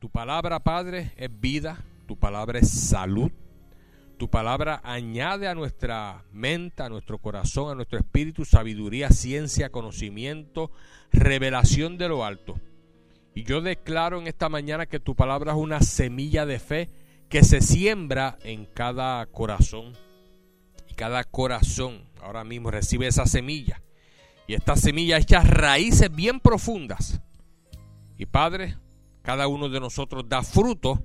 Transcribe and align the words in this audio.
Tu 0.00 0.08
palabra, 0.08 0.60
Padre, 0.60 1.12
es 1.18 1.28
vida, 1.40 1.84
tu 2.06 2.16
palabra 2.16 2.58
es 2.58 2.70
salud, 2.70 3.30
tu 4.16 4.30
palabra 4.30 4.80
añade 4.82 5.46
a 5.46 5.54
nuestra 5.54 6.24
mente, 6.32 6.82
a 6.82 6.88
nuestro 6.88 7.18
corazón, 7.18 7.70
a 7.70 7.74
nuestro 7.74 7.98
espíritu 7.98 8.46
sabiduría, 8.46 9.10
ciencia, 9.10 9.68
conocimiento, 9.68 10.70
revelación 11.12 11.98
de 11.98 12.08
lo 12.08 12.24
alto. 12.24 12.58
Y 13.34 13.44
yo 13.44 13.60
declaro 13.60 14.18
en 14.18 14.26
esta 14.26 14.48
mañana 14.48 14.86
que 14.86 15.00
tu 15.00 15.14
palabra 15.14 15.52
es 15.52 15.58
una 15.58 15.82
semilla 15.82 16.46
de 16.46 16.58
fe 16.58 16.88
que 17.28 17.44
se 17.44 17.60
siembra 17.60 18.38
en 18.42 18.64
cada 18.64 19.26
corazón. 19.26 19.92
Y 20.88 20.94
cada 20.94 21.24
corazón 21.24 22.04
ahora 22.22 22.42
mismo 22.42 22.70
recibe 22.70 23.06
esa 23.06 23.26
semilla. 23.26 23.82
Y 24.46 24.54
esta 24.54 24.76
semilla 24.76 25.18
echa 25.18 25.42
raíces 25.42 26.10
bien 26.10 26.40
profundas. 26.40 27.20
Y 28.16 28.24
Padre, 28.24 28.76
cada 29.30 29.46
uno 29.46 29.68
de 29.68 29.78
nosotros 29.78 30.28
da 30.28 30.42
fruto 30.42 31.04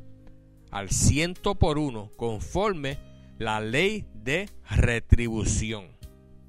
al 0.72 0.90
ciento 0.90 1.54
por 1.54 1.78
uno 1.78 2.10
conforme 2.18 2.98
la 3.38 3.62
ley 3.62 4.08
de 4.16 4.50
retribución 4.68 5.90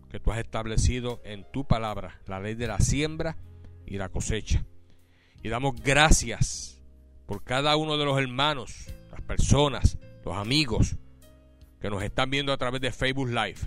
que 0.08 0.18
tú 0.18 0.32
has 0.32 0.38
establecido 0.38 1.20
en 1.22 1.44
tu 1.52 1.66
palabra, 1.66 2.18
la 2.26 2.40
ley 2.40 2.54
de 2.54 2.66
la 2.66 2.78
siembra 2.78 3.36
y 3.84 3.98
la 3.98 4.08
cosecha. 4.08 4.64
Y 5.42 5.50
damos 5.50 5.78
gracias 5.82 6.82
por 7.26 7.44
cada 7.44 7.76
uno 7.76 7.98
de 7.98 8.06
los 8.06 8.18
hermanos, 8.18 8.86
las 9.10 9.20
personas, 9.20 9.98
los 10.24 10.34
amigos 10.34 10.96
que 11.78 11.90
nos 11.90 12.02
están 12.02 12.30
viendo 12.30 12.54
a 12.54 12.56
través 12.56 12.80
de 12.80 12.90
Facebook 12.90 13.28
Live. 13.28 13.58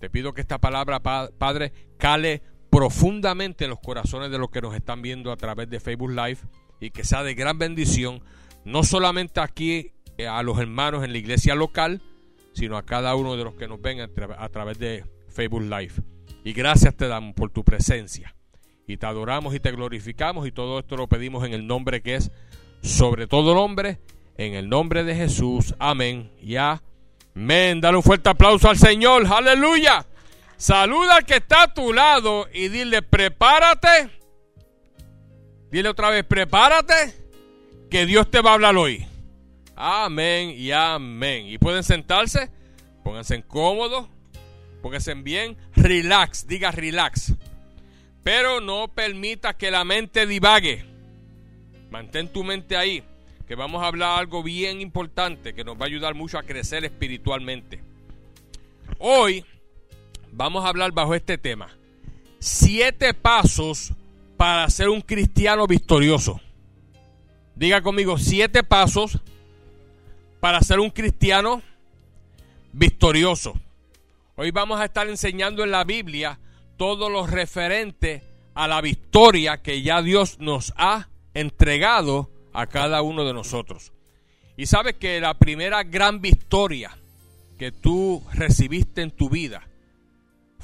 Te 0.00 0.08
pido 0.08 0.32
que 0.32 0.40
esta 0.40 0.56
palabra, 0.56 1.00
Padre, 1.00 1.74
cale 1.98 2.40
profundamente 2.70 3.64
en 3.64 3.70
los 3.70 3.80
corazones 3.80 4.30
de 4.30 4.38
los 4.38 4.48
que 4.48 4.62
nos 4.62 4.74
están 4.74 5.02
viendo 5.02 5.30
a 5.30 5.36
través 5.36 5.68
de 5.68 5.80
Facebook 5.80 6.12
Live 6.12 6.38
y 6.80 6.90
que 6.90 7.04
sea 7.04 7.22
de 7.22 7.34
gran 7.34 7.58
bendición, 7.58 8.22
no 8.64 8.82
solamente 8.82 9.40
aquí 9.40 9.92
eh, 10.18 10.26
a 10.26 10.42
los 10.42 10.58
hermanos 10.58 11.04
en 11.04 11.12
la 11.12 11.18
iglesia 11.18 11.54
local, 11.54 12.02
sino 12.52 12.76
a 12.76 12.84
cada 12.84 13.14
uno 13.14 13.36
de 13.36 13.44
los 13.44 13.54
que 13.54 13.68
nos 13.68 13.80
ven 13.80 14.00
a, 14.00 14.48
través 14.48 14.78
de 14.78 15.04
Facebook 15.28 15.62
Live. 15.62 15.92
Y 16.42 16.52
gracias 16.52 16.96
te 16.96 17.06
damos 17.06 17.34
por 17.34 17.50
tu 17.50 17.64
presencia. 17.64 18.34
Y 18.86 18.96
te 18.96 19.06
adoramos 19.06 19.54
y 19.54 19.60
te 19.60 19.72
glorificamos 19.72 20.46
y 20.46 20.52
todo 20.52 20.78
esto 20.78 20.96
lo 20.96 21.08
pedimos 21.08 21.44
en 21.44 21.52
el 21.52 21.66
nombre 21.66 22.02
que 22.02 22.14
es 22.14 22.30
sobre 22.82 23.26
todo 23.26 23.54
nombre, 23.54 23.98
en 24.38 24.54
el 24.54 24.68
nombre 24.68 25.04
de 25.04 25.14
Jesús. 25.14 25.74
Amén. 25.78 26.30
Y 26.40 26.56
amén. 26.56 27.80
Dale 27.80 27.96
un 27.96 28.02
fuerte 28.02 28.30
aplauso 28.30 28.70
al 28.70 28.78
Señor. 28.78 29.26
Aleluya. 29.26 30.06
Saluda 30.56 31.16
al 31.16 31.26
que 31.26 31.36
está 31.36 31.64
a 31.64 31.74
tu 31.74 31.92
lado 31.92 32.48
y 32.54 32.68
dile, 32.68 33.02
prepárate 33.02 34.15
Dile 35.76 35.90
otra 35.90 36.08
vez, 36.08 36.24
prepárate, 36.24 37.12
que 37.90 38.06
Dios 38.06 38.30
te 38.30 38.40
va 38.40 38.52
a 38.52 38.54
hablar 38.54 38.78
hoy. 38.78 39.04
Amén 39.74 40.54
y 40.56 40.72
amén. 40.72 41.44
Y 41.48 41.58
pueden 41.58 41.82
sentarse, 41.82 42.50
pónganse 43.04 43.42
cómodos, 43.42 44.08
pónganse 44.80 45.12
bien, 45.16 45.54
relax, 45.74 46.46
diga 46.46 46.70
relax. 46.70 47.34
Pero 48.22 48.62
no 48.62 48.88
permita 48.88 49.52
que 49.58 49.70
la 49.70 49.84
mente 49.84 50.26
divague. 50.26 50.82
Mantén 51.90 52.32
tu 52.32 52.42
mente 52.42 52.74
ahí, 52.74 53.04
que 53.46 53.54
vamos 53.54 53.82
a 53.82 53.88
hablar 53.88 54.18
algo 54.18 54.42
bien 54.42 54.80
importante 54.80 55.52
que 55.52 55.62
nos 55.62 55.76
va 55.76 55.82
a 55.82 55.88
ayudar 55.88 56.14
mucho 56.14 56.38
a 56.38 56.44
crecer 56.44 56.86
espiritualmente. 56.86 57.82
Hoy 58.98 59.44
vamos 60.32 60.64
a 60.64 60.68
hablar 60.68 60.92
bajo 60.92 61.14
este 61.14 61.36
tema. 61.36 61.68
Siete 62.38 63.12
pasos 63.12 63.92
para 64.36 64.68
ser 64.70 64.88
un 64.88 65.00
cristiano 65.00 65.66
victorioso. 65.66 66.40
Diga 67.54 67.82
conmigo, 67.82 68.18
siete 68.18 68.62
pasos 68.62 69.18
para 70.40 70.60
ser 70.60 70.80
un 70.80 70.90
cristiano 70.90 71.62
victorioso. 72.72 73.54
Hoy 74.36 74.50
vamos 74.50 74.80
a 74.80 74.84
estar 74.84 75.08
enseñando 75.08 75.64
en 75.64 75.70
la 75.70 75.84
Biblia 75.84 76.38
todo 76.76 77.08
lo 77.08 77.26
referente 77.26 78.22
a 78.54 78.68
la 78.68 78.80
victoria 78.80 79.62
que 79.62 79.82
ya 79.82 80.02
Dios 80.02 80.38
nos 80.38 80.74
ha 80.76 81.08
entregado 81.32 82.30
a 82.52 82.66
cada 82.66 83.00
uno 83.02 83.24
de 83.24 83.32
nosotros. 83.32 83.92
Y 84.56 84.66
sabes 84.66 84.96
que 84.96 85.20
la 85.20 85.34
primera 85.34 85.82
gran 85.84 86.20
victoria 86.20 86.96
que 87.58 87.72
tú 87.72 88.22
recibiste 88.34 89.02
en 89.02 89.10
tu 89.10 89.30
vida 89.30 89.66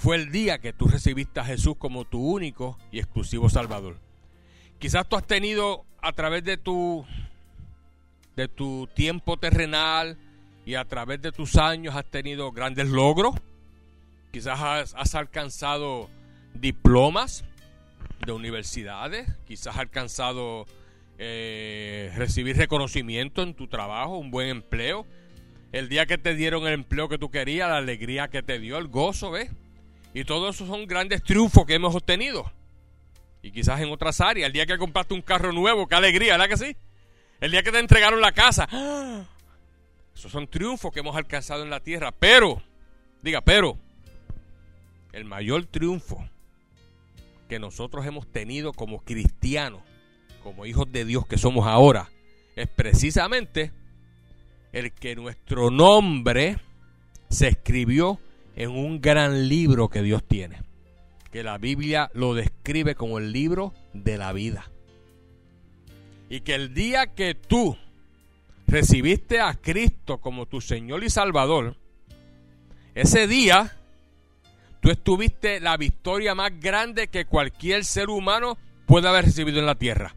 fue 0.03 0.17
el 0.17 0.33
día 0.33 0.59
que 0.59 0.73
tú 0.73 0.89
recibiste 0.89 1.39
a 1.39 1.45
Jesús 1.45 1.77
como 1.79 2.05
tu 2.05 2.21
único 2.21 2.77
y 2.91 2.99
exclusivo 2.99 3.49
Salvador. 3.49 4.01
Quizás 4.81 5.09
tú 5.09 5.15
has 5.15 5.25
tenido 5.25 5.85
a 6.01 6.13
través 6.13 6.43
de 6.43 6.57
tu 6.57 7.07
de 8.35 8.49
tu 8.49 8.89
tiempo 8.97 9.37
terrenal 9.37 10.19
y 10.67 10.75
a 10.75 10.85
través 10.87 11.23
de 11.23 11.31
tus 11.31 11.55
años 11.55 11.95
has 11.95 12.05
tenido 12.05 12.51
grandes 12.51 12.89
logros. 12.89 13.37
Quizás 14.33 14.61
has, 14.93 15.15
alcanzado 15.15 16.11
diplomas 16.53 17.45
de 18.27 18.33
universidades, 18.33 19.29
quizás 19.47 19.77
has 19.77 19.83
alcanzado 19.83 20.67
eh, 21.19 22.13
recibir 22.17 22.57
reconocimiento 22.57 23.45
en 23.45 23.55
tu 23.55 23.69
trabajo, 23.69 24.19
un 24.19 24.33
buen 24.33 24.49
empleo. 24.49 25.07
El 25.71 25.89
día 25.89 26.07
que 26.07 26.19
te 26.19 26.35
dieron 26.35 26.67
el 26.67 26.75
empleo 26.75 27.09
que 27.09 27.19
tú 27.19 27.31
querías, 27.31 27.69
la 27.69 27.77
alegría 27.77 28.27
que 28.27 28.43
te 28.43 28.59
dio, 28.59 28.79
el 28.79 28.89
gozo, 28.89 29.31
¿ves? 29.31 29.49
Y 30.15 30.25
todos 30.25 30.55
esos 30.55 30.69
son 30.69 30.87
grandes 30.87 31.23
triunfos 31.23 31.65
que 31.67 31.75
hemos 31.75 31.95
obtenido. 31.95 32.51
Y 33.43 33.51
quizás 33.51 33.81
en 33.81 33.91
otras 33.91 34.21
áreas. 34.21 34.47
El 34.47 34.53
día 34.53 34.67
que 34.67 34.79
compraste 34.79 35.15
un 35.15 35.23
carro 35.23 35.53
nuevo, 35.53 35.89
qué 35.89 35.95
alegría, 35.95 36.35
¿verdad 36.37 36.49
que 36.49 36.57
sí? 36.57 36.77
El 37.41 37.51
día 37.51 37.63
que 37.63 37.73
te 37.73 37.79
entregaron 37.79 38.21
la 38.21 38.33
casa. 38.33 38.69
¡ah! 38.71 39.25
Esos 40.15 40.31
son 40.31 40.47
triunfos 40.47 40.93
que 40.93 41.01
hemos 41.01 41.17
alcanzado 41.17 41.63
en 41.63 41.71
la 41.71 41.81
tierra. 41.81 42.13
Pero, 42.13 42.63
diga, 43.23 43.41
pero, 43.41 43.79
el 45.13 45.25
mayor 45.25 45.67
triunfo 45.67 46.25
que 47.49 47.59
nosotros 47.59 48.07
hemos 48.07 48.31
tenido 48.31 48.73
como 48.73 49.01
cristianos, 49.03 49.83
como 50.43 50.67
hijos 50.67 50.91
de 50.93 51.05
Dios 51.05 51.27
que 51.27 51.39
somos 51.39 51.67
ahora, 51.67 52.11
es 52.55 52.69
precisamente 52.69 53.73
el 54.73 54.93
que 54.93 55.17
nuestro 55.17 55.71
nombre 55.71 56.59
se 57.29 57.49
escribió 57.49 58.21
en 58.57 58.71
un 58.71 59.01
gran 59.01 59.49
libro 59.49 59.89
que 59.89 60.03
Dios 60.03 60.23
tiene, 60.25 60.63
que 61.31 61.43
la 61.43 61.59
Biblia 61.59 62.11
lo 62.15 62.35
describe 62.35 62.95
como 62.95 63.19
el 63.19 63.33
libro 63.33 63.73
de 63.93 64.19
la 64.19 64.33
vida. 64.33 64.71
Y 66.29 66.41
que 66.41 66.55
el 66.55 66.75
día 66.75 67.09
que 67.09 67.35
tú 67.35 67.77
recibiste 68.67 69.41
a 69.41 69.55
Cristo 69.55 70.19
como 70.19 70.47
tu 70.47 70.61
Señor 70.61 71.05
y 71.05 71.11
Salvador, 71.11 71.77
ese 72.95 73.27
día 73.27 73.77
tú 74.81 74.91
estuviste 74.91 75.61
la 75.61 75.77
victoria 75.77 76.35
más 76.35 76.59
grande 76.61 77.09
que 77.09 77.25
cualquier 77.25 77.85
ser 77.85 78.11
humano 78.11 78.59
puede 78.87 79.09
haber 79.09 79.27
recibido 79.27 79.61
en 79.61 79.67
la 79.67 79.75
tierra. 79.75 80.15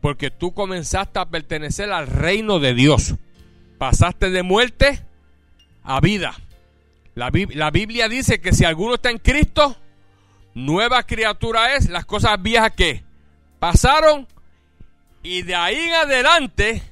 Porque 0.00 0.30
tú 0.30 0.52
comenzaste 0.52 1.18
a 1.18 1.26
pertenecer 1.26 1.90
al 1.90 2.06
reino 2.06 2.58
de 2.58 2.74
Dios. 2.74 3.14
Pasaste 3.78 4.30
de 4.30 4.42
muerte 4.42 5.00
a 5.82 6.00
vida. 6.00 6.34
La, 7.14 7.30
Biblia 7.30 8.08
dice 8.08 8.40
que 8.40 8.52
si 8.52 8.64
alguno 8.64 8.94
está 8.94 9.10
en 9.10 9.18
Cristo, 9.18 9.76
nueva 10.54 11.04
criatura 11.04 11.76
es, 11.76 11.88
las 11.88 12.04
cosas 12.04 12.42
viejas 12.42 12.72
que 12.72 13.04
pasaron 13.60 14.26
y 15.22 15.42
de 15.42 15.54
ahí 15.54 15.76
en 15.76 15.94
adelante 15.94 16.82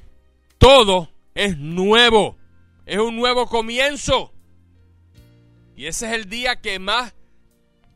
todo 0.57 1.09
es 1.35 1.57
nuevo, 1.57 2.37
es 2.85 2.99
un 2.99 3.17
nuevo 3.17 3.47
comienzo. 3.47 4.31
Y 5.75 5.87
ese 5.87 6.07
es 6.07 6.13
el 6.13 6.29
día 6.29 6.55
que 6.55 6.79
más 6.79 7.13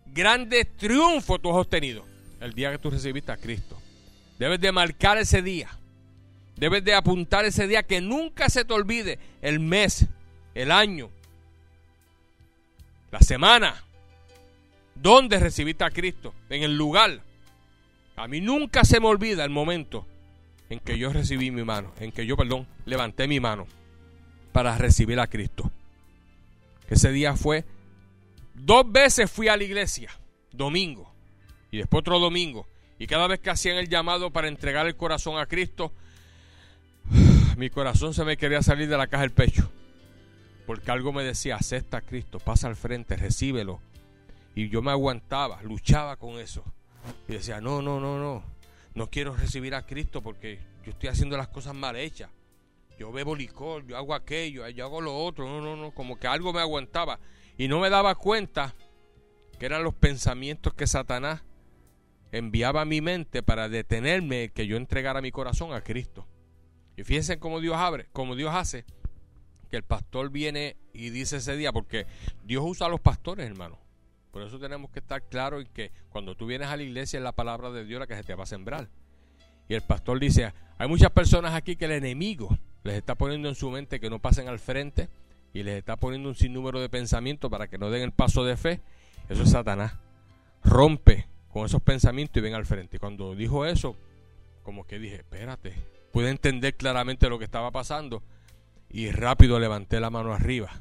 grande 0.08 0.66
triunfo 0.66 1.40
tú 1.40 1.50
has 1.52 1.58
obtenido, 1.58 2.06
el 2.42 2.54
día 2.54 2.72
que 2.72 2.78
tú 2.78 2.90
recibiste 2.90 3.32
a 3.32 3.38
Cristo. 3.38 3.78
Debes 4.38 4.60
de 4.60 4.72
marcar 4.72 5.18
ese 5.18 5.42
día. 5.42 5.70
Debes 6.58 6.84
de 6.84 6.96
apuntar 6.96 7.46
ese 7.46 7.68
día 7.68 7.84
que 7.84 8.02
nunca 8.02 8.50
se 8.50 8.66
te 8.66 8.74
olvide 8.74 9.20
el 9.42 9.60
mes, 9.60 10.08
el 10.56 10.72
año, 10.72 11.12
la 13.12 13.20
semana, 13.20 13.84
donde 14.96 15.40
recibiste 15.40 15.84
a 15.84 15.92
Cristo, 15.92 16.34
en 16.50 16.64
el 16.64 16.78
lugar. 16.78 17.22
A 18.16 18.28
mí 18.28 18.42
nunca 18.42 18.84
se 18.84 19.00
me 19.00 19.08
olvida 19.08 19.44
el 19.44 19.50
momento 19.50 20.06
en 20.70 20.80
que 20.80 20.98
yo 20.98 21.14
recibí 21.14 21.52
mi 21.52 21.64
mano, 21.64 21.94
en 22.00 22.12
que 22.12 22.26
yo, 22.26 22.36
perdón, 22.36 22.68
levanté 22.86 23.28
mi 23.28 23.40
mano 23.40 23.68
para 24.52 24.78
recibir 24.78 25.20
a 25.20 25.28
Cristo. 25.28 25.72
Ese 26.90 27.12
día 27.12 27.36
fue, 27.36 27.66
dos 28.54 28.92
veces 28.92 29.30
fui 29.30 29.48
a 29.48 29.58
la 29.58 29.64
iglesia, 29.64 30.10
domingo, 30.52 31.12
y 31.72 31.78
después 31.78 32.00
otro 32.00 32.20
domingo, 32.20 32.66
y 33.00 33.08
cada 33.08 33.28
vez 33.28 33.40
que 33.40 33.50
hacían 33.50 33.78
el 33.78 33.90
llamado 33.90 34.32
para 34.32 34.48
entregar 34.48 34.88
el 34.88 34.96
corazón 34.96 35.38
a 35.38 35.46
Cristo, 35.46 35.92
mi 37.58 37.70
corazón 37.70 38.14
se 38.14 38.26
me 38.26 38.38
quería 38.38 38.62
salir 38.62 38.90
de 38.90 38.98
la 38.98 39.08
caja 39.08 39.22
del 39.22 39.32
pecho. 39.32 39.70
Porque 40.68 40.92
algo 40.92 41.14
me 41.14 41.24
decía, 41.24 41.56
acepta 41.56 41.98
a 41.98 42.02
Cristo, 42.02 42.40
pasa 42.40 42.68
al 42.68 42.76
frente, 42.76 43.16
recíbelo. 43.16 43.80
Y 44.54 44.68
yo 44.68 44.82
me 44.82 44.92
aguantaba, 44.92 45.64
luchaba 45.64 46.18
con 46.18 46.40
eso. 46.40 46.62
Y 47.30 47.34
decía, 47.34 47.62
no, 47.62 47.82
no, 47.82 48.02
no, 48.02 48.20
no. 48.20 48.44
no 48.94 49.10
quiero 49.10 49.34
recibir 49.34 49.74
a 49.76 49.86
Cristo 49.86 50.22
porque 50.22 50.60
yo 50.84 50.92
estoy 50.92 51.08
haciendo 51.08 51.38
las 51.38 51.48
cosas 51.48 51.74
mal 51.74 51.96
hechas. 51.96 52.30
Yo 53.00 53.14
bebo 53.14 53.34
licor, 53.34 53.88
yo 53.88 53.96
hago 53.96 54.14
aquello, 54.14 54.68
yo 54.68 54.84
hago 54.84 55.00
lo 55.00 55.18
otro. 55.18 55.48
No, 55.48 55.62
no, 55.62 55.78
no, 55.78 55.92
como 55.92 56.20
que 56.20 56.28
algo 56.28 56.52
me 56.52 56.60
aguantaba. 56.60 57.18
Y 57.58 57.70
no 57.70 57.80
me 57.80 57.90
daba 57.90 58.16
cuenta 58.16 58.76
que 59.58 59.68
eran 59.68 59.84
los 59.84 59.94
pensamientos 59.94 60.74
que 60.74 60.86
Satanás 60.86 61.44
enviaba 62.34 62.82
a 62.82 62.86
mi 62.86 63.00
mente 63.00 63.42
para 63.42 63.70
detenerme 63.70 64.50
que 64.50 64.68
yo 64.68 64.76
entregara 64.76 65.22
mi 65.22 65.32
corazón 65.32 65.72
a 65.72 65.80
Cristo. 65.80 66.28
Y 66.98 67.06
fíjense 67.06 67.40
cómo 67.40 67.62
Dios 67.62 67.78
abre, 67.78 68.10
cómo 68.12 68.36
Dios 68.36 68.54
hace 68.54 68.84
que 69.68 69.78
el 69.78 69.84
pastor 69.84 70.30
viene 70.30 70.76
y 70.94 71.10
dice 71.10 71.38
ese 71.38 71.56
día, 71.56 71.72
porque 71.72 72.06
Dios 72.44 72.64
usa 72.66 72.88
a 72.88 72.90
los 72.90 73.00
pastores, 73.00 73.46
hermano. 73.46 73.78
Por 74.32 74.42
eso 74.42 74.60
tenemos 74.60 74.92
que 74.92 75.00
estar 75.00 75.24
claros 75.24 75.66
en 75.66 75.68
que 75.72 75.92
cuando 76.10 76.36
tú 76.36 76.46
vienes 76.46 76.68
a 76.68 76.78
la 76.78 76.84
iglesia 76.84 77.18
es 77.18 77.24
la 77.24 77.32
palabra 77.32 77.72
de 77.72 77.86
Dios 77.86 78.00
la 78.00 78.08
que 78.08 78.16
se 78.16 78.24
te 78.24 78.36
va 78.36 78.44
a 78.44 78.48
sembrar. 78.48 78.88
Y 79.68 79.74
el 79.74 79.82
pastor 79.82 80.20
dice, 80.20 80.54
hay 80.78 80.88
muchas 80.88 81.12
personas 81.12 81.54
aquí 81.54 81.76
que 81.76 81.86
el 81.86 81.92
enemigo 81.92 82.58
les 82.84 82.96
está 82.96 83.16
poniendo 83.16 83.50
en 83.50 83.56
su 83.56 83.70
mente 83.70 84.00
que 84.00 84.10
no 84.10 84.20
pasen 84.20 84.48
al 84.48 84.60
frente 84.60 85.10
y 85.54 85.64
les 85.64 85.78
está 85.78 85.98
poniendo 85.98 86.30
un 86.30 86.36
sinnúmero 86.36 86.80
de 86.80 86.90
pensamientos 86.90 87.50
para 87.50 87.68
que 87.68 87.78
no 87.78 87.90
den 87.90 88.04
el 88.04 88.12
paso 88.12 88.46
de 88.46 88.58
fe. 88.58 88.82
Eso 89.28 89.44
es 89.44 89.50
Satanás. 89.50 89.94
Rompe 90.64 91.28
con 91.50 91.66
esos 91.66 91.82
pensamientos 91.82 92.38
y 92.38 92.42
ven 92.42 92.54
al 92.54 92.66
frente. 92.66 93.00
Cuando 93.00 93.36
dijo 93.36 93.66
eso, 93.66 93.96
como 94.64 94.86
que 94.86 95.00
dije, 95.00 95.16
espérate, 95.16 95.74
pude 96.12 96.30
entender 96.30 96.76
claramente 96.76 97.30
lo 97.30 97.40
que 97.40 97.46
estaba 97.46 97.72
pasando 97.72 98.22
y 98.90 99.12
rápido 99.12 99.60
levanté 99.60 100.00
la 100.00 100.10
mano 100.10 100.34
arriba. 100.34 100.72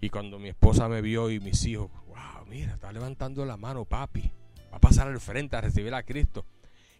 Y 0.00 0.10
cuando 0.10 0.38
mi 0.38 0.48
esposa 0.48 0.88
me 0.88 1.00
vio 1.00 1.30
y 1.30 1.40
mis 1.40 1.64
hijos, 1.64 1.90
wow, 2.06 2.44
mira, 2.46 2.74
está 2.74 2.92
levantando 2.92 3.44
la 3.46 3.56
mano, 3.56 3.84
papi. 3.84 4.30
Va 4.72 4.76
a 4.76 4.80
pasar 4.80 5.08
al 5.08 5.20
frente 5.20 5.56
a 5.56 5.60
recibir 5.60 5.94
a 5.94 6.02
Cristo. 6.02 6.44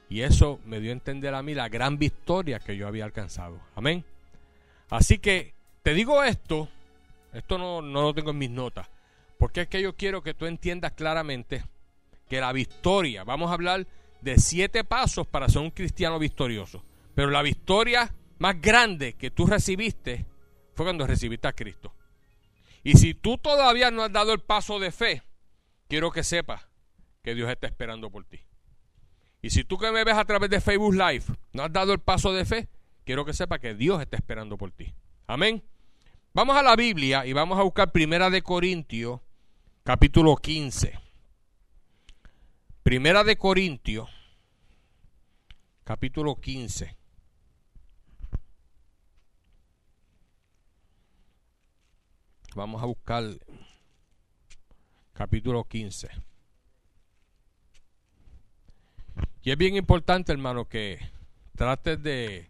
Y 0.09 0.23
eso 0.23 0.61
me 0.65 0.81
dio 0.81 0.91
a 0.91 0.93
entender 0.93 1.35
a 1.35 1.43
mí 1.43 1.55
la 1.55 1.69
gran 1.69 1.99
victoria 1.99 2.59
que 2.59 2.77
yo 2.77 2.87
había 2.87 3.05
alcanzado. 3.05 3.61
Amén. 3.75 4.05
Así 4.91 5.19
que 5.19 5.55
te 5.83 5.95
digo 5.95 6.23
esto, 6.23 6.69
esto 7.33 7.59
no, 7.59 7.81
no 7.81 8.03
lo 8.03 8.15
tengo 8.15 8.31
en 8.31 8.39
mis 8.39 8.51
notas, 8.51 8.89
porque 9.39 9.63
es 9.63 9.69
que 9.69 9.81
yo 9.81 9.95
quiero 9.95 10.23
que 10.23 10.35
tú 10.35 10.47
entiendas 10.47 10.93
claramente 10.93 11.63
que 12.29 12.41
la 12.41 12.53
victoria, 12.53 13.25
vamos 13.25 13.51
a 13.51 13.55
hablar 13.55 13.87
de 14.21 14.39
siete 14.39 14.85
pasos 14.85 15.27
para 15.27 15.49
ser 15.49 15.63
un 15.63 15.71
cristiano 15.71 16.19
victorioso, 16.19 16.83
pero 17.21 17.33
la 17.33 17.43
victoria 17.43 18.15
más 18.39 18.63
grande 18.63 19.13
que 19.13 19.31
tú 19.31 19.47
recibiste 19.47 20.25
fue 20.73 20.87
cuando 20.87 21.07
recibiste 21.07 21.47
a 21.49 21.53
Cristo. 21.53 21.93
Y 22.83 22.95
si 22.95 23.13
tú 23.13 23.37
todavía 23.37 23.91
no 23.91 24.05
has 24.05 24.11
dado 24.11 24.33
el 24.33 24.41
paso 24.41 24.79
de 24.79 24.91
fe, 24.91 25.23
quiero 25.87 26.13
que 26.13 26.25
sepas 26.25 26.67
que 27.23 27.35
Dios 27.35 27.51
está 27.51 27.67
esperando 27.67 28.11
por 28.11 28.25
ti. 28.25 28.41
Y 29.43 29.51
si 29.51 29.65
tú 29.65 29.77
que 29.77 29.93
me 29.93 30.03
ves 30.03 30.17
a 30.17 30.25
través 30.25 30.49
de 30.49 30.63
Facebook 30.63 30.95
Live 30.95 31.25
no 31.53 31.65
has 31.65 31.71
dado 31.71 31.93
el 31.93 31.99
paso 31.99 32.33
de 32.33 32.47
fe, 32.47 32.71
quiero 33.05 33.27
que 33.27 33.35
sepas 33.35 33.61
que 33.61 33.75
Dios 33.75 34.01
está 34.01 34.17
esperando 34.17 34.57
por 34.57 34.71
ti. 34.73 34.95
Amén. 35.27 35.63
Vamos 36.33 36.57
a 36.57 36.63
la 36.63 36.75
Biblia 36.75 37.27
y 37.27 37.35
vamos 37.35 37.59
a 37.59 37.63
buscar 37.65 37.93
Primera 37.93 38.31
de 38.31 38.41
Corintios, 38.41 39.21
capítulo 39.85 40.37
15. 40.37 40.99
Primera 42.83 43.25
de 43.25 43.37
Corintios, 43.37 44.09
capítulo 45.85 46.37
15. 46.37 46.99
Vamos 52.57 52.83
a 52.83 52.87
buscar 52.87 53.25
capítulo 55.13 55.63
15. 55.63 56.09
Y 59.43 59.53
es 59.53 59.57
bien 59.57 59.77
importante, 59.77 60.33
hermano, 60.33 60.69
que 60.69 60.99
trates 61.55 62.03
de, 62.03 62.49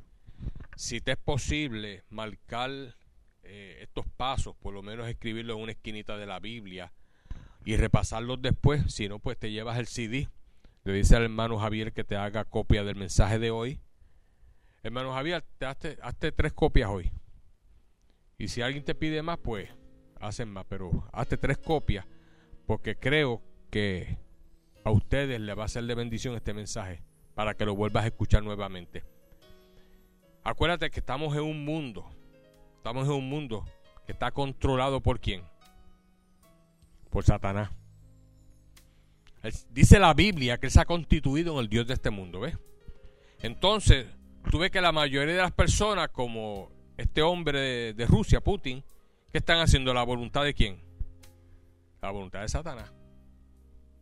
si 0.74 1.02
te 1.02 1.12
es 1.12 1.18
posible, 1.18 2.02
marcar 2.08 2.70
eh, 3.42 3.80
estos 3.82 4.06
pasos, 4.16 4.56
por 4.56 4.72
lo 4.72 4.82
menos 4.82 5.06
escribirlo 5.06 5.54
en 5.56 5.64
una 5.64 5.72
esquinita 5.72 6.16
de 6.16 6.26
la 6.26 6.40
Biblia 6.40 6.92
y 7.66 7.76
repasarlos 7.76 8.40
después. 8.40 8.94
Si 8.94 9.06
no, 9.06 9.18
pues 9.18 9.36
te 9.36 9.50
llevas 9.50 9.78
el 9.78 9.86
CD. 9.86 10.30
Le 10.84 10.94
dice 10.94 11.14
al 11.14 11.24
hermano 11.24 11.58
Javier 11.58 11.92
que 11.92 12.04
te 12.04 12.16
haga 12.16 12.44
copia 12.44 12.84
del 12.84 12.96
mensaje 12.96 13.38
de 13.38 13.50
hoy. 13.50 13.80
Hermano 14.82 15.12
Javier, 15.12 15.44
te 15.58 15.66
hazte, 15.66 15.98
hazte 16.00 16.32
tres 16.32 16.54
copias 16.54 16.88
hoy. 16.88 17.12
Y 18.38 18.48
si 18.48 18.62
alguien 18.62 18.82
te 18.82 18.94
pide 18.94 19.20
más, 19.20 19.36
pues 19.36 19.68
hacen 20.20 20.48
más. 20.48 20.66
Pero 20.68 21.08
hazte 21.12 21.36
tres 21.36 21.58
copias 21.58 22.06
porque 22.66 22.96
creo 22.96 23.42
que 23.70 24.18
a 24.84 24.90
ustedes 24.90 25.40
les 25.40 25.58
va 25.58 25.64
a 25.64 25.68
ser 25.68 25.84
de 25.84 25.94
bendición 25.94 26.34
este 26.34 26.54
mensaje 26.54 27.02
para 27.34 27.54
que 27.54 27.64
lo 27.64 27.74
vuelvas 27.74 28.04
a 28.04 28.08
escuchar 28.08 28.42
nuevamente. 28.42 29.04
Acuérdate 30.44 30.90
que 30.90 31.00
estamos 31.00 31.34
en 31.34 31.42
un 31.42 31.64
mundo, 31.64 32.08
estamos 32.76 33.06
en 33.06 33.14
un 33.14 33.28
mundo 33.28 33.64
que 34.06 34.12
está 34.12 34.30
controlado 34.30 35.00
por 35.00 35.20
quién? 35.20 35.42
Por 37.10 37.24
Satanás. 37.24 37.70
Dice 39.70 39.98
la 39.98 40.14
Biblia 40.14 40.58
que 40.58 40.66
él 40.66 40.72
se 40.72 40.80
ha 40.80 40.84
constituido 40.84 41.54
en 41.54 41.60
el 41.60 41.68
Dios 41.68 41.86
de 41.86 41.94
este 41.94 42.10
mundo, 42.10 42.40
¿ves? 42.40 42.58
Entonces, 43.42 44.06
tú 44.50 44.58
ves 44.58 44.70
que 44.70 44.80
la 44.80 44.92
mayoría 44.92 45.34
de 45.34 45.40
las 45.40 45.52
personas, 45.52 46.10
como 46.10 46.70
este 46.96 47.22
hombre 47.22 47.94
de 47.94 48.06
Rusia, 48.06 48.40
Putin, 48.40 48.84
¿qué 49.32 49.38
están 49.38 49.58
haciendo? 49.58 49.94
¿La 49.94 50.02
voluntad 50.02 50.44
de 50.44 50.54
quién? 50.54 50.82
La 52.02 52.10
voluntad 52.10 52.42
de 52.42 52.48
Satanás. 52.48 52.92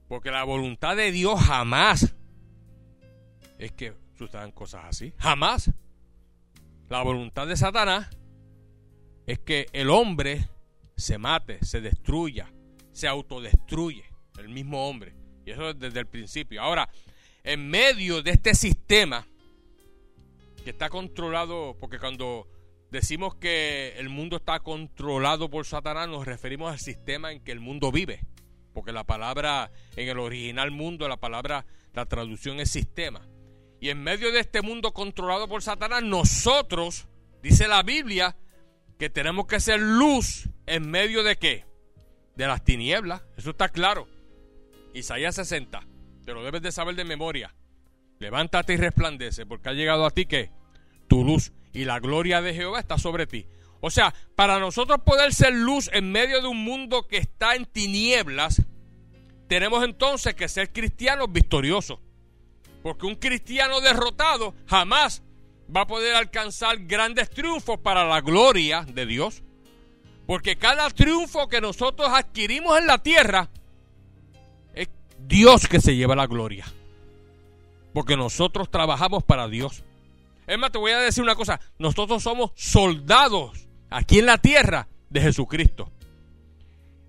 Porque 0.09 0.31
la 0.31 0.45
voluntad 0.45 0.97
de 0.97 1.13
Dios 1.13 1.41
jamás 1.41 2.15
es 3.59 3.73
que 3.73 3.95
sucedan 4.17 4.53
cosas 4.53 4.85
así. 4.87 5.13
Jamás. 5.19 5.71
La 6.89 7.03
voluntad 7.03 7.47
de 7.47 7.57
Satanás 7.57 8.09
es 9.27 9.39
que 9.41 9.67
el 9.73 9.91
hombre 9.91 10.49
se 10.97 11.19
mate, 11.19 11.63
se 11.65 11.81
destruya, 11.81 12.51
se 12.93 13.07
autodestruye. 13.07 14.05
El 14.39 14.49
mismo 14.49 14.89
hombre. 14.89 15.15
Y 15.45 15.51
eso 15.51 15.75
desde 15.75 16.01
el 16.01 16.07
principio. 16.07 16.63
Ahora, 16.63 16.89
en 17.45 17.69
medio 17.69 18.23
de 18.23 18.31
este 18.31 18.55
sistema 18.55 19.27
que 20.65 20.71
está 20.71 20.89
controlado, 20.89 21.77
porque 21.79 21.99
cuando 21.99 22.47
decimos 22.90 23.35
que 23.35 23.95
el 23.99 24.09
mundo 24.09 24.37
está 24.37 24.61
controlado 24.61 25.50
por 25.50 25.66
Satanás, 25.66 26.09
nos 26.09 26.26
referimos 26.26 26.73
al 26.73 26.78
sistema 26.78 27.33
en 27.33 27.40
que 27.40 27.52
el 27.52 27.61
mundo 27.61 27.92
vive. 27.92 28.21
Porque 28.73 28.92
la 28.92 29.04
palabra, 29.04 29.71
en 29.97 30.09
el 30.09 30.18
original 30.18 30.71
mundo, 30.71 31.09
la 31.09 31.16
palabra, 31.16 31.66
la 31.95 32.07
traducción 32.07 32.61
es 32.61 32.71
sistema. 32.71 33.26
Y 33.80 33.90
en 33.90 34.02
medio 34.02 34.33
de 34.33 34.40
este 34.40 34.62
mundo 34.62 34.92
controlado 34.92 35.49
por 35.49 35.62
Satanás, 35.62 36.02
nosotros, 36.02 37.09
dice 37.42 37.68
la 37.68 37.83
Biblia, 37.83 38.37
que 38.99 39.11
tenemos 39.11 39.47
que 39.47 39.61
ser 39.61 39.80
luz 39.80 40.49
en 40.66 40.90
medio 40.90 41.23
de 41.23 41.37
qué? 41.37 41.64
De 42.37 42.47
las 42.47 42.64
tinieblas. 42.64 43.23
Eso 43.37 43.50
está 43.50 43.68
claro. 43.68 44.09
Isaías 44.95 45.37
60. 45.37 45.80
Te 46.25 46.35
lo 46.35 46.42
debes 46.42 46.62
de 46.62 46.73
saber 46.73 46.97
de 46.97 47.04
memoria. 47.04 47.54
Levántate 48.18 48.75
y 48.75 48.76
resplandece, 48.76 49.47
porque 49.47 49.68
ha 49.68 49.73
llegado 49.73 50.04
a 50.04 50.11
ti 50.11 50.26
que 50.26 50.50
tu 51.07 51.25
luz 51.25 51.52
y 51.79 51.85
la 51.85 52.01
gloria 52.01 52.43
de 52.43 52.55
Jehová 52.55 52.81
está 52.81 52.99
sobre 52.99 53.29
ti. 53.29 53.47
O 53.81 53.89
sea, 53.89 54.13
para 54.35 54.59
nosotros 54.59 54.99
poder 55.05 55.33
ser 55.33 55.55
luz 55.55 55.89
en 55.93 56.11
medio 56.11 56.43
de 56.43 56.49
un 56.49 56.65
mundo 56.65 57.07
que 57.07 57.19
está 57.19 57.55
en 57.55 57.67
tinieblas, 57.67 58.63
tenemos 59.47 59.85
entonces 59.85 60.35
que 60.35 60.49
ser 60.49 60.73
cristianos 60.73 61.31
victoriosos. 61.31 62.01
Porque 62.83 63.07
un 63.07 63.15
cristiano 63.15 63.81
derrotado 63.81 64.57
jamás 64.67 65.23
va 65.75 65.83
a 65.83 65.87
poder 65.87 66.17
alcanzar 66.17 66.79
grandes 66.79 67.31
triunfos 67.31 67.79
para 67.79 68.05
la 68.05 68.23
gloria 68.23 68.83
de 68.83 69.07
Dios. 69.07 69.45
Porque 70.27 70.57
cada 70.57 70.91
triunfo 70.91 71.49
que 71.49 71.61
nosotros 71.61 72.09
adquirimos 72.13 72.77
en 72.77 72.89
la 72.89 72.99
tierra 72.99 73.51
es 74.75 74.89
Dios 75.21 75.69
que 75.69 75.81
se 75.81 75.95
lleva 75.95 76.17
la 76.17 76.27
gloria. 76.27 76.67
Porque 77.95 78.17
nosotros 78.17 78.69
trabajamos 78.69 79.23
para 79.23 79.47
Dios. 79.47 79.85
Es 80.49 80.59
más, 80.59 80.73
te 80.73 80.78
voy 80.78 80.93
a 80.93 80.99
decir 80.99 81.23
una 81.23 81.35
cosa. 81.35 81.61
Nosotros 81.78 82.23
somos 82.23 82.52
soldados 82.57 83.69
aquí 83.90 84.21
en 84.21 84.26
la 84.26 84.38
tierra 84.38 84.88
de 85.11 85.21
Jesucristo. 85.21 85.93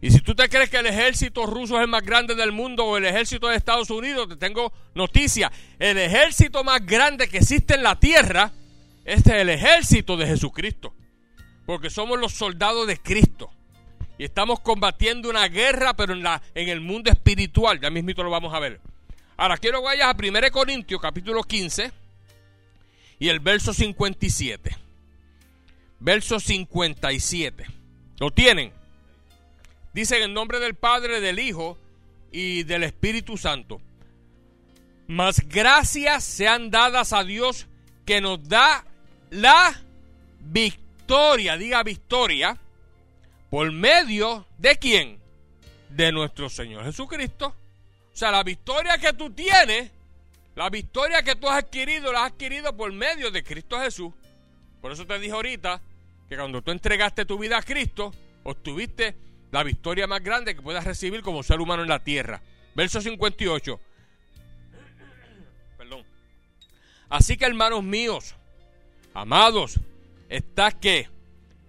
Y 0.01 0.11
si 0.11 0.19
tú 0.19 0.35
te 0.35 0.49
crees 0.49 0.69
que 0.69 0.77
el 0.77 0.85
ejército 0.85 1.45
ruso 1.45 1.77
es 1.77 1.83
el 1.83 1.87
más 1.87 2.03
grande 2.03 2.35
del 2.35 2.51
mundo 2.51 2.85
o 2.85 2.97
el 2.97 3.05
ejército 3.05 3.47
de 3.47 3.55
Estados 3.55 3.89
Unidos, 3.89 4.27
te 4.27 4.35
tengo 4.35 4.73
noticia. 4.93 5.49
El 5.79 5.97
ejército 5.97 6.65
más 6.65 6.85
grande 6.85 7.29
que 7.29 7.37
existe 7.37 7.75
en 7.75 7.83
la 7.83 7.97
tierra 7.97 8.51
es 9.05 9.25
el 9.25 9.47
ejército 9.47 10.17
de 10.17 10.27
Jesucristo. 10.27 10.93
Porque 11.65 11.89
somos 11.89 12.19
los 12.19 12.33
soldados 12.33 12.87
de 12.87 12.97
Cristo. 12.97 13.51
Y 14.17 14.25
estamos 14.25 14.59
combatiendo 14.59 15.29
una 15.29 15.47
guerra, 15.47 15.93
pero 15.93 16.11
en, 16.11 16.23
la, 16.23 16.41
en 16.53 16.67
el 16.67 16.81
mundo 16.81 17.09
espiritual. 17.09 17.79
Ya 17.79 17.89
mismito 17.89 18.21
lo 18.21 18.29
vamos 18.29 18.53
a 18.53 18.59
ver. 18.59 18.81
Ahora 19.37 19.55
quiero 19.55 19.79
que 19.79 19.85
vayas 19.85 20.07
a 20.07 20.17
1 20.17 20.51
Corintios 20.51 20.99
capítulo 21.01 21.41
15 21.43 22.08
y 23.19 23.27
el 23.27 23.39
verso 23.41 23.73
57. 23.73 24.75
Verso 25.99 26.39
57. 26.39 27.65
¿Lo 28.19 28.31
tienen? 28.31 28.71
Dice 29.93 30.17
en 30.17 30.23
el 30.23 30.33
nombre 30.33 30.59
del 30.59 30.75
Padre, 30.75 31.19
del 31.19 31.39
Hijo 31.39 31.77
y 32.31 32.63
del 32.63 32.83
Espíritu 32.83 33.37
Santo. 33.37 33.81
Mas 35.07 35.41
gracias 35.47 36.23
sean 36.23 36.71
dadas 36.71 37.13
a 37.13 37.23
Dios 37.23 37.67
que 38.05 38.21
nos 38.21 38.47
da 38.47 38.85
la 39.31 39.81
victoria, 40.39 41.57
diga 41.57 41.83
victoria, 41.83 42.57
por 43.49 43.71
medio 43.71 44.45
de 44.57 44.77
quién? 44.77 45.19
De 45.89 46.11
nuestro 46.11 46.49
Señor 46.49 46.85
Jesucristo. 46.85 47.47
O 48.13 48.17
sea, 48.19 48.31
la 48.31 48.43
victoria 48.43 48.97
que 48.97 49.13
tú 49.13 49.31
tienes, 49.31 49.91
la 50.55 50.69
victoria 50.69 51.23
que 51.23 51.35
tú 51.35 51.47
has 51.47 51.63
adquirido, 51.63 52.11
la 52.11 52.25
has 52.25 52.31
adquirido 52.31 52.75
por 52.75 52.91
medio 52.91 53.31
de 53.31 53.43
Cristo 53.43 53.79
Jesús. 53.79 54.13
Por 54.81 54.91
eso 54.91 55.05
te 55.05 55.19
dije 55.19 55.33
ahorita 55.33 55.81
que 56.27 56.35
cuando 56.35 56.61
tú 56.61 56.71
entregaste 56.71 57.25
tu 57.25 57.37
vida 57.37 57.57
a 57.57 57.61
Cristo, 57.61 58.13
obtuviste 58.43 59.15
la 59.51 59.63
victoria 59.63 60.07
más 60.07 60.21
grande 60.21 60.55
que 60.55 60.61
puedas 60.61 60.83
recibir 60.83 61.21
como 61.21 61.43
ser 61.43 61.59
humano 61.59 61.83
en 61.83 61.89
la 61.89 62.03
tierra. 62.03 62.41
Verso 62.75 63.01
58. 63.01 63.79
Perdón. 65.77 66.03
Así 67.09 67.35
que 67.37 67.45
hermanos 67.45 67.83
míos, 67.83 68.35
amados, 69.13 69.79
está 70.29 70.71
que 70.71 71.09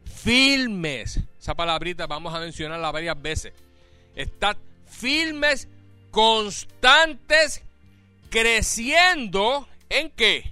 firmes. 0.05 1.21
Esa 1.39 1.55
palabrita 1.55 2.07
vamos 2.07 2.35
a 2.35 2.41
mencionarla 2.41 2.91
varias 2.91 3.21
veces. 3.21 3.55
Estad 4.15 4.57
firmes, 4.87 5.69
constantes, 6.11 7.63
creciendo 8.31 9.69
en 9.89 10.11
qué? 10.11 10.51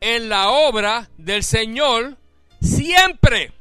En 0.00 0.28
la 0.28 0.48
obra 0.48 1.10
del 1.18 1.42
Señor 1.42 2.16
siempre. 2.62 3.52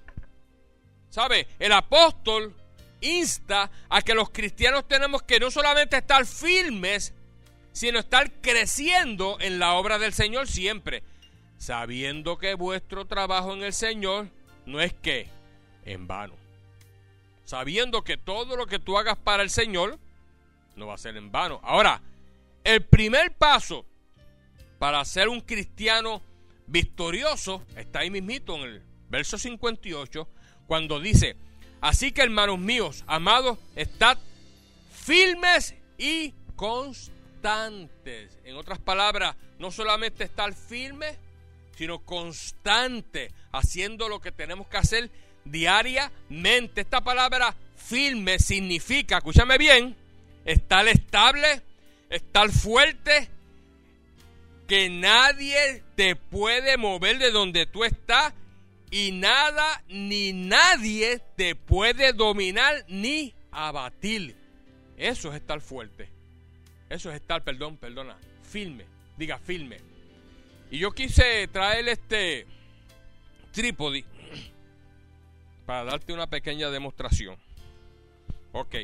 ¿Sabe? 1.10 1.48
El 1.60 1.74
apóstol 1.74 2.56
insta 3.02 3.70
a 3.90 4.02
que 4.02 4.14
los 4.14 4.30
cristianos 4.30 4.88
tenemos 4.88 5.24
que 5.24 5.40
no 5.40 5.52
solamente 5.52 5.98
estar 5.98 6.26
firmes, 6.26 7.14
sino 7.72 8.00
estar 8.00 8.32
creciendo 8.42 9.38
en 9.40 9.60
la 9.60 9.74
obra 9.74 10.00
del 10.00 10.14
Señor 10.14 10.48
siempre, 10.48 11.04
sabiendo 11.58 12.38
que 12.38 12.54
vuestro 12.54 13.06
trabajo 13.06 13.54
en 13.54 13.64
el 13.64 13.74
Señor 13.74 14.28
no 14.66 14.80
es 14.80 14.94
que 14.94 15.28
en 15.86 16.08
vano. 16.08 16.36
Sabiendo 17.46 18.04
que 18.04 18.18
todo 18.18 18.56
lo 18.56 18.68
que 18.68 18.80
tú 18.80 18.98
hagas 18.98 19.18
para 19.18 19.42
el 19.42 19.50
Señor 19.50 19.98
no 20.76 20.88
va 20.88 20.94
a 20.94 21.00
ser 21.00 21.18
en 21.18 21.32
vano. 21.32 21.60
Ahora, 21.64 22.02
el 22.64 22.86
primer 22.86 23.36
paso 23.36 23.86
para 24.78 25.04
ser 25.06 25.30
un 25.30 25.42
cristiano 25.42 26.22
victorioso 26.68 27.64
está 27.76 28.00
ahí 28.00 28.10
mismito 28.10 28.56
en 28.56 28.62
el 28.62 28.84
verso 29.10 29.38
58, 29.38 30.28
cuando 30.68 31.00
dice, 31.00 31.36
Así 31.82 32.12
que 32.12 32.22
hermanos 32.22 32.60
míos, 32.60 33.04
amados, 33.08 33.58
estad 33.76 34.18
firmes 34.92 35.76
y 35.98 36.34
constantes. 36.56 38.38
En 38.44 38.56
otras 38.58 38.80
palabras, 38.80 39.36
no 39.60 39.72
solamente 39.72 40.26
estar 40.26 40.54
firmes, 40.54 41.18
sino 41.78 42.00
constante, 42.00 43.32
haciendo 43.54 44.10
lo 44.10 44.20
que 44.20 44.34
tenemos 44.34 44.68
que 44.68 44.78
hacer 44.78 45.10
diariamente. 45.46 46.82
Esta 46.82 47.02
palabra 47.02 47.56
firme 47.78 48.40
significa, 48.40 49.20
escúchame 49.20 49.58
bien, 49.58 49.96
estar 50.44 50.86
estable, 50.88 51.62
estar 52.10 52.50
fuerte, 52.52 53.30
que 54.68 54.90
nadie 54.90 55.84
te 55.96 56.16
puede 56.16 56.78
mover 56.78 57.18
de 57.18 57.32
donde 57.32 57.66
tú 57.66 57.84
estás 57.84 58.34
y 58.92 59.12
nada 59.12 59.84
ni 59.88 60.34
nadie 60.34 61.22
te 61.36 61.56
puede 61.56 62.14
dominar 62.14 62.86
ni 62.88 63.34
abatir. 63.52 64.36
Eso 64.98 65.30
es 65.30 65.36
estar 65.36 65.62
fuerte. 65.62 66.10
Eso 66.90 67.10
es 67.10 67.16
estar, 67.16 67.44
perdón, 67.44 67.78
perdona, 67.78 68.18
firme. 68.44 68.86
Diga 69.18 69.38
firme. 69.38 69.80
Y 70.72 70.80
yo 70.80 70.92
quise 70.92 71.48
traer 71.48 71.88
este 71.88 72.46
trípode 73.52 74.06
para 75.66 75.84
darte 75.84 76.14
una 76.14 76.28
pequeña 76.28 76.70
demostración. 76.70 77.38
Ok. 78.52 78.76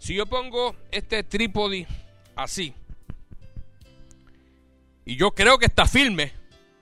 Si 0.00 0.14
yo 0.14 0.26
pongo 0.26 0.74
este 0.90 1.22
trípode 1.22 1.86
así, 2.34 2.74
y 5.04 5.14
yo 5.14 5.30
creo 5.30 5.58
que 5.58 5.66
está 5.66 5.86
firme, 5.86 6.32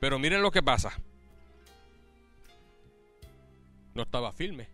pero 0.00 0.18
miren 0.18 0.40
lo 0.40 0.50
que 0.50 0.62
pasa 0.62 0.98
no 3.98 4.04
estaba 4.04 4.32
firme. 4.32 4.68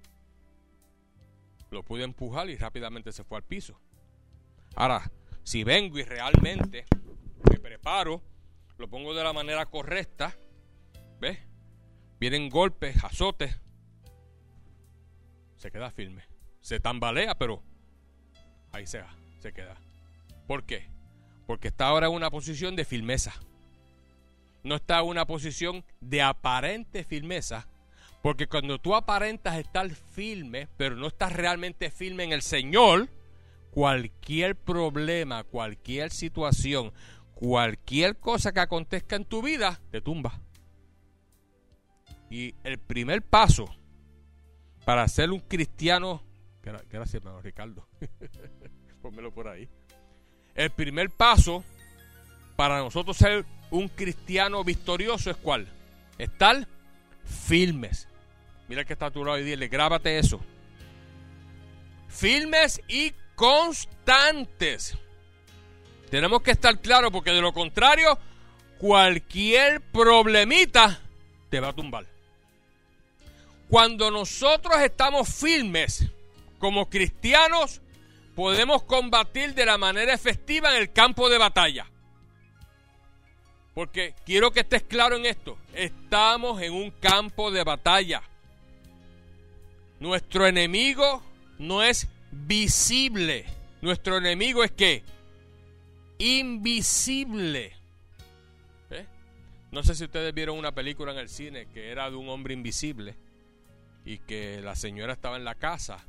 Lo 1.70 1.82
pude 1.82 2.04
empujar 2.04 2.50
y 2.50 2.56
rápidamente 2.56 3.10
se 3.10 3.24
fue 3.24 3.38
al 3.38 3.42
piso. 3.42 3.80
Ahora, 4.76 5.10
si 5.42 5.64
vengo 5.64 5.98
y 5.98 6.04
realmente 6.04 6.84
me 7.50 7.58
preparo, 7.58 8.22
lo 8.76 8.86
pongo 8.88 9.14
de 9.14 9.24
la 9.24 9.32
manera 9.32 9.64
correcta, 9.64 10.36
¿ves? 11.20 11.38
Vienen 12.20 12.50
golpes, 12.50 13.02
azotes, 13.02 13.58
se 15.56 15.70
queda 15.70 15.90
firme. 15.90 16.24
Se 16.60 16.78
tambalea, 16.78 17.34
pero 17.34 17.62
ahí 18.74 18.86
se 18.86 19.00
va, 19.00 19.14
se 19.40 19.52
queda. 19.52 19.76
¿Por 20.46 20.64
qué? 20.64 20.88
Porque 21.46 21.68
está 21.68 21.86
ahora 21.86 22.08
en 22.08 22.12
una 22.12 22.30
posición 22.30 22.76
de 22.76 22.84
firmeza. 22.84 23.32
No 24.62 24.76
está 24.76 25.00
en 25.00 25.06
una 25.06 25.26
posición 25.26 25.84
de 26.00 26.22
aparente 26.22 27.04
firmeza, 27.04 27.68
porque 28.22 28.46
cuando 28.46 28.78
tú 28.78 28.94
aparentas 28.94 29.58
estar 29.58 29.88
firme, 29.90 30.68
pero 30.76 30.96
no 30.96 31.08
estás 31.08 31.32
realmente 31.32 31.90
firme 31.90 32.24
en 32.24 32.32
el 32.32 32.42
Señor, 32.42 33.08
cualquier 33.70 34.56
problema, 34.56 35.44
cualquier 35.44 36.10
situación, 36.10 36.92
cualquier 37.34 38.16
cosa 38.16 38.52
que 38.52 38.60
acontezca 38.60 39.16
en 39.16 39.24
tu 39.24 39.42
vida, 39.42 39.80
te 39.90 40.00
tumba. 40.00 40.40
Y 42.30 42.54
el 42.64 42.78
primer 42.78 43.22
paso 43.22 43.66
para 44.84 45.06
ser 45.08 45.30
un 45.30 45.40
cristiano, 45.40 46.22
gracias 46.90 47.14
hermano 47.14 47.40
Ricardo, 47.42 47.86
pónmelo 49.02 49.32
por 49.32 49.48
ahí. 49.48 49.68
El 50.54 50.70
primer 50.70 51.10
paso 51.10 51.64
para 52.56 52.78
nosotros 52.78 53.16
ser 53.16 53.44
un 53.70 53.88
cristiano 53.88 54.62
victorioso 54.64 55.30
es 55.30 55.36
cuál? 55.36 55.66
Estar 56.18 56.66
firmes. 57.24 58.08
Mira 58.68 58.84
que 58.84 58.92
está 58.92 59.06
a 59.06 59.10
tu 59.10 59.24
lado 59.24 59.38
y 59.38 59.44
dile, 59.44 59.68
grábate 59.68 60.18
eso. 60.18 60.40
Firmes 62.08 62.80
y 62.88 63.12
constantes. 63.34 64.96
Tenemos 66.10 66.42
que 66.42 66.52
estar 66.52 66.78
claros 66.80 67.10
porque 67.10 67.32
de 67.32 67.40
lo 67.40 67.52
contrario, 67.52 68.18
cualquier 68.78 69.80
problemita 69.80 71.00
te 71.50 71.60
va 71.60 71.68
a 71.68 71.72
tumbar. 71.72 72.06
Cuando 73.68 74.10
nosotros 74.10 74.76
estamos 74.80 75.28
firmes 75.28 76.08
como 76.64 76.88
cristianos, 76.88 77.82
podemos 78.34 78.84
combatir 78.84 79.52
de 79.52 79.66
la 79.66 79.76
manera 79.76 80.14
efectiva 80.14 80.74
en 80.74 80.80
el 80.80 80.92
campo 80.94 81.28
de 81.28 81.36
batalla. 81.36 81.86
Porque 83.74 84.14
quiero 84.24 84.50
que 84.50 84.60
estés 84.60 84.82
claro 84.82 85.16
en 85.16 85.26
esto. 85.26 85.58
Estamos 85.74 86.62
en 86.62 86.72
un 86.72 86.90
campo 86.90 87.50
de 87.50 87.64
batalla. 87.64 88.22
Nuestro 90.00 90.46
enemigo 90.46 91.22
no 91.58 91.82
es 91.82 92.08
visible. 92.30 93.44
Nuestro 93.82 94.16
enemigo 94.16 94.64
es 94.64 94.72
que 94.72 95.02
invisible. 96.16 97.76
¿Eh? 98.88 99.06
No 99.70 99.82
sé 99.82 99.94
si 99.94 100.04
ustedes 100.04 100.32
vieron 100.32 100.56
una 100.56 100.72
película 100.72 101.12
en 101.12 101.18
el 101.18 101.28
cine 101.28 101.66
que 101.74 101.90
era 101.90 102.08
de 102.08 102.16
un 102.16 102.30
hombre 102.30 102.54
invisible 102.54 103.16
y 104.06 104.16
que 104.20 104.62
la 104.62 104.74
señora 104.74 105.12
estaba 105.12 105.36
en 105.36 105.44
la 105.44 105.56
casa 105.56 106.06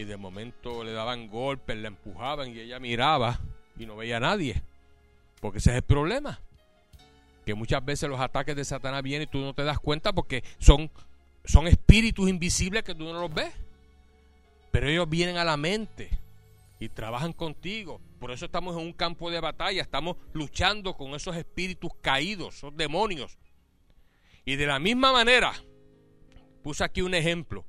y 0.00 0.04
de 0.04 0.16
momento 0.16 0.82
le 0.82 0.92
daban 0.92 1.28
golpes, 1.28 1.76
la 1.76 1.88
empujaban 1.88 2.56
y 2.56 2.58
ella 2.58 2.80
miraba 2.80 3.38
y 3.78 3.84
no 3.84 3.96
veía 3.96 4.16
a 4.16 4.20
nadie. 4.20 4.62
Porque 5.40 5.58
ese 5.58 5.70
es 5.70 5.76
el 5.76 5.82
problema. 5.82 6.40
Que 7.44 7.52
muchas 7.52 7.84
veces 7.84 8.08
los 8.08 8.18
ataques 8.18 8.56
de 8.56 8.64
Satanás 8.64 9.02
vienen 9.02 9.28
y 9.28 9.30
tú 9.30 9.38
no 9.40 9.52
te 9.52 9.62
das 9.62 9.78
cuenta 9.78 10.14
porque 10.14 10.42
son, 10.58 10.90
son 11.44 11.66
espíritus 11.66 12.30
invisibles 12.30 12.82
que 12.82 12.94
tú 12.94 13.04
no 13.04 13.20
los 13.20 13.32
ves. 13.32 13.52
Pero 14.70 14.88
ellos 14.88 15.06
vienen 15.06 15.36
a 15.36 15.44
la 15.44 15.58
mente 15.58 16.08
y 16.78 16.88
trabajan 16.88 17.34
contigo. 17.34 18.00
Por 18.18 18.30
eso 18.30 18.46
estamos 18.46 18.76
en 18.76 18.86
un 18.86 18.92
campo 18.94 19.30
de 19.30 19.40
batalla, 19.40 19.82
estamos 19.82 20.16
luchando 20.32 20.94
con 20.94 21.14
esos 21.14 21.36
espíritus 21.36 21.92
caídos, 22.00 22.56
esos 22.56 22.74
demonios. 22.74 23.36
Y 24.46 24.56
de 24.56 24.66
la 24.66 24.78
misma 24.78 25.12
manera, 25.12 25.52
puse 26.62 26.84
aquí 26.84 27.02
un 27.02 27.12
ejemplo, 27.12 27.66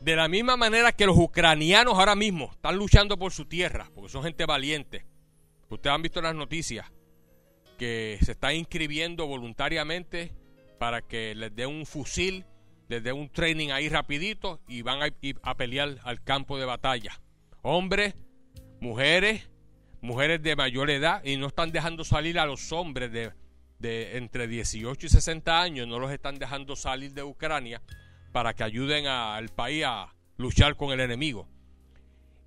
de 0.00 0.16
la 0.16 0.28
misma 0.28 0.56
manera 0.56 0.92
que 0.92 1.06
los 1.06 1.16
ucranianos 1.16 1.94
ahora 1.94 2.16
mismo 2.16 2.50
están 2.52 2.76
luchando 2.76 3.18
por 3.18 3.32
su 3.32 3.44
tierra, 3.44 3.90
porque 3.94 4.10
son 4.10 4.22
gente 4.22 4.46
valiente. 4.46 5.04
Ustedes 5.68 5.94
han 5.94 6.02
visto 6.02 6.22
las 6.22 6.34
noticias 6.34 6.90
que 7.78 8.18
se 8.22 8.32
están 8.32 8.56
inscribiendo 8.56 9.26
voluntariamente 9.26 10.32
para 10.78 11.02
que 11.02 11.34
les 11.34 11.54
dé 11.54 11.66
un 11.66 11.84
fusil, 11.84 12.44
les 12.88 13.02
dé 13.02 13.12
un 13.12 13.28
training 13.28 13.70
ahí 13.70 13.88
rapidito 13.88 14.60
y 14.66 14.82
van 14.82 15.02
a, 15.02 15.08
a 15.42 15.56
pelear 15.56 15.98
al 16.02 16.22
campo 16.22 16.58
de 16.58 16.64
batalla. 16.64 17.20
Hombres, 17.62 18.14
mujeres, 18.80 19.50
mujeres 20.00 20.42
de 20.42 20.56
mayor 20.56 20.90
edad 20.90 21.22
y 21.24 21.36
no 21.36 21.46
están 21.46 21.72
dejando 21.72 22.04
salir 22.04 22.38
a 22.38 22.46
los 22.46 22.72
hombres 22.72 23.12
de, 23.12 23.32
de 23.78 24.16
entre 24.16 24.48
18 24.48 25.06
y 25.06 25.10
60 25.10 25.60
años, 25.60 25.86
no 25.86 25.98
los 25.98 26.10
están 26.10 26.38
dejando 26.38 26.74
salir 26.74 27.12
de 27.12 27.22
Ucrania 27.22 27.82
para 28.32 28.54
que 28.54 28.64
ayuden 28.64 29.06
al 29.06 29.48
país 29.48 29.84
a 29.86 30.14
luchar 30.36 30.76
con 30.76 30.92
el 30.92 31.00
enemigo. 31.00 31.48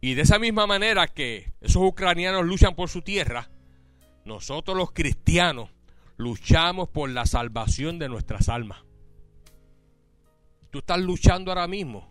Y 0.01 0.15
de 0.15 0.23
esa 0.23 0.39
misma 0.39 0.67
manera 0.67 1.07
que 1.07 1.53
esos 1.61 1.81
ucranianos 1.81 2.45
luchan 2.45 2.75
por 2.75 2.89
su 2.89 3.01
tierra, 3.01 3.49
nosotros 4.25 4.75
los 4.75 4.91
cristianos 4.91 5.69
luchamos 6.17 6.89
por 6.89 7.09
la 7.09 7.25
salvación 7.25 7.99
de 7.99 8.09
nuestras 8.09 8.49
almas. 8.49 8.79
Tú 10.69 10.79
estás 10.79 10.99
luchando 10.99 11.51
ahora 11.51 11.67
mismo. 11.67 12.09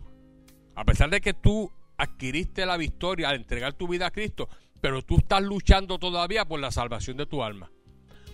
A 0.75 0.85
pesar 0.85 1.09
de 1.09 1.21
que 1.21 1.33
tú 1.33 1.71
adquiriste 1.97 2.65
la 2.65 2.77
victoria 2.77 3.29
al 3.29 3.35
entregar 3.35 3.73
tu 3.73 3.87
vida 3.87 4.07
a 4.07 4.11
Cristo, 4.11 4.49
pero 4.81 5.01
tú 5.01 5.17
estás 5.17 5.43
luchando 5.43 5.99
todavía 5.99 6.45
por 6.45 6.59
la 6.59 6.71
salvación 6.71 7.17
de 7.17 7.25
tu 7.25 7.43
alma. 7.43 7.71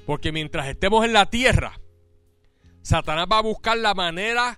Porque 0.06 0.32
mientras 0.32 0.68
estemos 0.68 1.06
en 1.06 1.14
la 1.14 1.30
tierra, 1.30 1.80
Satanás 2.82 3.28
va 3.32 3.40
a 3.40 3.44
buscar 3.44 3.78
la 3.78 3.94
manera 3.94 4.58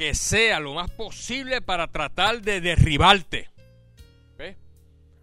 que 0.00 0.14
sea 0.14 0.60
lo 0.60 0.72
más 0.72 0.90
posible 0.90 1.60
para 1.60 1.86
tratar 1.86 2.40
de 2.40 2.62
derribarte. 2.62 3.50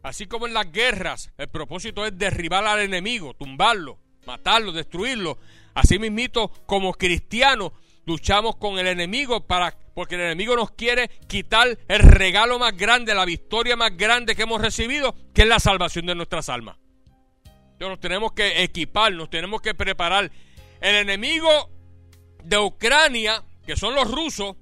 Así 0.04 0.28
como 0.28 0.46
en 0.46 0.54
las 0.54 0.72
guerras, 0.72 1.32
el 1.36 1.48
propósito 1.48 2.06
es 2.06 2.16
derribar 2.16 2.64
al 2.64 2.82
enemigo, 2.82 3.34
tumbarlo, 3.34 3.98
matarlo, 4.28 4.72
destruirlo. 4.72 5.40
Así 5.74 5.98
mismito, 5.98 6.50
como 6.68 6.94
cristianos, 6.94 7.72
luchamos 8.06 8.58
con 8.58 8.78
el 8.78 8.86
enemigo 8.86 9.48
para 9.48 9.76
porque 9.96 10.14
el 10.14 10.22
enemigo 10.22 10.56
nos 10.56 10.70
quiere 10.70 11.10
quitar 11.28 11.76
el 11.88 12.00
regalo 12.00 12.60
más 12.60 12.78
grande, 12.78 13.16
la 13.16 13.26
victoria 13.26 13.76
más 13.76 13.98
grande 13.98 14.36
que 14.36 14.44
hemos 14.44 14.62
recibido, 14.62 15.16
que 15.34 15.42
es 15.42 15.48
la 15.48 15.60
salvación 15.60 16.06
de 16.06 16.14
nuestras 16.14 16.50
almas. 16.50 16.78
Entonces 17.46 17.90
nos 17.90 18.00
tenemos 18.00 18.32
que 18.34 18.62
equipar, 18.62 19.12
nos 19.12 19.32
tenemos 19.32 19.60
que 19.60 19.74
preparar. 19.74 20.32
El 20.80 20.96
enemigo 20.98 21.50
de 22.44 22.60
Ucrania, 22.60 23.44
que 23.66 23.76
son 23.76 23.96
los 23.96 24.10
rusos, 24.10 24.56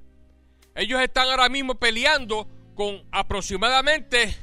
ellos 0.76 1.02
están 1.02 1.30
ahora 1.30 1.50
mismo 1.50 1.76
peleando 1.76 2.48
con 2.76 3.02
aproximadamente 3.12 4.36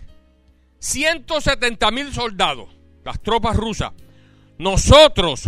170 0.79 1.91
mil 1.91 2.13
soldados, 2.13 2.69
las 3.05 3.21
tropas 3.21 3.57
rusas. 3.57 3.93
Nosotros 4.59 5.45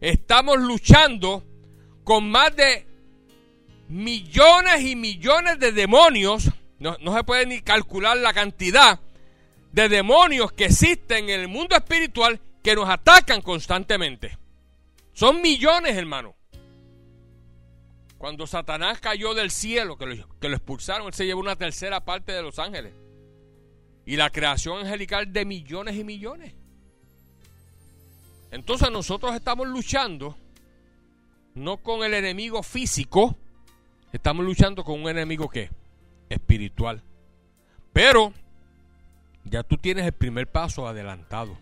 estamos 0.00 0.58
luchando 0.58 1.44
con 2.02 2.28
más 2.28 2.54
de 2.56 2.86
millones 3.88 4.82
y 4.82 4.96
millones 4.96 5.58
de 5.58 5.72
demonios. 5.72 6.50
No, 6.80 6.96
no, 7.00 7.14
se 7.14 7.24
puede 7.24 7.46
ni 7.46 7.60
calcular 7.60 8.16
la 8.16 8.32
cantidad 8.32 9.00
de 9.72 9.88
demonios 9.88 10.52
que 10.52 10.66
existen 10.66 11.30
en 11.30 11.40
el 11.40 11.48
mundo 11.48 11.76
espiritual 11.76 12.40
que 12.62 12.74
nos 12.74 12.88
atacan 12.88 13.40
constantemente. 13.40 14.36
Son 15.12 15.40
millones, 15.40 15.96
hermano. 15.96 16.37
Cuando 18.18 18.48
Satanás 18.48 19.00
cayó 19.00 19.32
del 19.32 19.52
cielo, 19.52 19.96
que 19.96 20.06
lo, 20.06 20.38
que 20.40 20.48
lo 20.48 20.56
expulsaron, 20.56 21.06
él 21.06 21.14
se 21.14 21.24
llevó 21.24 21.40
una 21.40 21.54
tercera 21.54 22.04
parte 22.04 22.32
de 22.32 22.42
los 22.42 22.58
ángeles. 22.58 22.92
Y 24.04 24.16
la 24.16 24.30
creación 24.30 24.80
angelical 24.80 25.32
de 25.32 25.44
millones 25.44 25.96
y 25.96 26.02
millones. 26.02 26.54
Entonces 28.50 28.90
nosotros 28.90 29.34
estamos 29.36 29.68
luchando 29.68 30.36
no 31.54 31.76
con 31.76 32.02
el 32.02 32.14
enemigo 32.14 32.62
físico, 32.62 33.36
estamos 34.12 34.44
luchando 34.44 34.82
con 34.82 35.00
un 35.00 35.08
enemigo 35.08 35.48
que 35.48 35.70
espiritual. 36.28 37.02
Pero 37.92 38.32
ya 39.44 39.62
tú 39.62 39.76
tienes 39.76 40.06
el 40.06 40.12
primer 40.12 40.50
paso 40.50 40.88
adelantado, 40.88 41.56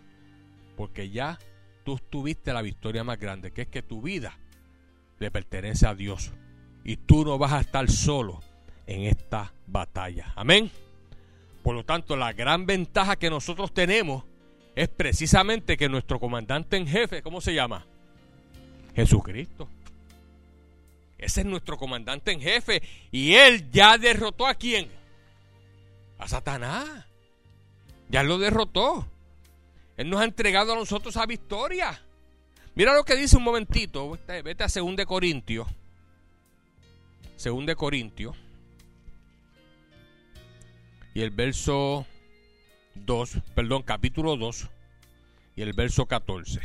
porque 0.76 1.10
ya 1.10 1.38
tú 1.84 1.98
tuviste 1.98 2.52
la 2.52 2.62
victoria 2.62 3.04
más 3.04 3.18
grande, 3.18 3.52
que 3.52 3.62
es 3.62 3.68
que 3.68 3.82
tu 3.82 4.00
vida 4.00 4.38
le 5.18 5.30
pertenece 5.30 5.86
a 5.86 5.94
Dios 5.94 6.32
y 6.86 6.98
tú 6.98 7.24
no 7.24 7.36
vas 7.36 7.52
a 7.52 7.60
estar 7.60 7.90
solo 7.90 8.40
en 8.86 9.02
esta 9.02 9.52
batalla. 9.66 10.32
Amén. 10.36 10.70
Por 11.64 11.74
lo 11.74 11.84
tanto, 11.84 12.16
la 12.16 12.32
gran 12.32 12.64
ventaja 12.64 13.16
que 13.16 13.28
nosotros 13.28 13.74
tenemos 13.74 14.22
es 14.76 14.88
precisamente 14.88 15.76
que 15.76 15.88
nuestro 15.88 16.20
comandante 16.20 16.76
en 16.76 16.86
jefe, 16.86 17.22
¿cómo 17.22 17.40
se 17.40 17.54
llama? 17.54 17.84
Jesucristo. 18.94 19.68
Ese 21.18 21.40
es 21.40 21.46
nuestro 21.46 21.76
comandante 21.76 22.30
en 22.30 22.40
jefe. 22.40 22.80
Y 23.10 23.34
él 23.34 23.68
ya 23.72 23.98
derrotó 23.98 24.46
a 24.46 24.54
quién? 24.54 24.88
A 26.18 26.28
Satanás. 26.28 27.04
Ya 28.08 28.22
lo 28.22 28.38
derrotó. 28.38 29.08
Él 29.96 30.08
nos 30.08 30.20
ha 30.20 30.24
entregado 30.24 30.72
a 30.72 30.76
nosotros 30.76 31.16
a 31.16 31.26
victoria. 31.26 32.00
Mira 32.76 32.94
lo 32.94 33.02
que 33.02 33.16
dice 33.16 33.36
un 33.36 33.42
momentito. 33.42 34.16
Vete 34.28 34.62
a 34.62 34.68
2 34.68 34.94
de 34.94 35.04
Corintios. 35.04 35.66
Según 37.36 37.66
de 37.66 37.76
Corintios. 37.76 38.36
Y 41.14 41.22
el 41.22 41.30
verso 41.30 42.06
2, 42.94 43.38
perdón, 43.54 43.82
capítulo 43.82 44.36
2 44.36 44.68
y 45.56 45.62
el 45.62 45.72
verso 45.72 46.06
14. 46.06 46.60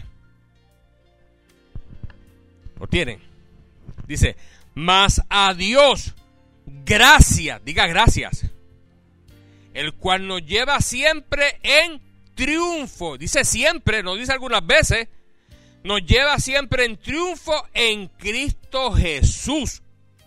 ¿Lo 2.79 2.87
tienen? 2.87 3.21
Dice, 4.07 4.35
mas 4.73 5.21
a 5.29 5.53
Dios, 5.53 6.13
gracias, 6.65 7.63
diga 7.63 7.87
gracias, 7.87 8.45
el 9.73 9.93
cual 9.93 10.27
nos 10.27 10.45
lleva 10.45 10.81
siempre 10.81 11.59
en 11.63 12.01
triunfo. 12.35 13.17
Dice 13.17 13.45
siempre, 13.45 14.03
no 14.03 14.15
dice 14.15 14.33
algunas 14.33 14.65
veces, 14.65 15.07
nos 15.83 16.05
lleva 16.05 16.39
siempre 16.39 16.85
en 16.85 16.97
triunfo 16.97 17.53
en 17.73 18.07
Cristo 18.07 18.91
Jesús 18.91 19.80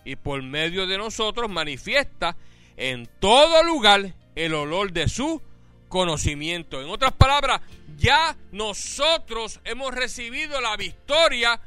y 0.05 0.15
por 0.15 0.41
medio 0.43 0.87
de 0.87 0.97
nosotros 0.97 1.49
manifiesta 1.49 2.37
en 2.77 3.09
todo 3.19 3.63
lugar 3.63 4.13
el 4.35 4.53
olor 4.53 4.91
de 4.91 5.09
su 5.09 5.41
conocimiento. 5.89 6.81
En 6.81 6.89
otras 6.89 7.13
palabras, 7.13 7.61
ya 7.97 8.35
nosotros 8.51 9.59
hemos 9.63 9.93
recibido 9.93 10.61
la 10.61 10.77
victoria, 10.77 11.59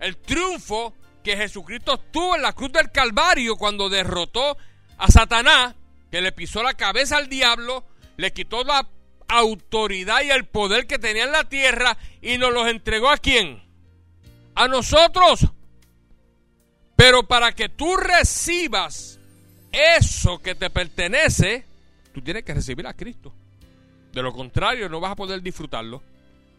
el 0.00 0.16
triunfo 0.16 0.94
que 1.22 1.36
Jesucristo 1.36 1.98
tuvo 1.98 2.36
en 2.36 2.42
la 2.42 2.52
cruz 2.52 2.72
del 2.72 2.90
Calvario 2.90 3.56
cuando 3.56 3.88
derrotó 3.88 4.56
a 4.96 5.08
Satanás, 5.08 5.74
que 6.10 6.20
le 6.20 6.32
pisó 6.32 6.62
la 6.62 6.74
cabeza 6.74 7.16
al 7.16 7.28
diablo, 7.28 7.84
le 8.16 8.32
quitó 8.32 8.64
la 8.64 8.86
autoridad 9.28 10.22
y 10.22 10.30
el 10.30 10.44
poder 10.44 10.86
que 10.86 10.98
tenía 10.98 11.24
en 11.24 11.32
la 11.32 11.48
tierra 11.48 11.96
y 12.20 12.36
nos 12.36 12.52
los 12.52 12.68
entregó 12.68 13.10
a 13.10 13.16
quién? 13.16 13.62
A 14.54 14.68
nosotros. 14.68 15.46
Pero 17.00 17.22
para 17.22 17.52
que 17.52 17.70
tú 17.70 17.96
recibas 17.96 19.18
eso 19.72 20.38
que 20.42 20.54
te 20.54 20.68
pertenece, 20.68 21.64
tú 22.12 22.20
tienes 22.20 22.44
que 22.44 22.52
recibir 22.52 22.86
a 22.86 22.92
Cristo. 22.92 23.32
De 24.12 24.20
lo 24.22 24.34
contrario, 24.34 24.86
no 24.90 25.00
vas 25.00 25.12
a 25.12 25.16
poder 25.16 25.40
disfrutarlo. 25.40 26.02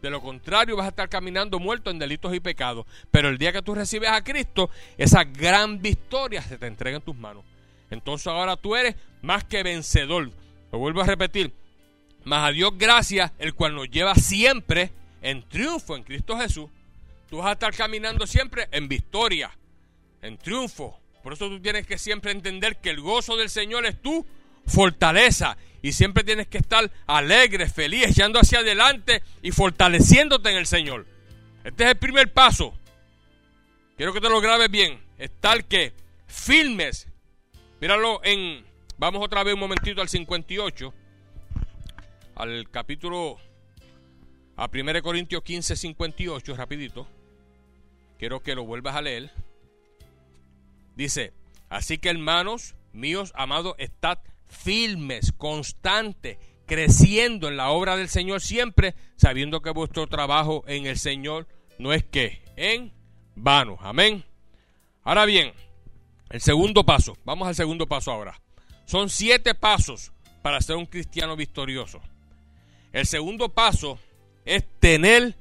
De 0.02 0.10
lo 0.10 0.20
contrario, 0.20 0.74
vas 0.74 0.86
a 0.86 0.88
estar 0.88 1.08
caminando 1.08 1.60
muerto 1.60 1.92
en 1.92 2.00
delitos 2.00 2.34
y 2.34 2.40
pecados. 2.40 2.86
Pero 3.12 3.28
el 3.28 3.38
día 3.38 3.52
que 3.52 3.62
tú 3.62 3.72
recibes 3.72 4.10
a 4.10 4.24
Cristo, 4.24 4.68
esa 4.98 5.22
gran 5.22 5.80
victoria 5.80 6.42
se 6.42 6.58
te 6.58 6.66
entrega 6.66 6.96
en 6.96 7.04
tus 7.04 7.14
manos. 7.14 7.44
Entonces 7.92 8.26
ahora 8.26 8.56
tú 8.56 8.74
eres 8.74 8.96
más 9.20 9.44
que 9.44 9.62
vencedor. 9.62 10.32
Lo 10.72 10.78
vuelvo 10.80 11.02
a 11.02 11.06
repetir. 11.06 11.52
Más 12.24 12.48
a 12.48 12.50
Dios 12.50 12.72
gracias, 12.76 13.30
el 13.38 13.54
cual 13.54 13.76
nos 13.76 13.88
lleva 13.88 14.16
siempre 14.16 14.90
en 15.20 15.48
triunfo 15.48 15.94
en 15.94 16.02
Cristo 16.02 16.36
Jesús, 16.36 16.68
tú 17.30 17.36
vas 17.36 17.46
a 17.46 17.52
estar 17.52 17.72
caminando 17.72 18.26
siempre 18.26 18.66
en 18.72 18.88
victoria, 18.88 19.52
en 20.22 20.38
triunfo. 20.38 20.98
Por 21.22 21.34
eso 21.34 21.48
tú 21.48 21.60
tienes 21.60 21.86
que 21.86 21.98
siempre 21.98 22.32
entender 22.32 22.76
que 22.76 22.90
el 22.90 23.00
gozo 23.00 23.36
del 23.36 23.50
Señor 23.50 23.86
es 23.86 24.00
tu 24.00 24.24
fortaleza. 24.66 25.56
Y 25.82 25.92
siempre 25.92 26.24
tienes 26.24 26.46
que 26.46 26.58
estar 26.58 26.90
alegre, 27.06 27.68
feliz, 27.68 28.06
echando 28.06 28.38
hacia 28.38 28.60
adelante 28.60 29.22
y 29.42 29.50
fortaleciéndote 29.50 30.50
en 30.50 30.56
el 30.56 30.66
Señor. 30.66 31.06
Este 31.64 31.84
es 31.84 31.90
el 31.90 31.96
primer 31.96 32.32
paso. 32.32 32.72
Quiero 33.96 34.12
que 34.12 34.20
te 34.20 34.28
lo 34.28 34.40
grabes 34.40 34.70
bien. 34.70 35.00
Es 35.18 35.30
tal 35.40 35.64
que 35.66 35.92
firmes. 36.26 37.08
Míralo 37.80 38.20
en. 38.24 38.64
Vamos 38.96 39.24
otra 39.24 39.42
vez 39.42 39.54
un 39.54 39.60
momentito 39.60 40.00
al 40.00 40.08
58. 40.08 40.94
Al 42.36 42.70
capítulo. 42.70 43.38
A 44.56 44.68
1 44.72 45.02
Corintios 45.02 45.42
15, 45.42 45.76
58, 45.76 46.56
rapidito. 46.56 47.08
Quiero 48.18 48.40
que 48.40 48.54
lo 48.54 48.64
vuelvas 48.64 48.94
a 48.94 49.02
leer. 49.02 49.30
Dice, 50.94 51.32
así 51.68 51.98
que 51.98 52.10
hermanos 52.10 52.74
míos, 52.92 53.32
amados, 53.34 53.74
estad 53.78 54.18
firmes, 54.46 55.32
constantes, 55.32 56.38
creciendo 56.66 57.48
en 57.48 57.56
la 57.56 57.70
obra 57.70 57.96
del 57.96 58.08
Señor 58.08 58.40
siempre, 58.40 58.94
sabiendo 59.16 59.62
que 59.62 59.70
vuestro 59.70 60.06
trabajo 60.06 60.64
en 60.66 60.86
el 60.86 60.98
Señor 60.98 61.46
no 61.78 61.92
es 61.92 62.04
que 62.04 62.42
en 62.56 62.92
vano. 63.34 63.76
Amén. 63.80 64.24
Ahora 65.02 65.24
bien, 65.24 65.52
el 66.30 66.40
segundo 66.40 66.84
paso, 66.84 67.16
vamos 67.24 67.48
al 67.48 67.54
segundo 67.54 67.86
paso 67.86 68.12
ahora. 68.12 68.40
Son 68.86 69.08
siete 69.08 69.54
pasos 69.54 70.12
para 70.42 70.60
ser 70.60 70.76
un 70.76 70.86
cristiano 70.86 71.36
victorioso. 71.36 72.00
El 72.92 73.06
segundo 73.06 73.48
paso 73.48 73.98
es 74.44 74.64
tener 74.80 75.36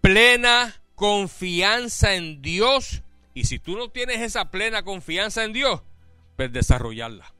plena 0.00 0.74
confianza 0.94 2.14
en 2.14 2.42
Dios. 2.42 3.02
Y 3.36 3.44
si 3.44 3.58
tú 3.58 3.76
no 3.76 3.90
tienes 3.90 4.22
esa 4.22 4.50
plena 4.50 4.82
confianza 4.82 5.44
en 5.44 5.52
Dios, 5.52 5.82
pues 6.36 6.50
desarrollarla. 6.50 7.34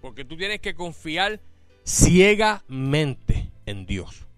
Porque 0.00 0.24
tú 0.24 0.36
tienes 0.36 0.60
que 0.60 0.76
confiar 0.76 1.40
ciegamente 1.84 3.50
en 3.66 3.86
Dios. 3.86 4.28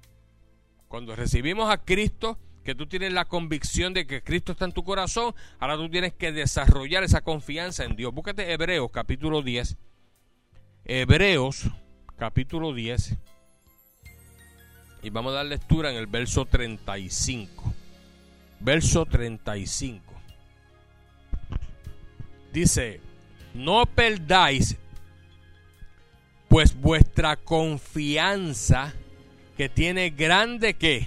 Cuando 0.88 1.14
recibimos 1.14 1.70
a 1.70 1.84
Cristo, 1.84 2.38
que 2.64 2.74
tú 2.74 2.86
tienes 2.86 3.12
la 3.12 3.26
convicción 3.26 3.92
de 3.92 4.06
que 4.06 4.22
Cristo 4.22 4.52
está 4.52 4.64
en 4.64 4.72
tu 4.72 4.82
corazón, 4.82 5.34
ahora 5.58 5.76
tú 5.76 5.90
tienes 5.90 6.14
que 6.14 6.32
desarrollar 6.32 7.04
esa 7.04 7.20
confianza 7.20 7.84
en 7.84 7.94
Dios. 7.94 8.14
Búscate 8.14 8.50
Hebreos 8.50 8.90
capítulo 8.90 9.42
10. 9.42 9.76
Hebreos 10.86 11.68
capítulo 12.16 12.72
10. 12.72 13.14
Y 15.02 15.10
vamos 15.10 15.32
a 15.32 15.36
dar 15.36 15.46
lectura 15.46 15.90
en 15.90 15.96
el 15.96 16.06
verso 16.06 16.46
35. 16.46 17.74
Verso 18.60 19.04
35. 19.04 20.09
Dice, 22.52 23.00
no 23.54 23.86
perdáis 23.86 24.76
pues 26.48 26.74
vuestra 26.74 27.36
confianza 27.36 28.92
que 29.56 29.68
tiene 29.68 30.10
grande 30.10 30.74
que 30.74 31.06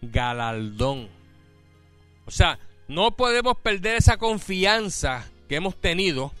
galardón. 0.00 1.08
O 2.24 2.30
sea, 2.30 2.58
no 2.88 3.14
podemos 3.16 3.56
perder 3.58 3.96
esa 3.96 4.16
confianza 4.16 5.26
que 5.48 5.56
hemos 5.56 5.78
tenido, 5.78 6.32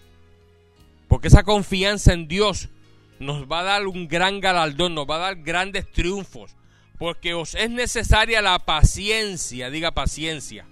porque 1.08 1.28
esa 1.28 1.42
confianza 1.42 2.14
en 2.14 2.26
Dios 2.26 2.70
nos 3.18 3.50
va 3.50 3.60
a 3.60 3.64
dar 3.64 3.86
un 3.86 4.08
gran 4.08 4.40
galardón, 4.40 4.94
nos 4.94 5.08
va 5.08 5.16
a 5.16 5.18
dar 5.18 5.36
grandes 5.36 5.90
triunfos, 5.92 6.56
porque 6.98 7.34
os 7.34 7.54
es 7.54 7.70
necesaria 7.70 8.40
la 8.40 8.58
paciencia, 8.60 9.68
diga 9.68 9.92
paciencia. 9.92 10.66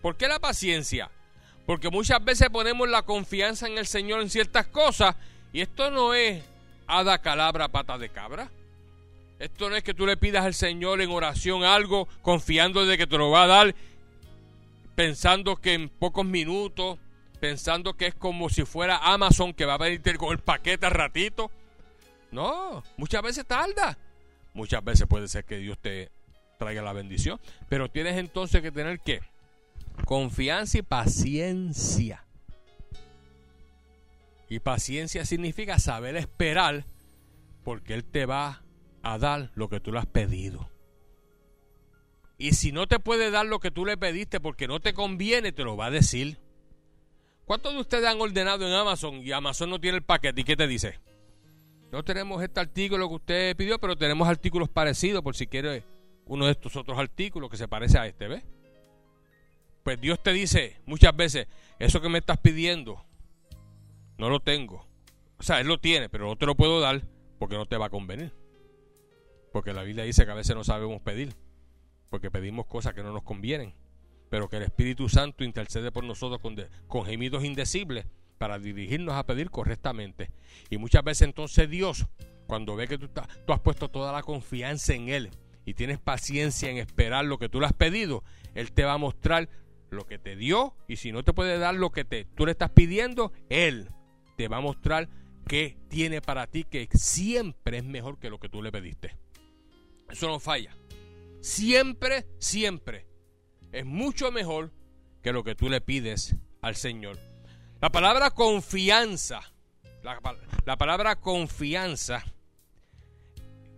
¿Por 0.00 0.16
qué 0.16 0.26
la 0.26 0.40
paciencia? 0.40 1.10
Porque 1.66 1.90
muchas 1.90 2.22
veces 2.24 2.50
ponemos 2.50 2.88
la 2.88 3.02
confianza 3.02 3.66
en 3.66 3.78
el 3.78 3.86
Señor 3.86 4.20
en 4.20 4.30
ciertas 4.30 4.66
cosas 4.66 5.16
y 5.52 5.60
esto 5.60 5.90
no 5.90 6.14
es 6.14 6.42
hada 6.86 7.18
calabra 7.18 7.68
pata 7.68 7.98
de 7.98 8.08
cabra. 8.08 8.50
Esto 9.38 9.68
no 9.68 9.76
es 9.76 9.82
que 9.82 9.94
tú 9.94 10.06
le 10.06 10.16
pidas 10.16 10.44
al 10.44 10.54
Señor 10.54 11.00
en 11.00 11.10
oración 11.10 11.64
algo 11.64 12.06
confiando 12.22 12.86
de 12.86 12.96
que 12.96 13.06
te 13.06 13.18
lo 13.18 13.30
va 13.30 13.44
a 13.44 13.48
dar, 13.48 13.74
pensando 14.94 15.56
que 15.56 15.74
en 15.74 15.88
pocos 15.88 16.24
minutos, 16.24 16.98
pensando 17.40 17.94
que 17.94 18.06
es 18.06 18.14
como 18.14 18.48
si 18.48 18.64
fuera 18.64 18.98
Amazon 18.98 19.52
que 19.52 19.64
va 19.64 19.74
a 19.74 19.78
venir 19.78 20.16
con 20.16 20.30
el 20.32 20.38
paquete 20.38 20.86
al 20.86 20.92
ratito. 20.92 21.50
No, 22.30 22.84
muchas 22.96 23.22
veces 23.22 23.44
tarda. 23.44 23.98
Muchas 24.54 24.84
veces 24.84 25.06
puede 25.08 25.26
ser 25.28 25.44
que 25.44 25.56
Dios 25.56 25.78
te 25.78 26.10
traiga 26.58 26.82
la 26.82 26.92
bendición, 26.92 27.40
pero 27.68 27.90
tienes 27.90 28.18
entonces 28.18 28.62
que 28.62 28.70
tener 28.70 29.00
que 29.00 29.22
confianza 30.04 30.78
y 30.78 30.82
paciencia. 30.82 32.24
Y 34.48 34.60
paciencia 34.60 35.24
significa 35.24 35.78
saber 35.78 36.16
esperar 36.16 36.84
porque 37.64 37.94
Él 37.94 38.04
te 38.04 38.26
va 38.26 38.62
a 39.02 39.18
dar 39.18 39.50
lo 39.54 39.68
que 39.68 39.80
tú 39.80 39.92
le 39.92 39.98
has 39.98 40.06
pedido. 40.06 40.68
Y 42.38 42.52
si 42.52 42.72
no 42.72 42.86
te 42.86 42.98
puede 42.98 43.30
dar 43.30 43.46
lo 43.46 43.60
que 43.60 43.70
tú 43.70 43.86
le 43.86 43.96
pediste 43.96 44.40
porque 44.40 44.66
no 44.66 44.80
te 44.80 44.94
conviene, 44.94 45.52
te 45.52 45.64
lo 45.64 45.76
va 45.76 45.86
a 45.86 45.90
decir. 45.90 46.38
¿Cuántos 47.44 47.72
de 47.72 47.80
ustedes 47.80 48.06
han 48.06 48.20
ordenado 48.20 48.66
en 48.66 48.72
Amazon 48.72 49.16
y 49.24 49.32
Amazon 49.32 49.70
no 49.70 49.80
tiene 49.80 49.98
el 49.98 50.04
paquete? 50.04 50.40
¿Y 50.40 50.44
qué 50.44 50.56
te 50.56 50.66
dice? 50.66 50.98
No 51.90 52.02
tenemos 52.02 52.42
este 52.42 52.60
artículo 52.60 53.08
que 53.08 53.14
usted 53.14 53.56
pidió, 53.56 53.78
pero 53.78 53.96
tenemos 53.96 54.26
artículos 54.26 54.68
parecidos 54.68 55.22
por 55.22 55.36
si 55.36 55.46
quiere 55.46 55.84
uno 56.26 56.46
de 56.46 56.52
estos 56.52 56.74
otros 56.76 56.98
artículos 56.98 57.50
que 57.50 57.56
se 57.56 57.68
parece 57.68 57.98
a 57.98 58.06
este, 58.06 58.28
¿ves? 58.28 58.42
Pues 59.82 60.00
Dios 60.00 60.22
te 60.22 60.32
dice 60.32 60.80
muchas 60.86 61.14
veces, 61.16 61.48
eso 61.78 62.00
que 62.00 62.08
me 62.08 62.18
estás 62.18 62.38
pidiendo, 62.38 63.04
no 64.18 64.30
lo 64.30 64.40
tengo. 64.40 64.86
O 65.38 65.42
sea, 65.42 65.60
Él 65.60 65.66
lo 65.66 65.78
tiene, 65.78 66.08
pero 66.08 66.26
no 66.26 66.36
te 66.36 66.46
lo 66.46 66.54
puedo 66.54 66.80
dar 66.80 67.02
porque 67.38 67.56
no 67.56 67.66
te 67.66 67.76
va 67.76 67.86
a 67.86 67.90
convenir. 67.90 68.32
Porque 69.52 69.72
la 69.72 69.82
Biblia 69.82 70.04
dice 70.04 70.24
que 70.24 70.30
a 70.30 70.34
veces 70.34 70.54
no 70.54 70.62
sabemos 70.62 71.02
pedir, 71.02 71.34
porque 72.08 72.30
pedimos 72.30 72.66
cosas 72.66 72.94
que 72.94 73.02
no 73.02 73.12
nos 73.12 73.24
convienen, 73.24 73.74
pero 74.30 74.48
que 74.48 74.58
el 74.58 74.62
Espíritu 74.62 75.08
Santo 75.08 75.42
intercede 75.42 75.90
por 75.90 76.04
nosotros 76.04 76.40
con, 76.86 77.04
gemidos 77.04 77.44
indecibles 77.44 78.06
para 78.38 78.60
dirigirnos 78.60 79.14
a 79.14 79.26
pedir 79.26 79.50
correctamente. 79.50 80.30
Y 80.70 80.78
muchas 80.78 81.02
veces 81.02 81.22
entonces 81.26 81.68
Dios, 81.68 82.06
cuando 82.46 82.76
ve 82.76 82.86
que 82.86 82.98
tú, 82.98 83.08
tú 83.08 83.52
has 83.52 83.60
puesto 83.60 83.88
toda 83.88 84.12
la 84.12 84.22
confianza 84.22 84.94
en 84.94 85.08
Él 85.08 85.30
y 85.64 85.74
tienes 85.74 85.98
paciencia 85.98 86.70
en 86.70 86.78
esperar 86.78 87.24
lo 87.24 87.38
que 87.38 87.48
tú 87.48 87.60
le 87.60 87.66
has 87.66 87.72
pedido, 87.72 88.22
Él 88.54 88.72
te 88.72 88.84
va 88.84 88.94
a 88.94 88.98
mostrar 88.98 89.48
lo 89.92 90.06
que 90.06 90.18
te 90.18 90.36
dio 90.36 90.74
y 90.88 90.96
si 90.96 91.12
no 91.12 91.22
te 91.22 91.32
puede 91.32 91.58
dar 91.58 91.74
lo 91.74 91.90
que 91.90 92.04
te, 92.04 92.24
tú 92.24 92.46
le 92.46 92.52
estás 92.52 92.70
pidiendo, 92.70 93.32
Él 93.48 93.88
te 94.36 94.48
va 94.48 94.58
a 94.58 94.60
mostrar 94.60 95.08
qué 95.46 95.76
tiene 95.88 96.20
para 96.20 96.46
ti 96.46 96.64
que 96.64 96.88
siempre 96.92 97.78
es 97.78 97.84
mejor 97.84 98.18
que 98.18 98.30
lo 98.30 98.38
que 98.38 98.48
tú 98.48 98.62
le 98.62 98.72
pediste. 98.72 99.16
Eso 100.10 100.28
no 100.28 100.40
falla. 100.40 100.76
Siempre, 101.40 102.26
siempre 102.38 103.06
es 103.72 103.84
mucho 103.84 104.30
mejor 104.30 104.70
que 105.22 105.32
lo 105.32 105.42
que 105.42 105.54
tú 105.54 105.68
le 105.68 105.80
pides 105.80 106.36
al 106.60 106.76
Señor. 106.76 107.18
La 107.80 107.90
palabra 107.90 108.30
confianza, 108.30 109.40
la, 110.02 110.76
palabra 110.76 111.16
confianza, 111.16 112.24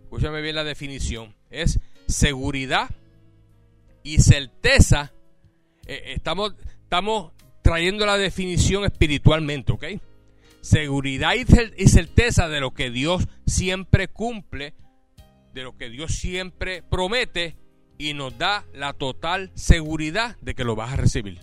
escúchame 0.03 0.41
bien 0.41 0.55
la 0.55 0.63
definición, 0.63 1.35
es 1.49 1.79
seguridad 2.07 2.89
y 4.03 4.19
certeza. 4.19 5.11
Eh, 5.85 6.13
estamos, 6.15 6.55
estamos 6.83 7.33
trayendo 7.61 8.05
la 8.05 8.17
definición 8.17 8.85
espiritualmente, 8.85 9.71
¿ok? 9.71 9.85
Seguridad 10.61 11.33
y 11.35 11.87
certeza 11.87 12.49
de 12.49 12.59
lo 12.59 12.73
que 12.73 12.89
Dios 12.89 13.27
siempre 13.45 14.07
cumple 14.07 14.73
de 15.55 15.63
lo 15.63 15.77
que 15.77 15.89
Dios 15.89 16.13
siempre 16.13 16.83
promete 16.83 17.55
y 17.97 18.13
nos 18.13 18.37
da 18.37 18.65
la 18.73 18.91
total 18.91 19.51
seguridad 19.55 20.37
de 20.41 20.53
que 20.53 20.65
lo 20.65 20.75
vas 20.75 20.91
a 20.91 20.97
recibir. 20.97 21.39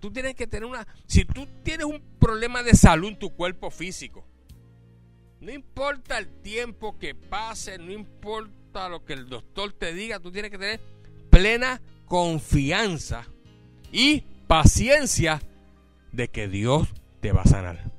Tú, 0.00 0.10
tienes 0.10 0.34
que 0.34 0.46
tener 0.46 0.64
una... 0.66 0.86
Si 1.06 1.26
tú 1.26 1.46
tienes 1.62 1.86
un 1.86 2.02
problema 2.18 2.62
de 2.62 2.74
salud 2.74 3.08
en 3.08 3.18
tu 3.18 3.30
cuerpo 3.30 3.70
físico, 3.70 4.26
no 5.40 5.52
importa 5.52 6.18
el 6.18 6.28
tiempo 6.42 6.98
que 6.98 7.14
pase, 7.14 7.78
no 7.78 7.92
importa 7.92 8.88
lo 8.88 9.04
que 9.04 9.12
el 9.12 9.28
doctor 9.28 9.74
te 9.74 9.92
diga, 9.92 10.18
tú 10.18 10.32
tienes 10.32 10.50
que 10.50 10.58
tener 10.58 10.80
plena 11.30 11.80
confianza 12.10 13.28
y 13.92 14.22
paciencia 14.48 15.40
de 16.10 16.26
que 16.26 16.48
Dios 16.48 16.88
te 17.20 17.30
va 17.30 17.42
a 17.42 17.46
sanar. 17.46 17.92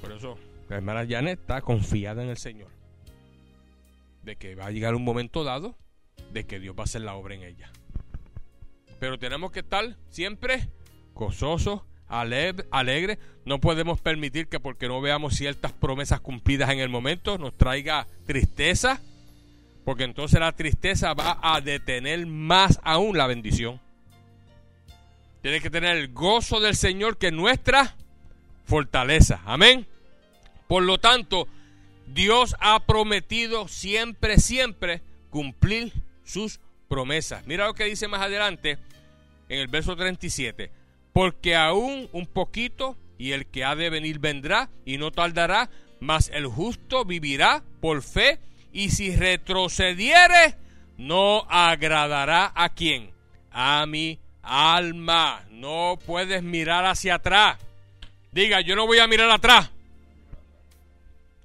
Por 0.00 0.12
eso 0.12 0.38
la 0.68 0.76
hermana 0.76 1.04
Janet 1.08 1.40
está 1.40 1.60
confiada 1.60 2.22
en 2.22 2.28
el 2.28 2.38
Señor. 2.38 2.70
De 4.22 4.36
que 4.36 4.54
va 4.54 4.66
a 4.66 4.70
llegar 4.70 4.94
un 4.94 5.02
momento 5.02 5.42
dado 5.42 5.76
de 6.32 6.46
que 6.46 6.60
Dios 6.60 6.76
va 6.76 6.82
a 6.82 6.84
hacer 6.84 7.00
la 7.00 7.14
obra 7.14 7.34
en 7.34 7.42
ella. 7.42 7.72
Pero 9.00 9.18
tenemos 9.18 9.50
que 9.50 9.60
estar 9.60 9.96
siempre 10.08 10.68
gozosos, 11.14 11.80
alegres. 12.06 13.18
No 13.44 13.58
podemos 13.58 14.00
permitir 14.00 14.46
que 14.46 14.60
porque 14.60 14.86
no 14.86 15.00
veamos 15.00 15.34
ciertas 15.34 15.72
promesas 15.72 16.20
cumplidas 16.20 16.70
en 16.70 16.78
el 16.78 16.90
momento 16.90 17.38
nos 17.38 17.58
traiga 17.58 18.06
tristeza. 18.24 19.00
Porque 19.88 20.04
entonces 20.04 20.38
la 20.38 20.52
tristeza 20.52 21.14
va 21.14 21.38
a 21.40 21.62
detener 21.62 22.26
más 22.26 22.78
aún 22.84 23.16
la 23.16 23.26
bendición. 23.26 23.80
Tienes 25.40 25.62
que 25.62 25.70
tener 25.70 25.96
el 25.96 26.12
gozo 26.12 26.60
del 26.60 26.76
Señor 26.76 27.16
que 27.16 27.28
es 27.28 27.32
nuestra 27.32 27.96
fortaleza. 28.66 29.40
Amén. 29.46 29.86
Por 30.66 30.82
lo 30.82 30.98
tanto, 30.98 31.48
Dios 32.06 32.54
ha 32.60 32.80
prometido 32.80 33.66
siempre, 33.66 34.36
siempre 34.36 35.00
cumplir 35.30 35.90
sus 36.22 36.60
promesas. 36.86 37.46
Mira 37.46 37.66
lo 37.66 37.72
que 37.72 37.84
dice 37.84 38.08
más 38.08 38.20
adelante 38.20 38.76
en 39.48 39.58
el 39.58 39.68
verso 39.68 39.96
37. 39.96 40.70
Porque 41.14 41.56
aún 41.56 42.10
un 42.12 42.26
poquito 42.26 42.98
y 43.16 43.32
el 43.32 43.46
que 43.46 43.64
ha 43.64 43.74
de 43.74 43.88
venir 43.88 44.18
vendrá 44.18 44.68
y 44.84 44.98
no 44.98 45.12
tardará, 45.12 45.70
mas 45.98 46.30
el 46.34 46.46
justo 46.46 47.06
vivirá 47.06 47.64
por 47.80 48.02
fe 48.02 48.38
y 48.72 48.90
si 48.90 49.14
retrocediere, 49.14 50.56
no 50.96 51.46
agradará 51.48 52.52
a 52.54 52.68
quién? 52.70 53.10
A 53.50 53.86
mi 53.86 54.18
alma. 54.42 55.44
No 55.50 55.98
puedes 56.04 56.42
mirar 56.42 56.84
hacia 56.86 57.16
atrás. 57.16 57.58
Diga, 58.32 58.60
yo 58.60 58.76
no 58.76 58.86
voy 58.86 58.98
a 58.98 59.06
mirar 59.06 59.30
atrás. 59.30 59.70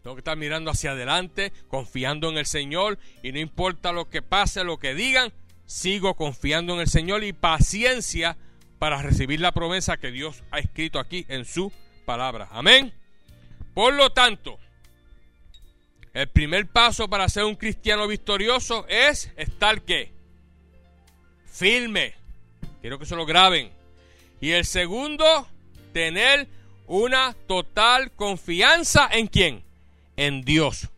Tengo 0.02 0.16
que 0.16 0.20
estar 0.20 0.36
mirando 0.36 0.70
hacia 0.70 0.92
adelante, 0.92 1.54
confiando 1.70 2.30
en 2.30 2.38
el 2.38 2.46
Señor 2.46 3.00
y 3.22 3.32
no 3.32 3.40
importa 3.40 3.94
lo 3.94 4.10
que 4.10 4.22
pase, 4.22 4.66
lo 4.66 4.78
que 4.78 4.94
digan, 4.94 5.32
sigo 5.66 6.16
confiando 6.16 6.74
en 6.74 6.82
el 6.82 6.90
Señor 6.90 7.24
y 7.24 7.32
paciencia 7.32 8.36
para 8.80 9.02
recibir 9.02 9.40
la 9.40 9.54
promesa 9.54 9.96
que 9.96 10.12
Dios 10.12 10.44
ha 10.52 10.60
escrito 10.60 11.00
aquí 11.00 11.26
en 11.30 11.46
su 11.46 11.72
palabra. 12.06 12.50
Amén. 12.52 12.94
Por 13.74 13.94
lo 13.94 14.10
tanto, 14.10 14.60
el 16.14 16.30
primer 16.30 16.68
paso 16.68 17.10
para 17.10 17.28
ser 17.28 17.44
un 17.44 17.56
cristiano 17.56 18.08
victorioso 18.08 18.86
es 18.88 19.32
estar 19.36 19.82
qué? 19.82 20.14
Firme. 21.46 22.14
Quiero 22.82 23.00
que 23.00 23.06
se 23.06 23.16
lo 23.16 23.26
graben. 23.26 23.72
Y 24.40 24.52
el 24.52 24.66
segundo, 24.66 25.48
tener 25.92 26.48
una 26.86 27.34
total 27.48 28.12
confianza 28.12 29.10
en 29.12 29.28
quién? 29.28 29.64
En 30.16 30.44
Dios. 30.44 30.90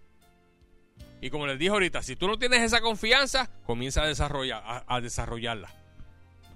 Y 1.21 1.29
como 1.29 1.47
les 1.47 1.57
dije 1.57 1.71
ahorita, 1.71 2.03
si 2.03 2.15
tú 2.15 2.27
no 2.27 2.37
tienes 2.37 2.61
esa 2.61 2.81
confianza, 2.81 3.49
comienza 3.65 4.03
a, 4.03 4.07
desarrollar, 4.07 4.83
a, 4.85 5.01
desarrollarla. 5.01 5.69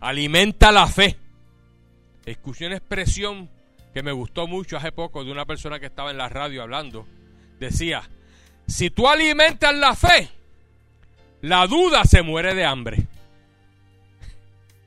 Alimenta 0.01 0.71
la 0.71 0.87
fe. 0.87 1.17
Escuché 2.25 2.67
una 2.67 2.77
expresión 2.77 3.49
que 3.93 4.03
me 4.03 4.11
gustó 4.11 4.47
mucho 4.47 4.77
hace 4.77 4.91
poco 4.91 5.23
de 5.23 5.31
una 5.31 5.45
persona 5.45 5.79
que 5.79 5.85
estaba 5.85 6.11
en 6.11 6.17
la 6.17 6.29
radio 6.29 6.61
hablando. 6.61 7.07
Decía, 7.59 8.09
si 8.69 8.89
tú 8.89 9.07
alimentas 9.07 9.75
la 9.75 9.95
fe, 9.95 10.29
la 11.41 11.67
duda 11.67 12.03
se 12.05 12.21
muere 12.21 12.53
de 12.53 12.65
hambre. 12.65 13.07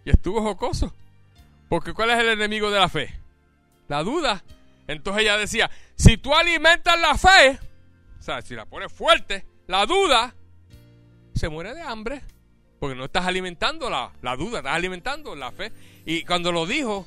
Y 0.04 0.10
estuvo 0.10 0.42
jocoso. 0.42 0.94
Porque 1.68 1.92
¿cuál 1.92 2.10
es 2.10 2.18
el 2.18 2.28
enemigo 2.28 2.70
de 2.70 2.78
la 2.78 2.88
fe? 2.88 3.14
La 3.88 4.02
duda. 4.02 4.42
Entonces 4.86 5.22
ella 5.22 5.36
decía, 5.36 5.70
si 5.96 6.16
tú 6.16 6.34
alimentas 6.34 7.00
la 7.00 7.16
fe, 7.16 7.58
o 8.18 8.22
sea, 8.22 8.42
si 8.42 8.54
la 8.54 8.66
pones 8.66 8.92
fuerte, 8.92 9.44
la 9.66 9.86
duda 9.86 10.34
se 11.34 11.48
muere 11.48 11.74
de 11.74 11.82
hambre. 11.82 12.22
Porque 12.78 12.96
no 12.96 13.04
estás 13.04 13.26
alimentando 13.26 13.88
la, 13.88 14.36
duda, 14.36 14.58
estás 14.58 14.74
alimentando 14.74 15.34
la 15.36 15.52
fe. 15.52 15.72
Y 16.04 16.24
cuando 16.24 16.50
lo 16.52 16.66
dijo, 16.66 17.06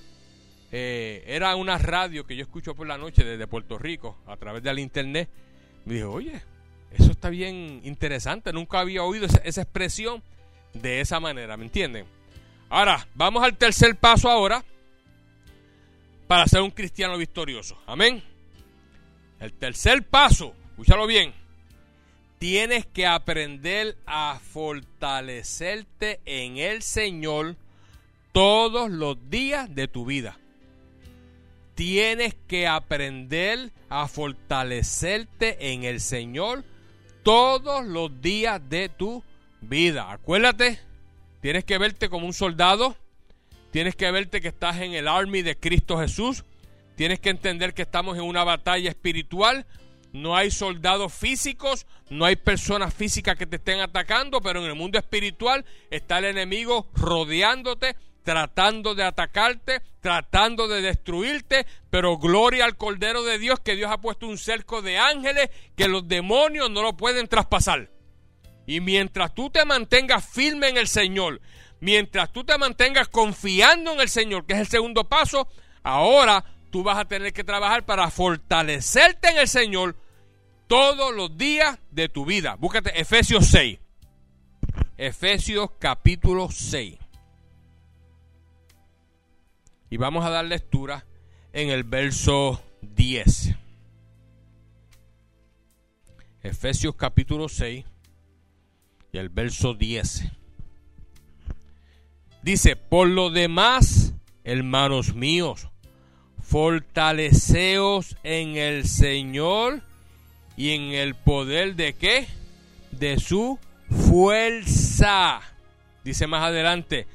eh, 0.72 1.24
era 1.28 1.56
una 1.56 1.78
radio 1.78 2.26
que 2.26 2.36
yo 2.36 2.44
escucho 2.44 2.76
por 2.76 2.88
la 2.88 2.98
noche 2.98 3.24
desde 3.24 3.46
Puerto 3.46 3.78
Rico, 3.78 4.18
a 4.26 4.38
través 4.38 4.64
del 4.64 4.80
internet. 4.80 5.30
Me 5.84 5.96
dijo, 5.96 6.12
oye, 6.12 6.42
eso 6.98 7.12
está 7.12 7.30
bien 7.30 7.82
interesante. 7.84 8.54
Nunca 8.54 8.80
había 8.80 9.04
oído 9.04 9.26
esa, 9.26 9.62
expresión 9.62 10.24
de 10.74 11.02
esa 11.02 11.20
manera, 11.20 11.58
¿me 11.58 11.66
entienden? 11.66 12.06
Ahora, 12.70 13.08
vamos 13.14 13.44
al 13.44 13.58
tercer 13.58 13.96
paso 13.96 14.30
ahora 14.30 14.64
para 16.28 16.48
ser 16.48 16.62
un 16.62 16.72
cristiano 16.72 17.18
victorioso. 17.18 17.78
Amén. 17.86 18.24
El 19.40 19.54
tercer 19.54 20.04
paso, 20.04 20.56
escúchalo 20.72 21.06
bien. 21.06 21.34
Tienes 22.40 22.86
que 22.86 23.06
aprender 23.06 23.98
a 24.06 24.40
fortalecerte 24.42 26.20
en 26.26 26.58
el 26.58 26.82
Señor 26.82 27.56
todos 28.32 28.90
los 28.90 29.18
días 29.30 29.74
de 29.74 29.88
tu 29.88 30.06
vida. 30.06 30.38
Tienes 31.76 32.36
que 32.48 32.68
aprender 32.68 33.72
a 33.90 34.08
fortalecerte 34.08 35.74
en 35.74 35.84
el 35.84 36.00
Señor 36.00 36.64
todos 37.26 37.84
los 37.84 38.22
días 38.22 38.62
de 38.70 38.88
tu 38.88 39.24
vida. 39.60 40.12
Acuérdate, 40.12 40.80
tienes 41.42 41.66
que 41.66 41.80
verte 41.80 42.08
como 42.08 42.28
un 42.28 42.34
soldado, 42.34 42.96
tienes 43.72 43.96
que 43.96 44.12
verte 44.12 44.42
que 44.42 44.50
estás 44.50 44.78
en 44.78 44.94
el 44.94 45.08
army 45.08 45.42
de 45.42 45.58
Cristo 45.58 45.98
Jesús, 45.98 46.46
tienes 46.96 47.20
que 47.20 47.32
entender 47.32 47.74
que 47.74 47.82
estamos 47.82 48.16
en 48.16 48.26
una 48.26 48.44
batalla 48.44 48.92
espiritual, 48.92 49.66
no 50.14 50.36
hay 50.36 50.52
soldados 50.52 51.16
físicos, 51.16 51.88
no 52.12 52.26
hay 52.26 52.36
personas 52.36 52.94
físicas 52.94 53.36
que 53.36 53.48
te 53.48 53.56
estén 53.56 53.80
atacando, 53.80 54.40
pero 54.40 54.64
en 54.64 54.68
el 54.68 54.76
mundo 54.76 55.00
espiritual 55.00 55.66
está 55.90 56.20
el 56.20 56.26
enemigo 56.26 56.86
rodeándote, 56.94 57.96
tratando 58.26 58.96
de 58.96 59.04
atacarte, 59.04 59.82
tratando 60.02 60.68
de 60.68 60.82
destruirte, 60.82 61.66
pero 61.92 62.18
gloria 62.18 62.66
al 62.66 62.76
Cordero 62.76 63.24
de 63.24 63.38
Dios 63.38 63.60
que 63.60 63.76
Dios 63.76 63.92
ha 63.92 64.02
puesto 64.02 64.28
un 64.28 64.40
cerco 64.40 64.82
de 64.82 64.98
ángeles 64.98 65.50
que 65.78 65.88
los 65.88 66.08
demonios 66.08 66.70
no 66.72 66.82
lo 66.82 66.98
pueden 66.98 67.28
traspasar. 67.28 67.92
Y 68.66 68.82
mientras 68.82 69.36
tú 69.36 69.52
te 69.52 69.64
mantengas 69.64 70.28
firme 70.28 70.70
en 70.70 70.78
el 70.78 70.88
Señor, 70.88 71.40
mientras 71.80 72.34
tú 72.34 72.44
te 72.44 72.58
mantengas 72.58 73.08
confiando 73.10 73.94
en 73.94 74.02
el 74.02 74.10
Señor, 74.10 74.48
que 74.48 74.54
es 74.54 74.60
el 74.60 74.68
segundo 74.68 75.08
paso, 75.08 75.48
ahora 75.84 76.44
tú 76.72 76.82
vas 76.82 76.98
a 76.98 77.06
tener 77.06 77.32
que 77.32 77.44
trabajar 77.44 77.86
para 77.86 78.10
fortalecerte 78.10 79.30
en 79.30 79.38
el 79.38 79.48
Señor 79.48 79.96
todos 80.66 81.14
los 81.14 81.38
días 81.38 81.78
de 81.92 82.10
tu 82.10 82.26
vida. 82.26 82.56
Búscate 82.56 83.00
Efesios 83.00 83.46
6. 83.52 83.78
Efesios 84.98 85.70
capítulo 85.78 86.50
6. 86.50 87.05
Y 89.90 89.98
vamos 89.98 90.26
a 90.26 90.30
dar 90.30 90.46
lectura 90.46 91.06
en 91.54 91.70
el 91.70 91.84
verso 91.84 92.62
10. 92.82 93.56
Efesios 96.44 96.96
capítulo 96.96 97.50
6 97.50 97.86
y 99.12 99.18
el 99.18 99.30
verso 99.30 99.74
10. 99.74 100.26
Dice, 102.42 102.76
por 102.76 103.08
lo 103.08 103.30
demás, 103.30 104.14
hermanos 104.44 105.16
míos, 105.16 105.68
fortaleceos 106.42 108.18
en 108.24 108.56
el 108.58 108.88
Señor 108.88 109.82
y 110.58 110.72
en 110.72 110.94
el 110.94 111.16
poder 111.16 111.76
de 111.76 111.94
qué? 111.94 112.28
De 112.92 113.20
su 113.20 113.58
fuerza. 113.90 115.42
Dice 116.04 116.28
más 116.28 116.44
adelante, 116.44 117.08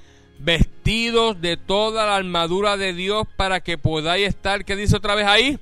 de 0.90 1.56
toda 1.56 2.04
la 2.04 2.16
armadura 2.16 2.76
de 2.76 2.92
Dios 2.92 3.24
para 3.36 3.60
que 3.60 3.78
podáis 3.78 4.26
estar, 4.26 4.64
¿qué 4.64 4.74
dice 4.74 4.96
otra 4.96 5.14
vez 5.14 5.24
ahí? 5.24 5.56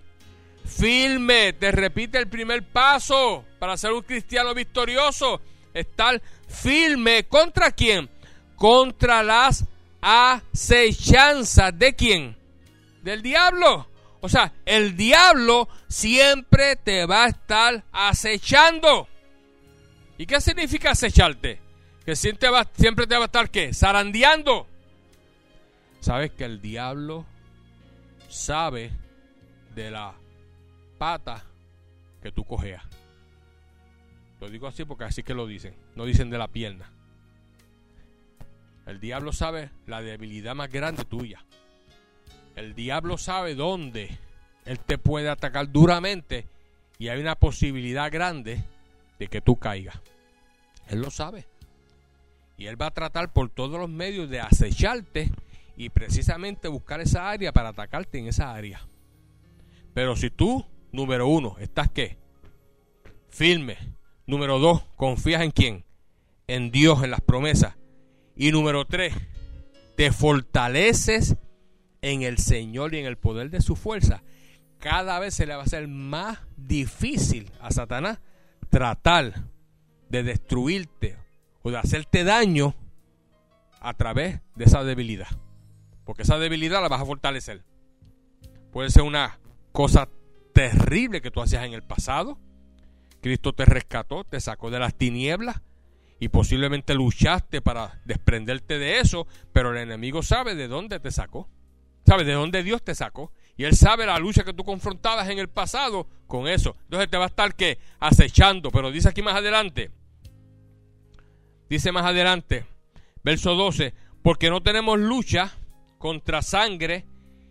Firme, 0.64 1.52
te 1.52 1.70
repite 1.70 2.16
el 2.16 2.28
primer 2.28 2.62
paso 2.66 3.44
para 3.58 3.76
ser 3.76 3.92
un 3.92 4.00
cristiano 4.00 4.54
victorioso, 4.54 5.42
estar 5.74 6.22
firme 6.48 7.24
contra 7.24 7.72
quién? 7.72 8.08
Contra 8.56 9.22
las 9.22 9.66
acechanzas 10.00 11.78
de 11.78 11.94
quién? 11.94 12.34
Del 13.02 13.20
diablo. 13.20 13.86
O 14.22 14.30
sea, 14.30 14.54
el 14.64 14.96
diablo 14.96 15.68
siempre 15.88 16.76
te 16.76 17.04
va 17.04 17.24
a 17.24 17.28
estar 17.28 17.84
acechando. 17.92 19.06
¿Y 20.16 20.24
qué 20.24 20.40
significa 20.40 20.92
acecharte? 20.92 21.60
que 22.06 22.16
siempre 22.16 23.06
te 23.06 23.14
va 23.18 23.24
a 23.24 23.26
estar 23.26 23.50
¿qué? 23.50 23.74
Zarandeando. 23.74 24.66
Sabes 26.00 26.30
que 26.32 26.44
el 26.44 26.60
diablo 26.60 27.26
sabe 28.28 28.92
de 29.74 29.90
la 29.90 30.14
pata 30.98 31.44
que 32.22 32.32
tú 32.32 32.44
cojeas. 32.44 32.84
Lo 34.40 34.48
digo 34.48 34.66
así 34.66 34.84
porque 34.84 35.04
así 35.04 35.22
que 35.22 35.34
lo 35.34 35.46
dicen. 35.46 35.74
No 35.96 36.04
dicen 36.04 36.30
de 36.30 36.38
la 36.38 36.48
pierna. 36.48 36.90
El 38.86 39.00
diablo 39.00 39.32
sabe 39.32 39.70
la 39.86 40.00
debilidad 40.00 40.54
más 40.54 40.70
grande 40.70 41.04
tuya. 41.04 41.44
El 42.56 42.74
diablo 42.74 43.18
sabe 43.18 43.54
dónde 43.54 44.18
él 44.68 44.78
te 44.80 44.98
puede 44.98 45.30
atacar 45.30 45.72
duramente 45.72 46.46
y 46.98 47.08
hay 47.08 47.20
una 47.20 47.36
posibilidad 47.36 48.12
grande 48.12 48.62
de 49.18 49.28
que 49.28 49.40
tú 49.40 49.56
caigas. 49.56 49.98
Él 50.88 51.00
lo 51.00 51.10
sabe. 51.10 51.46
Y 52.58 52.66
Él 52.66 52.80
va 52.80 52.86
a 52.86 52.90
tratar 52.90 53.32
por 53.32 53.48
todos 53.48 53.80
los 53.80 53.88
medios 53.88 54.28
de 54.28 54.40
acecharte 54.40 55.30
y 55.78 55.88
precisamente 55.88 56.68
buscar 56.68 57.00
esa 57.00 57.30
área 57.30 57.52
para 57.52 57.70
atacarte 57.70 58.18
en 58.18 58.26
esa 58.26 58.52
área. 58.52 58.86
Pero 59.94 60.14
si 60.16 60.28
tú, 60.28 60.66
número 60.92 61.26
uno, 61.28 61.56
estás 61.58 61.90
qué? 61.90 62.18
Firme. 63.30 63.78
Número 64.26 64.58
dos, 64.58 64.82
confías 64.96 65.40
en 65.40 65.50
quién? 65.52 65.88
en 66.48 66.70
Dios, 66.72 67.04
en 67.04 67.12
las 67.12 67.20
promesas. 67.20 67.76
Y 68.34 68.50
número 68.50 68.86
tres, 68.86 69.14
te 69.96 70.10
fortaleces 70.10 71.36
en 72.02 72.22
el 72.22 72.38
Señor 72.38 72.94
y 72.94 72.98
en 72.98 73.06
el 73.06 73.16
poder 73.16 73.50
de 73.50 73.60
su 73.60 73.76
fuerza. 73.76 74.22
Cada 74.78 75.18
vez 75.18 75.34
se 75.34 75.46
le 75.46 75.54
va 75.54 75.62
a 75.62 75.66
hacer 75.66 75.86
más 75.86 76.38
difícil 76.56 77.50
a 77.60 77.70
Satanás 77.70 78.20
tratar 78.70 79.44
de 80.08 80.22
destruirte 80.22 81.16
o 81.62 81.70
de 81.70 81.78
hacerte 81.78 82.24
daño 82.24 82.74
a 83.80 83.94
través 83.94 84.40
de 84.56 84.64
esa 84.64 84.84
debilidad. 84.84 85.28
Porque 86.08 86.22
esa 86.22 86.38
debilidad 86.38 86.80
la 86.80 86.88
vas 86.88 87.02
a 87.02 87.04
fortalecer. 87.04 87.64
Puede 88.72 88.88
ser 88.88 89.02
una 89.02 89.38
cosa 89.72 90.08
terrible 90.54 91.20
que 91.20 91.30
tú 91.30 91.42
hacías 91.42 91.66
en 91.66 91.74
el 91.74 91.82
pasado. 91.82 92.38
Cristo 93.20 93.52
te 93.52 93.66
rescató, 93.66 94.24
te 94.24 94.40
sacó 94.40 94.70
de 94.70 94.78
las 94.78 94.94
tinieblas 94.94 95.60
y 96.18 96.30
posiblemente 96.30 96.94
luchaste 96.94 97.60
para 97.60 98.00
desprenderte 98.06 98.78
de 98.78 99.00
eso, 99.00 99.26
pero 99.52 99.72
el 99.72 99.76
enemigo 99.76 100.22
sabe 100.22 100.54
de 100.54 100.66
dónde 100.66 100.98
te 100.98 101.10
sacó. 101.10 101.46
Sabe 102.06 102.24
de 102.24 102.32
dónde 102.32 102.62
Dios 102.62 102.82
te 102.82 102.94
sacó. 102.94 103.30
Y 103.58 103.64
él 103.64 103.76
sabe 103.76 104.06
la 104.06 104.18
lucha 104.18 104.44
que 104.44 104.54
tú 104.54 104.64
confrontabas 104.64 105.28
en 105.28 105.38
el 105.38 105.50
pasado 105.50 106.08
con 106.26 106.48
eso. 106.48 106.74
Entonces 106.84 107.10
te 107.10 107.18
va 107.18 107.24
a 107.24 107.28
estar 107.28 107.54
que 107.54 107.80
acechando. 108.00 108.70
Pero 108.70 108.90
dice 108.90 109.10
aquí 109.10 109.20
más 109.20 109.34
adelante. 109.34 109.90
Dice 111.68 111.92
más 111.92 112.06
adelante, 112.06 112.64
verso 113.22 113.54
12, 113.56 113.92
porque 114.22 114.48
no 114.48 114.62
tenemos 114.62 114.98
lucha 114.98 115.57
contra 115.98 116.42
sangre 116.42 117.04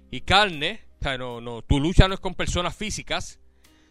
y 0.10 0.22
carne. 0.22 0.82
O 1.00 1.04
sea, 1.04 1.18
no, 1.18 1.42
no, 1.42 1.62
tu 1.62 1.80
lucha 1.80 2.08
no 2.08 2.16
es 2.16 2.20
con 2.20 2.34
personas 2.34 2.76
físicas, 2.76 3.40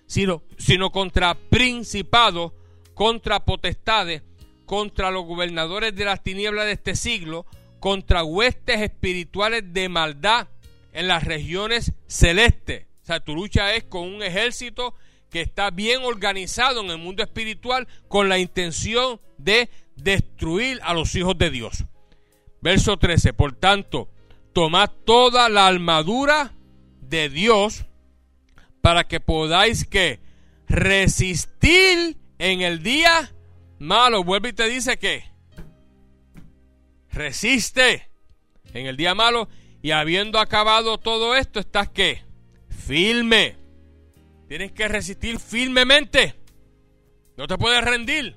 sino, 0.07 0.43
sino 0.59 0.91
contra 0.91 1.35
principados, 1.35 2.53
contra 2.95 3.45
potestades, 3.45 4.23
contra 4.65 5.11
los 5.11 5.25
gobernadores 5.25 5.95
de 5.95 6.05
las 6.05 6.23
tinieblas 6.23 6.67
de 6.67 6.73
este 6.73 6.97
siglo, 6.97 7.47
contra 7.79 8.25
huestes 8.25 8.81
espirituales 8.81 9.73
de 9.73 9.89
maldad 9.89 10.49
en 10.93 11.09
las 11.09 11.25
regiones 11.25 11.93
celestes. 12.07 12.87
O 13.03 13.07
sea, 13.07 13.21
tu 13.21 13.37
lucha 13.37 13.75
es 13.75 13.85
con 13.85 14.03
un 14.03 14.23
ejército 14.23 14.95
que 15.31 15.41
está 15.41 15.71
bien 15.71 16.03
organizado 16.03 16.81
en 16.81 16.91
el 16.91 16.99
mundo 16.99 17.23
espiritual 17.23 17.87
con 18.09 18.29
la 18.29 18.39
intención 18.39 19.21
de 19.39 19.69
destruir 19.95 20.81
a 20.83 20.95
los 20.95 21.15
hijos 21.15 21.37
de 21.39 21.51
Dios. 21.51 21.85
Verso 22.61 22.97
13, 22.97 23.33
por 23.33 23.55
tanto, 23.55 24.09
tomad 24.57 24.89
toda 25.05 25.51
la 25.51 25.67
armadura 25.67 26.55
de 27.03 27.29
Dios 27.29 27.85
para 28.81 29.07
que 29.07 29.21
podáis 29.21 29.85
que 29.85 30.19
resistir 30.67 32.17
en 32.39 32.63
el 32.63 32.83
día 32.83 33.35
malo. 33.79 34.25
Vuelve 34.25 34.49
y 34.49 34.53
te 34.55 34.67
dice 34.67 34.99
que 34.99 35.25
resiste 37.13 38.09
en 38.73 38.87
el 38.87 38.97
día 38.97 39.15
malo 39.15 39.51
y 39.83 39.91
habiendo 39.91 40.39
acabado 40.39 40.97
todo 40.97 41.37
esto, 41.37 41.61
estás 41.61 41.91
que 41.91 42.23
firme. 42.71 43.59
Tienes 44.49 44.73
que 44.73 44.89
resistir 44.89 45.39
firmemente. 45.39 46.35
No 47.37 47.47
te 47.47 47.59
puedes 47.59 47.85
rendir. 47.85 48.35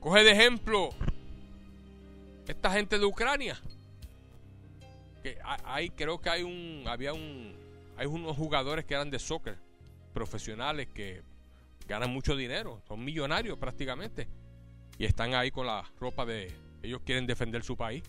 Coge 0.00 0.24
de 0.24 0.30
ejemplo 0.30 0.88
esta 2.48 2.70
gente 2.70 2.98
de 2.98 3.04
Ucrania. 3.04 3.60
Que 5.22 5.38
hay, 5.64 5.90
creo 5.90 6.20
que 6.20 6.30
hay 6.30 6.42
un, 6.42 6.84
había 6.86 7.12
un, 7.12 7.54
hay 7.96 8.06
unos 8.06 8.36
jugadores 8.36 8.84
que 8.84 8.94
eran 8.94 9.10
de 9.10 9.18
soccer, 9.18 9.56
profesionales 10.12 10.88
que 10.92 11.22
ganan 11.86 12.10
mucho 12.10 12.36
dinero, 12.36 12.82
son 12.88 13.04
millonarios 13.04 13.58
prácticamente. 13.58 14.28
Y 14.98 15.04
están 15.04 15.34
ahí 15.34 15.50
con 15.50 15.66
la 15.66 15.84
ropa 15.98 16.26
de, 16.26 16.52
ellos 16.82 17.00
quieren 17.04 17.26
defender 17.26 17.62
su 17.62 17.76
país. 17.76 18.02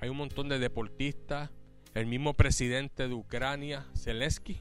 Hay 0.00 0.08
un 0.08 0.16
montón 0.16 0.48
de 0.48 0.58
deportistas. 0.58 1.50
El 1.94 2.06
mismo 2.06 2.32
presidente 2.32 3.06
de 3.06 3.12
Ucrania, 3.12 3.86
Zelensky, 3.94 4.58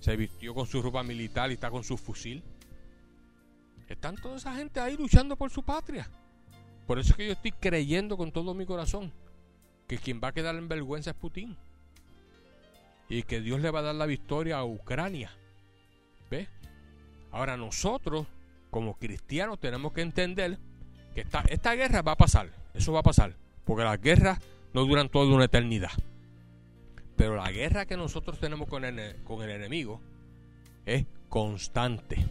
se 0.00 0.14
vistió 0.14 0.54
con 0.54 0.66
su 0.66 0.82
ropa 0.82 1.02
militar 1.02 1.50
y 1.50 1.54
está 1.54 1.70
con 1.70 1.82
su 1.82 1.96
fusil. 1.96 2.44
Están 3.88 4.16
toda 4.16 4.36
esa 4.36 4.54
gente 4.54 4.78
ahí 4.78 4.96
luchando 4.96 5.36
por 5.36 5.50
su 5.50 5.62
patria. 5.62 6.06
Por 6.86 6.98
eso 6.98 7.12
es 7.12 7.16
que 7.16 7.26
yo 7.26 7.32
estoy 7.32 7.52
creyendo 7.52 8.18
con 8.18 8.30
todo 8.30 8.52
mi 8.52 8.66
corazón 8.66 9.10
que 9.86 9.98
quien 9.98 10.20
va 10.22 10.28
a 10.28 10.32
quedar 10.32 10.54
en 10.56 10.68
vergüenza 10.68 11.10
es 11.10 11.16
Putin. 11.16 11.56
Y 13.08 13.22
que 13.24 13.40
Dios 13.40 13.60
le 13.60 13.70
va 13.70 13.80
a 13.80 13.82
dar 13.82 13.94
la 13.94 14.06
victoria 14.06 14.58
a 14.58 14.64
Ucrania. 14.64 15.30
¿Ves? 16.30 16.48
Ahora 17.30 17.56
nosotros, 17.56 18.26
como 18.70 18.94
cristianos, 18.94 19.60
tenemos 19.60 19.92
que 19.92 20.00
entender 20.00 20.58
que 21.14 21.20
esta, 21.22 21.44
esta 21.48 21.74
guerra 21.74 22.02
va 22.02 22.12
a 22.12 22.16
pasar. 22.16 22.48
Eso 22.72 22.92
va 22.92 23.00
a 23.00 23.04
pasar. 23.04 23.36
Porque 23.64 23.84
las 23.84 24.00
guerras 24.00 24.40
no 24.72 24.84
duran 24.84 25.08
toda 25.08 25.34
una 25.34 25.44
eternidad. 25.44 25.92
Pero 27.16 27.36
la 27.36 27.50
guerra 27.50 27.86
que 27.86 27.96
nosotros 27.96 28.40
tenemos 28.40 28.68
con 28.68 28.84
el, 28.84 29.22
con 29.22 29.42
el 29.42 29.50
enemigo 29.50 30.00
es 30.84 31.06
constante. 31.28 32.24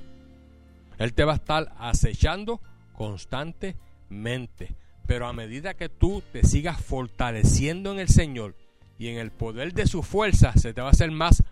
Él 0.98 1.14
te 1.14 1.24
va 1.24 1.34
a 1.34 1.38
estar 1.38 1.74
acechando 1.78 2.62
constantemente. 2.94 4.76
Pero 5.08 5.28
a 5.28 5.34
medida 5.34 5.74
que 5.74 5.90
tú 5.90 6.24
te 6.32 6.44
sigas 6.44 6.80
fortaleciendo 6.80 7.92
en 7.92 8.00
el 8.00 8.08
Señor 8.08 8.56
y 8.98 9.10
en 9.10 9.18
el 9.18 9.32
poder 9.32 9.74
de 9.74 9.88
su 9.88 10.04
fuerza, 10.04 10.54
se 10.54 10.74
te 10.74 10.82
va 10.82 10.88
a 10.88 10.92
hacer 10.92 11.12
más 11.12 11.44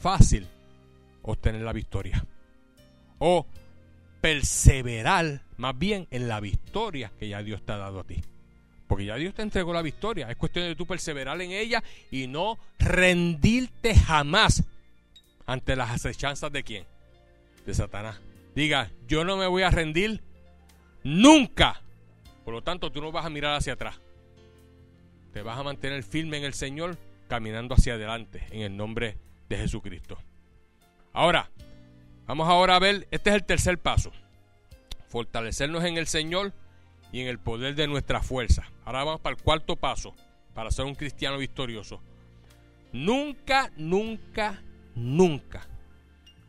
fácil 0.00 0.46
obtener 1.22 1.62
la 1.62 1.72
victoria. 1.72 2.24
O 3.18 3.46
perseverar 4.20 5.42
más 5.56 5.78
bien 5.78 6.06
en 6.10 6.28
la 6.28 6.40
victoria 6.40 7.10
que 7.18 7.28
ya 7.28 7.42
Dios 7.42 7.62
te 7.64 7.72
ha 7.72 7.76
dado 7.76 8.00
a 8.00 8.04
ti. 8.04 8.22
Porque 8.86 9.04
ya 9.04 9.16
Dios 9.16 9.34
te 9.34 9.42
entregó 9.42 9.72
la 9.72 9.82
victoria. 9.82 10.30
Es 10.30 10.36
cuestión 10.36 10.66
de 10.66 10.74
tú 10.74 10.86
perseverar 10.86 11.40
en 11.40 11.52
ella 11.52 11.82
y 12.10 12.26
no 12.26 12.58
rendirte 12.78 13.94
jamás 13.94 14.64
ante 15.46 15.76
las 15.76 15.90
acechanzas 15.90 16.50
de 16.52 16.64
quién? 16.64 16.84
De 17.66 17.74
Satanás. 17.74 18.20
Diga, 18.54 18.90
yo 19.06 19.24
no 19.24 19.36
me 19.36 19.46
voy 19.46 19.62
a 19.62 19.70
rendir 19.70 20.20
nunca. 21.04 21.82
Por 22.50 22.56
lo 22.56 22.62
tanto, 22.64 22.90
tú 22.90 23.00
no 23.00 23.12
vas 23.12 23.24
a 23.24 23.30
mirar 23.30 23.54
hacia 23.54 23.74
atrás. 23.74 24.00
Te 25.32 25.40
vas 25.40 25.56
a 25.56 25.62
mantener 25.62 26.02
firme 26.02 26.36
en 26.36 26.42
el 26.42 26.52
Señor, 26.52 26.98
caminando 27.28 27.76
hacia 27.76 27.94
adelante, 27.94 28.44
en 28.50 28.62
el 28.62 28.76
nombre 28.76 29.16
de 29.48 29.56
Jesucristo. 29.56 30.18
Ahora, 31.12 31.48
vamos 32.26 32.48
ahora 32.48 32.74
a 32.74 32.80
ver, 32.80 33.06
este 33.12 33.30
es 33.30 33.36
el 33.36 33.44
tercer 33.44 33.78
paso. 33.78 34.10
Fortalecernos 35.06 35.84
en 35.84 35.96
el 35.96 36.08
Señor 36.08 36.52
y 37.12 37.20
en 37.20 37.28
el 37.28 37.38
poder 37.38 37.76
de 37.76 37.86
nuestra 37.86 38.20
fuerza. 38.20 38.68
Ahora 38.84 39.04
vamos 39.04 39.20
para 39.20 39.36
el 39.36 39.42
cuarto 39.42 39.76
paso, 39.76 40.12
para 40.52 40.72
ser 40.72 40.86
un 40.86 40.96
cristiano 40.96 41.38
victorioso. 41.38 42.02
Nunca, 42.92 43.70
nunca, 43.76 44.60
nunca 44.96 45.68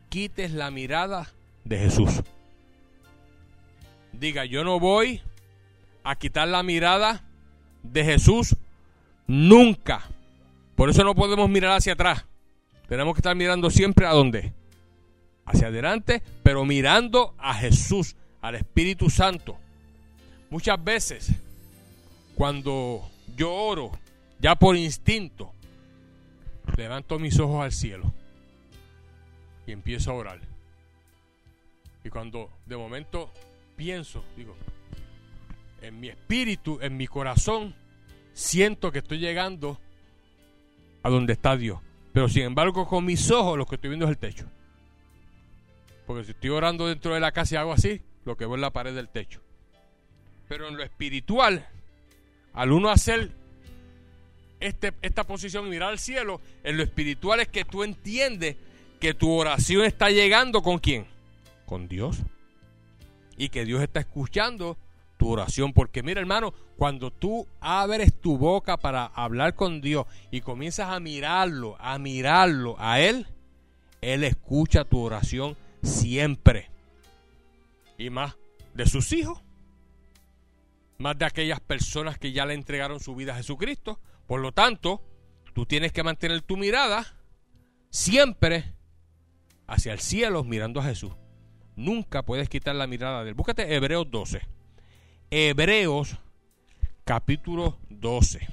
quites 0.08 0.50
la 0.50 0.72
mirada 0.72 1.30
de 1.62 1.78
Jesús. 1.78 2.24
Diga, 4.12 4.44
yo 4.44 4.64
no 4.64 4.80
voy 4.80 5.22
a 6.04 6.16
quitar 6.16 6.48
la 6.48 6.62
mirada 6.62 7.24
de 7.82 8.04
Jesús 8.04 8.56
nunca. 9.26 10.08
Por 10.74 10.90
eso 10.90 11.04
no 11.04 11.14
podemos 11.14 11.48
mirar 11.48 11.72
hacia 11.72 11.94
atrás. 11.94 12.24
Tenemos 12.88 13.14
que 13.14 13.20
estar 13.20 13.36
mirando 13.36 13.70
siempre 13.70 14.06
a 14.06 14.12
dónde. 14.12 14.52
Hacia 15.44 15.68
adelante, 15.68 16.22
pero 16.42 16.64
mirando 16.64 17.34
a 17.38 17.54
Jesús, 17.54 18.16
al 18.40 18.54
Espíritu 18.54 19.10
Santo. 19.10 19.56
Muchas 20.50 20.82
veces, 20.82 21.32
cuando 22.34 23.08
yo 23.36 23.52
oro, 23.52 23.92
ya 24.40 24.54
por 24.54 24.76
instinto, 24.76 25.52
levanto 26.76 27.18
mis 27.18 27.38
ojos 27.38 27.64
al 27.64 27.72
cielo 27.72 28.12
y 29.66 29.72
empiezo 29.72 30.10
a 30.10 30.14
orar. 30.14 30.40
Y 32.04 32.10
cuando 32.10 32.50
de 32.66 32.76
momento 32.76 33.30
pienso, 33.76 34.24
digo, 34.36 34.56
en 35.82 36.00
mi 36.00 36.08
espíritu, 36.08 36.78
en 36.80 36.96
mi 36.96 37.06
corazón, 37.06 37.74
siento 38.32 38.90
que 38.92 39.00
estoy 39.00 39.18
llegando 39.18 39.78
a 41.02 41.10
donde 41.10 41.34
está 41.34 41.56
Dios. 41.56 41.80
Pero 42.12 42.28
sin 42.28 42.42
embargo, 42.42 42.86
con 42.86 43.04
mis 43.04 43.30
ojos 43.30 43.58
lo 43.58 43.66
que 43.66 43.74
estoy 43.74 43.90
viendo 43.90 44.06
es 44.06 44.10
el 44.10 44.18
techo. 44.18 44.46
Porque 46.06 46.24
si 46.24 46.30
estoy 46.32 46.50
orando 46.50 46.86
dentro 46.86 47.14
de 47.14 47.20
la 47.20 47.32
casa 47.32 47.54
y 47.54 47.58
hago 47.58 47.72
así, 47.72 48.00
lo 48.24 48.36
que 48.36 48.46
veo 48.46 48.54
es 48.54 48.60
la 48.60 48.72
pared 48.72 48.94
del 48.94 49.08
techo. 49.08 49.40
Pero 50.48 50.68
en 50.68 50.76
lo 50.76 50.82
espiritual, 50.82 51.66
al 52.52 52.72
uno 52.72 52.90
hacer 52.90 53.30
este, 54.60 54.92
esta 55.02 55.24
posición 55.24 55.66
y 55.66 55.70
mirar 55.70 55.90
al 55.90 55.98
cielo, 55.98 56.40
en 56.62 56.76
lo 56.76 56.82
espiritual 56.82 57.40
es 57.40 57.48
que 57.48 57.64
tú 57.64 57.82
entiendes 57.82 58.56
que 59.00 59.14
tu 59.14 59.32
oración 59.32 59.84
está 59.84 60.10
llegando 60.10 60.62
con 60.62 60.78
quién? 60.78 61.06
Con 61.66 61.88
Dios. 61.88 62.18
Y 63.36 63.48
que 63.48 63.64
Dios 63.64 63.82
está 63.82 64.00
escuchando 64.00 64.76
tu 65.22 65.28
oración. 65.28 65.72
Porque 65.72 66.02
mira 66.02 66.20
hermano, 66.20 66.52
cuando 66.76 67.12
tú 67.12 67.46
abres 67.60 68.12
tu 68.12 68.38
boca 68.38 68.76
para 68.76 69.06
hablar 69.06 69.54
con 69.54 69.80
Dios 69.80 70.04
y 70.32 70.40
comienzas 70.40 70.90
a 70.90 70.98
mirarlo, 70.98 71.76
a 71.78 71.96
mirarlo 72.00 72.74
a 72.80 72.98
Él, 72.98 73.28
Él 74.00 74.24
escucha 74.24 74.84
tu 74.84 74.98
oración 74.98 75.56
siempre. 75.80 76.70
Y 77.98 78.10
más 78.10 78.36
de 78.74 78.84
sus 78.86 79.12
hijos, 79.12 79.40
más 80.98 81.16
de 81.16 81.24
aquellas 81.24 81.60
personas 81.60 82.18
que 82.18 82.32
ya 82.32 82.44
le 82.44 82.54
entregaron 82.54 82.98
su 82.98 83.14
vida 83.14 83.34
a 83.34 83.36
Jesucristo. 83.36 84.00
Por 84.26 84.40
lo 84.40 84.50
tanto, 84.50 85.02
tú 85.54 85.66
tienes 85.66 85.92
que 85.92 86.02
mantener 86.02 86.42
tu 86.42 86.56
mirada 86.56 87.06
siempre 87.90 88.74
hacia 89.68 89.92
el 89.92 90.00
cielo 90.00 90.42
mirando 90.42 90.80
a 90.80 90.84
Jesús. 90.84 91.12
Nunca 91.76 92.24
puedes 92.24 92.48
quitar 92.48 92.74
la 92.74 92.88
mirada 92.88 93.22
de 93.22 93.30
él. 93.30 93.34
Búscate 93.36 93.72
Hebreos 93.72 94.10
12. 94.10 94.61
Hebreos 95.34 96.18
capítulo 97.06 97.78
12. 97.88 98.46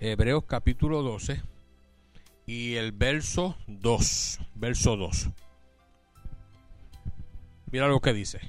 Hebreos 0.00 0.42
capítulo 0.48 1.02
12 1.02 1.40
y 2.46 2.74
el 2.74 2.90
verso 2.90 3.56
2. 3.68 4.40
Verso 4.56 4.96
2. 4.96 5.28
Mira 7.70 7.86
lo 7.86 8.00
que 8.00 8.12
dice. 8.12 8.40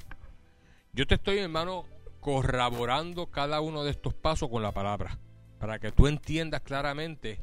Yo 0.93 1.05
te 1.05 1.13
estoy, 1.13 1.37
hermano, 1.37 1.85
corroborando 2.21 3.27
cada 3.27 3.61
uno 3.61 3.83
de 3.83 3.91
estos 3.91 4.15
pasos 4.15 4.49
con 4.49 4.63
la 4.63 4.71
palabra, 4.71 5.19
para 5.59 5.77
que 5.77 5.91
tú 5.91 6.07
entiendas 6.07 6.61
claramente 6.61 7.39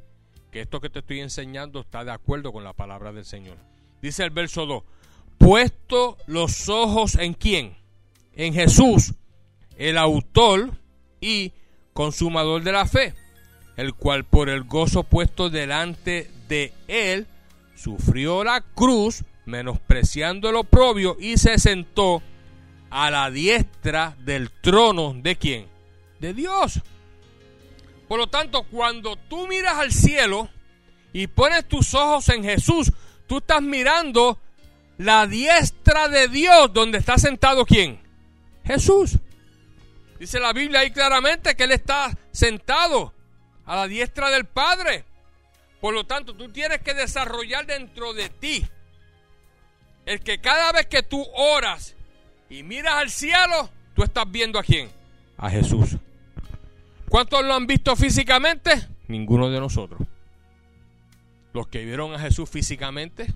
que 0.51 0.63
esto 0.63 0.81
que 0.81 0.91
te 0.91 0.99
estoy 0.99 1.21
enseñando 1.21 1.79
está 1.79 2.05
de 2.05 2.11
acuerdo 2.11 2.53
con 2.53 2.65
la 2.65 2.73
palabra 2.73 3.13
del 3.13 3.27
Señor. 3.27 3.59
Dice 4.03 4.25
el 4.25 4.31
verso 4.31 4.67
2, 4.67 4.83
puesto 5.39 6.19
los 6.27 6.69
ojos 6.69 7.15
en 7.15 7.35
quién? 7.35 7.77
En 8.35 8.53
Jesús, 8.53 9.15
el 9.77 9.97
autor 9.97 10.73
y 11.21 11.53
consumador 11.93 12.63
de 12.63 12.73
la 12.73 12.87
fe, 12.87 13.15
el 13.77 13.95
cual 13.95 14.25
por 14.25 14.49
el 14.49 14.65
gozo 14.65 15.05
puesto 15.05 15.51
delante 15.51 16.31
de 16.49 16.73
él, 16.87 17.27
sufrió 17.75 18.45
la 18.45 18.61
cruz, 18.61 19.25
menospreciando 19.47 20.49
el 20.51 20.57
oprobio, 20.57 21.17
y 21.19 21.39
se 21.39 21.59
sentó 21.59 22.23
a 22.91 23.11
la 23.11 23.31
diestra 23.31 24.17
del 24.21 24.51
trono 24.51 25.15
de 25.15 25.37
quién? 25.37 25.67
De 26.21 26.35
Dios. 26.35 26.81
Por 28.09 28.19
lo 28.19 28.27
tanto, 28.27 28.65
cuando 28.65 29.17
tú 29.17 29.47
miras 29.47 29.75
al 29.77 29.93
cielo 29.93 30.49
y 31.13 31.27
pones 31.27 31.67
tus 31.69 31.95
ojos 31.95 32.29
en 32.31 32.43
Jesús, 32.43 32.93
tú 33.27 33.39
estás 33.39 33.63
mirando 33.63 34.39
la 34.99 35.27
diestra 35.27 36.09
de 36.09 36.29
Dios 36.29 36.73
donde 36.73 36.99
está 36.99 37.17
sentado 37.19 37.65
quién? 37.65 38.01
Jesús. 38.65 39.19
Dice 40.19 40.41
la 40.41 40.53
Biblia 40.53 40.81
ahí 40.81 40.91
claramente 40.91 41.55
que 41.55 41.65
Él 41.65 41.73
está 41.73 42.17
sentado 42.33 43.15
a 43.65 43.77
la 43.77 43.87
diestra 43.87 44.31
del 44.31 44.45
Padre. 44.45 45.05
Por 45.81 45.95
lo 45.95 46.05
tanto, 46.05 46.35
tú 46.35 46.51
tienes 46.51 46.83
que 46.83 46.93
desarrollar 46.93 47.65
dentro 47.65 48.13
de 48.13 48.29
ti 48.29 48.67
el 50.05 50.21
que 50.21 50.41
cada 50.41 50.73
vez 50.73 50.87
que 50.87 51.05
tú 51.05 51.25
oras 51.35 51.95
y 52.51 52.65
miras 52.65 52.95
al 52.95 53.11
cielo, 53.11 53.71
tú 53.95 54.03
estás 54.03 54.25
viendo 54.29 54.59
a 54.59 54.65
quién? 54.65 54.91
A 55.37 55.49
Jesús. 55.49 55.97
¿Cuántos 57.09 57.45
lo 57.45 57.55
han 57.55 57.67
visto 57.67 57.95
físicamente? 57.95 58.89
Ninguno 59.07 59.49
de 59.51 59.61
nosotros. 59.61 60.01
Los 61.53 61.69
que 61.69 61.85
vieron 61.85 62.15
a 62.15 62.19
Jesús 62.19 62.51
físicamente 62.51 63.33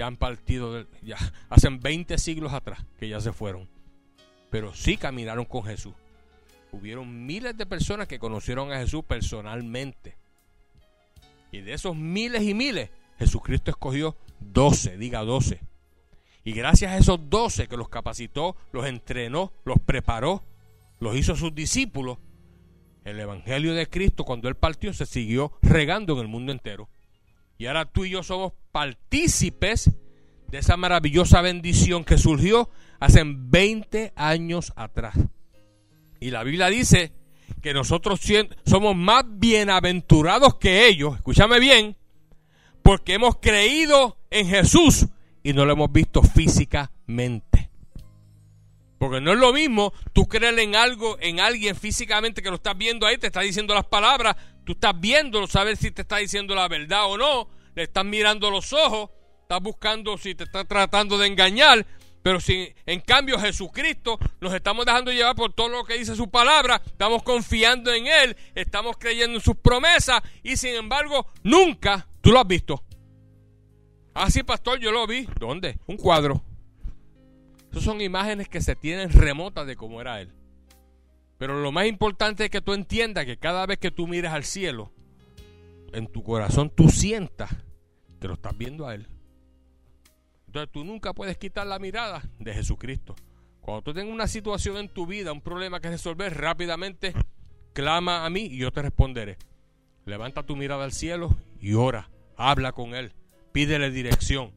ya 0.00 0.06
han 0.06 0.16
partido, 0.16 0.86
ya 1.02 1.18
hacen 1.50 1.78
20 1.78 2.16
siglos 2.16 2.54
atrás 2.54 2.86
que 2.98 3.06
ya 3.06 3.20
se 3.20 3.34
fueron. 3.34 3.68
Pero 4.48 4.72
sí 4.72 4.96
caminaron 4.96 5.44
con 5.44 5.62
Jesús. 5.62 5.92
Hubieron 6.72 7.26
miles 7.26 7.54
de 7.58 7.66
personas 7.66 8.08
que 8.08 8.18
conocieron 8.18 8.72
a 8.72 8.78
Jesús 8.78 9.04
personalmente. 9.04 10.16
Y 11.52 11.60
de 11.60 11.74
esos 11.74 11.94
miles 11.94 12.44
y 12.44 12.54
miles, 12.54 12.88
Jesucristo 13.18 13.70
escogió 13.70 14.16
12, 14.40 14.96
diga 14.96 15.20
12. 15.20 15.60
Y 16.44 16.52
gracias 16.52 16.92
a 16.92 16.96
esos 16.96 17.28
12 17.28 17.68
que 17.68 17.76
los 17.76 17.90
capacitó, 17.90 18.56
los 18.72 18.86
entrenó, 18.86 19.52
los 19.66 19.80
preparó, 19.80 20.42
los 20.98 21.14
hizo 21.14 21.36
sus 21.36 21.54
discípulos, 21.54 22.16
el 23.04 23.20
Evangelio 23.20 23.74
de 23.74 23.86
Cristo, 23.86 24.24
cuando 24.24 24.48
Él 24.48 24.54
partió, 24.54 24.94
se 24.94 25.04
siguió 25.04 25.52
regando 25.60 26.14
en 26.14 26.20
el 26.20 26.28
mundo 26.28 26.52
entero. 26.52 26.88
Y 27.60 27.66
ahora 27.66 27.84
tú 27.84 28.06
y 28.06 28.10
yo 28.10 28.22
somos 28.22 28.54
partícipes 28.72 29.90
de 30.48 30.58
esa 30.58 30.78
maravillosa 30.78 31.42
bendición 31.42 32.04
que 32.04 32.16
surgió 32.16 32.70
hace 33.00 33.22
20 33.22 34.14
años 34.16 34.72
atrás. 34.76 35.14
Y 36.20 36.30
la 36.30 36.42
Biblia 36.42 36.68
dice 36.68 37.12
que 37.60 37.74
nosotros 37.74 38.18
somos 38.64 38.96
más 38.96 39.24
bienaventurados 39.26 40.54
que 40.54 40.88
ellos, 40.88 41.16
escúchame 41.16 41.60
bien, 41.60 41.98
porque 42.82 43.12
hemos 43.12 43.36
creído 43.36 44.16
en 44.30 44.48
Jesús 44.48 45.08
y 45.42 45.52
no 45.52 45.66
lo 45.66 45.74
hemos 45.74 45.92
visto 45.92 46.22
físicamente. 46.22 47.49
Porque 49.00 49.18
no 49.22 49.32
es 49.32 49.38
lo 49.38 49.54
mismo 49.54 49.94
tú 50.12 50.28
creer 50.28 50.58
en 50.58 50.76
algo, 50.76 51.16
en 51.20 51.40
alguien 51.40 51.74
físicamente 51.74 52.42
que 52.42 52.50
lo 52.50 52.56
estás 52.56 52.76
viendo 52.76 53.06
ahí, 53.06 53.16
te 53.16 53.28
está 53.28 53.40
diciendo 53.40 53.72
las 53.72 53.86
palabras, 53.86 54.36
tú 54.66 54.72
estás 54.72 54.92
viéndolo, 55.00 55.46
sabes 55.46 55.78
si 55.78 55.90
te 55.90 56.02
está 56.02 56.18
diciendo 56.18 56.54
la 56.54 56.68
verdad 56.68 57.06
o 57.06 57.16
no, 57.16 57.48
le 57.74 57.84
estás 57.84 58.04
mirando 58.04 58.50
los 58.50 58.74
ojos, 58.74 59.08
estás 59.40 59.58
buscando 59.62 60.18
si 60.18 60.34
te 60.34 60.44
está 60.44 60.66
tratando 60.66 61.16
de 61.16 61.28
engañar, 61.28 61.86
pero 62.22 62.40
si 62.40 62.74
en 62.84 63.00
cambio 63.00 63.38
Jesucristo 63.38 64.18
nos 64.38 64.52
estamos 64.52 64.84
dejando 64.84 65.10
llevar 65.12 65.34
por 65.34 65.54
todo 65.54 65.70
lo 65.70 65.84
que 65.84 65.96
dice 65.96 66.14
su 66.14 66.30
palabra, 66.30 66.82
estamos 66.84 67.22
confiando 67.22 67.90
en 67.94 68.06
Él, 68.06 68.36
estamos 68.54 68.98
creyendo 68.98 69.38
en 69.38 69.42
sus 69.42 69.56
promesas 69.56 70.20
y 70.42 70.58
sin 70.58 70.74
embargo 70.74 71.26
nunca 71.42 72.06
tú 72.20 72.32
lo 72.32 72.40
has 72.40 72.46
visto. 72.46 72.84
Ah, 74.12 74.30
sí, 74.30 74.42
pastor, 74.42 74.78
yo 74.78 74.92
lo 74.92 75.06
vi. 75.06 75.26
¿Dónde? 75.38 75.78
Un 75.86 75.96
cuadro. 75.96 76.42
Esas 77.70 77.84
son 77.84 78.00
imágenes 78.00 78.48
que 78.48 78.60
se 78.60 78.74
tienen 78.74 79.10
remotas 79.10 79.66
de 79.66 79.76
cómo 79.76 80.00
era 80.00 80.20
Él. 80.20 80.32
Pero 81.38 81.60
lo 81.60 81.72
más 81.72 81.86
importante 81.86 82.44
es 82.44 82.50
que 82.50 82.60
tú 82.60 82.74
entiendas 82.74 83.24
que 83.24 83.38
cada 83.38 83.64
vez 83.66 83.78
que 83.78 83.90
tú 83.90 84.06
mires 84.06 84.30
al 84.30 84.44
cielo, 84.44 84.92
en 85.92 86.06
tu 86.06 86.22
corazón 86.22 86.70
tú 86.70 86.90
sientas 86.90 87.50
que 88.20 88.28
lo 88.28 88.34
estás 88.34 88.56
viendo 88.56 88.86
a 88.86 88.94
Él. 88.94 89.08
Entonces 90.46 90.70
tú 90.72 90.84
nunca 90.84 91.14
puedes 91.14 91.38
quitar 91.38 91.66
la 91.66 91.78
mirada 91.78 92.22
de 92.38 92.52
Jesucristo. 92.52 93.14
Cuando 93.60 93.82
tú 93.82 93.94
tengas 93.94 94.12
una 94.12 94.26
situación 94.26 94.76
en 94.78 94.88
tu 94.88 95.06
vida, 95.06 95.32
un 95.32 95.40
problema 95.40 95.80
que 95.80 95.90
resolver, 95.90 96.36
rápidamente 96.36 97.14
clama 97.72 98.26
a 98.26 98.30
mí 98.30 98.42
y 98.42 98.58
yo 98.58 98.72
te 98.72 98.82
responderé. 98.82 99.38
Levanta 100.06 100.42
tu 100.42 100.56
mirada 100.56 100.84
al 100.84 100.92
cielo 100.92 101.36
y 101.60 101.74
ora, 101.74 102.10
habla 102.36 102.72
con 102.72 102.94
Él, 102.94 103.12
pídele 103.52 103.90
dirección. 103.90 104.50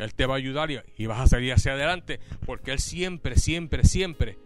Él 0.00 0.14
te 0.14 0.24
va 0.24 0.34
a 0.34 0.38
ayudar 0.38 0.70
y, 0.70 1.06
vas 1.06 1.20
a 1.20 1.26
salir 1.26 1.52
hacia 1.52 1.72
adelante 1.72 2.20
porque 2.46 2.72
Él 2.72 2.78
siempre, 2.78 3.36
siempre, 3.36 3.84
siempre 3.84 4.38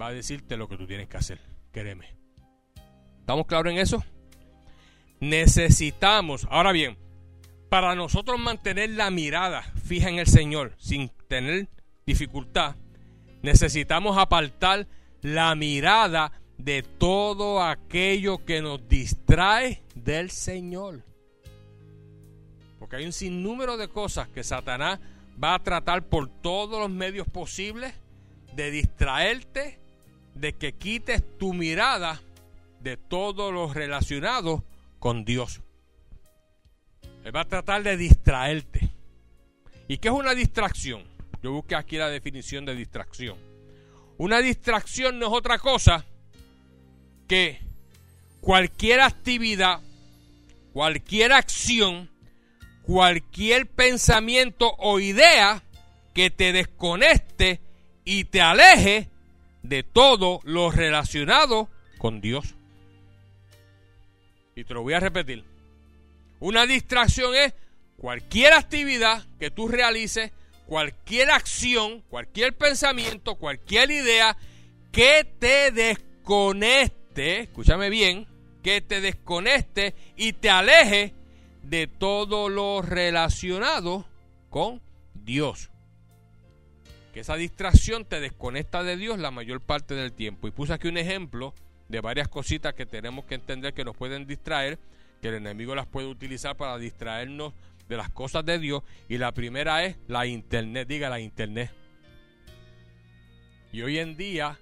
va 0.00 0.08
a 0.08 0.12
decirte 0.12 0.56
lo 0.56 0.68
que 0.68 0.76
tú 0.76 0.86
tienes 0.86 1.08
que 1.08 1.16
hacer. 1.16 1.40
Créeme. 1.70 2.16
¿Estamos 3.20 3.46
claros 3.46 3.72
en 3.72 3.78
eso? 3.78 4.04
Necesitamos, 5.20 6.46
ahora 6.50 6.72
bien, 6.72 6.98
para 7.68 7.94
nosotros 7.94 8.38
mantener 8.38 8.90
la 8.90 9.10
mirada 9.10 9.62
fija 9.84 10.08
en 10.08 10.18
el 10.18 10.26
Señor 10.26 10.74
sin 10.78 11.10
tener 11.28 11.68
dificultad, 12.04 12.74
necesitamos 13.42 14.18
apartar 14.18 14.88
la 15.22 15.54
mirada 15.54 16.32
de 16.58 16.82
todo 16.82 17.62
aquello 17.62 18.44
que 18.44 18.60
nos 18.60 18.88
distrae 18.88 19.82
del 19.94 20.30
Señor. 20.30 21.04
Hay 22.94 23.04
un 23.04 23.12
sinnúmero 23.12 23.76
de 23.76 23.88
cosas 23.88 24.28
que 24.28 24.44
Satanás 24.44 25.00
va 25.42 25.54
a 25.54 25.62
tratar 25.62 26.02
por 26.04 26.28
todos 26.28 26.80
los 26.80 26.90
medios 26.90 27.28
posibles 27.28 27.92
de 28.54 28.70
distraerte, 28.70 29.80
de 30.34 30.52
que 30.52 30.74
quites 30.74 31.22
tu 31.38 31.52
mirada 31.52 32.20
de 32.80 32.96
todo 32.96 33.50
lo 33.50 33.72
relacionado 33.72 34.64
con 34.98 35.24
Dios. 35.24 35.60
Él 37.24 37.34
va 37.34 37.40
a 37.40 37.48
tratar 37.48 37.82
de 37.82 37.96
distraerte. 37.96 38.90
¿Y 39.88 39.98
qué 39.98 40.08
es 40.08 40.14
una 40.14 40.34
distracción? 40.34 41.04
Yo 41.42 41.52
busqué 41.52 41.74
aquí 41.74 41.96
la 41.96 42.08
definición 42.08 42.64
de 42.64 42.74
distracción. 42.74 43.36
Una 44.18 44.40
distracción 44.40 45.18
no 45.18 45.26
es 45.26 45.32
otra 45.32 45.58
cosa 45.58 46.04
que 47.26 47.60
cualquier 48.40 49.00
actividad, 49.00 49.80
cualquier 50.72 51.32
acción 51.32 52.13
cualquier 52.86 53.66
pensamiento 53.66 54.74
o 54.78 55.00
idea 55.00 55.62
que 56.12 56.30
te 56.30 56.52
desconecte 56.52 57.60
y 58.04 58.24
te 58.24 58.40
aleje 58.40 59.08
de 59.62 59.82
todo 59.82 60.40
lo 60.44 60.70
relacionado 60.70 61.68
con 61.98 62.20
Dios. 62.20 62.54
Y 64.54 64.64
te 64.64 64.74
lo 64.74 64.82
voy 64.82 64.92
a 64.92 65.00
repetir. 65.00 65.44
Una 66.40 66.66
distracción 66.66 67.34
es 67.34 67.54
cualquier 67.96 68.52
actividad 68.52 69.24
que 69.40 69.50
tú 69.50 69.66
realices, 69.66 70.30
cualquier 70.66 71.30
acción, 71.30 72.02
cualquier 72.02 72.54
pensamiento, 72.54 73.36
cualquier 73.36 73.90
idea 73.90 74.36
que 74.92 75.24
te 75.38 75.72
desconecte, 75.72 77.40
escúchame 77.40 77.88
bien, 77.88 78.28
que 78.62 78.80
te 78.80 79.00
desconecte 79.00 79.94
y 80.16 80.34
te 80.34 80.50
aleje 80.50 81.14
de 81.64 81.86
todo 81.86 82.48
lo 82.48 82.82
relacionado 82.82 84.06
con 84.50 84.80
Dios. 85.14 85.70
Que 87.12 87.20
esa 87.20 87.36
distracción 87.36 88.04
te 88.04 88.20
desconecta 88.20 88.82
de 88.82 88.96
Dios 88.96 89.18
la 89.18 89.30
mayor 89.30 89.60
parte 89.60 89.94
del 89.94 90.12
tiempo. 90.12 90.48
Y 90.48 90.50
puse 90.50 90.72
aquí 90.72 90.88
un 90.88 90.98
ejemplo 90.98 91.54
de 91.88 92.00
varias 92.00 92.28
cositas 92.28 92.74
que 92.74 92.86
tenemos 92.86 93.24
que 93.24 93.36
entender 93.36 93.72
que 93.72 93.84
nos 93.84 93.96
pueden 93.96 94.26
distraer, 94.26 94.78
que 95.22 95.28
el 95.28 95.34
enemigo 95.34 95.74
las 95.74 95.86
puede 95.86 96.08
utilizar 96.08 96.56
para 96.56 96.76
distraernos 96.78 97.54
de 97.88 97.96
las 97.96 98.10
cosas 98.10 98.44
de 98.44 98.58
Dios. 98.58 98.82
Y 99.08 99.18
la 99.18 99.32
primera 99.32 99.84
es 99.84 99.96
la 100.08 100.26
internet, 100.26 100.88
diga 100.88 101.08
la 101.08 101.20
internet. 101.20 101.70
Y 103.72 103.82
hoy 103.82 103.98
en 103.98 104.16
día 104.16 104.58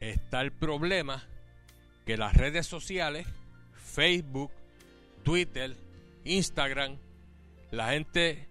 está 0.00 0.40
el 0.40 0.52
problema 0.52 1.26
que 2.04 2.16
las 2.16 2.34
redes 2.34 2.66
sociales, 2.66 3.26
Facebook, 3.74 4.50
Twitter, 5.22 5.76
Instagram, 6.28 6.98
la 7.70 7.90
gente 7.90 8.48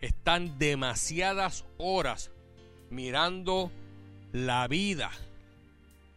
están 0.00 0.58
demasiadas 0.58 1.64
horas 1.78 2.30
mirando 2.90 3.70
la 4.32 4.68
vida 4.68 5.10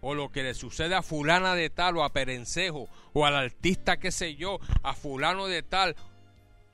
o 0.02 0.14
lo 0.14 0.32
que 0.32 0.44
le 0.44 0.54
sucede 0.54 0.96
a 0.96 1.02
fulana 1.02 1.56
de 1.56 1.70
tal 1.70 1.98
o 1.98 2.04
a 2.04 2.14
Perencejo 2.14 2.88
o 3.14 3.26
al 3.26 3.36
artista 3.36 3.98
que 3.98 4.12
sé 4.12 4.36
yo, 4.36 4.60
a 4.84 4.94
fulano 4.94 5.48
de 5.48 5.64
tal, 5.64 5.96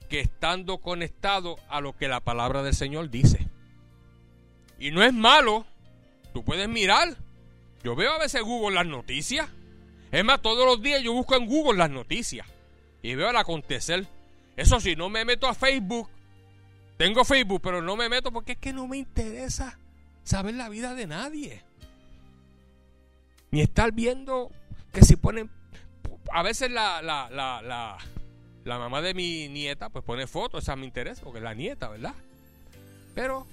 que 0.10 0.20
estando 0.20 0.78
conectado 0.78 1.58
a 1.70 1.82
lo 1.82 1.94
que 1.94 2.08
la 2.08 2.20
palabra 2.20 2.62
del 2.62 2.76
Señor 2.76 3.10
dice. 3.10 3.48
Y 4.80 4.92
no 4.92 5.04
es 5.04 5.14
malo, 5.14 5.66
tú 6.34 6.44
puedes 6.44 6.70
mirar. 6.70 7.16
Yo 7.84 7.96
veo 7.96 8.12
a 8.12 8.20
veces 8.20 8.42
Google 8.44 8.76
las 8.76 8.86
noticias. 8.86 9.50
Es 10.12 10.24
más, 10.24 10.42
todos 10.42 10.66
los 10.66 10.82
días 10.82 11.02
yo 11.02 11.14
busco 11.14 11.36
en 11.36 11.48
Google 11.48 11.78
las 11.78 11.90
noticias 11.90 12.48
y 13.02 13.16
veo 13.16 13.30
el 13.30 13.38
acontecer. 13.38 14.08
Eso 14.56 14.80
sí, 14.80 14.95
no 14.95 15.10
me 15.10 15.26
meto 15.26 15.47
a 15.47 15.53
Facebook. 15.53 16.10
Tengo 16.97 17.26
Facebook, 17.26 17.62
pero 17.62 17.82
no 17.82 17.95
me 17.95 18.08
meto 18.08 18.32
porque 18.32 18.53
es 18.53 18.58
que 18.58 18.72
no 18.72 18.88
me 18.88 18.97
interesa 18.97 19.78
saber 20.24 20.56
la 20.56 20.70
vida 20.70 20.93
de 20.93 21.08
nadie. 21.08 21.64
Ni 23.51 23.62
estar 23.62 23.91
viendo 23.91 24.51
que 24.93 25.03
si 25.03 25.16
ponen... 25.16 25.49
A 26.32 26.41
veces 26.41 26.72
la, 26.72 27.01
la, 27.01 27.30
la, 27.30 27.62
la, 27.62 27.97
la 28.64 28.80
mamá 28.80 29.01
de 29.01 29.14
mi 29.14 29.47
nieta 29.49 29.89
pues 29.89 30.03
pone 30.03 30.26
fotos, 30.26 30.64
esa 30.64 30.76
me 30.76 30.86
interesa, 30.86 31.22
porque 31.24 31.39
es 31.39 31.43
la 31.43 31.53
nieta, 31.53 31.89
¿verdad? 31.89 32.16
Pero 33.14 33.45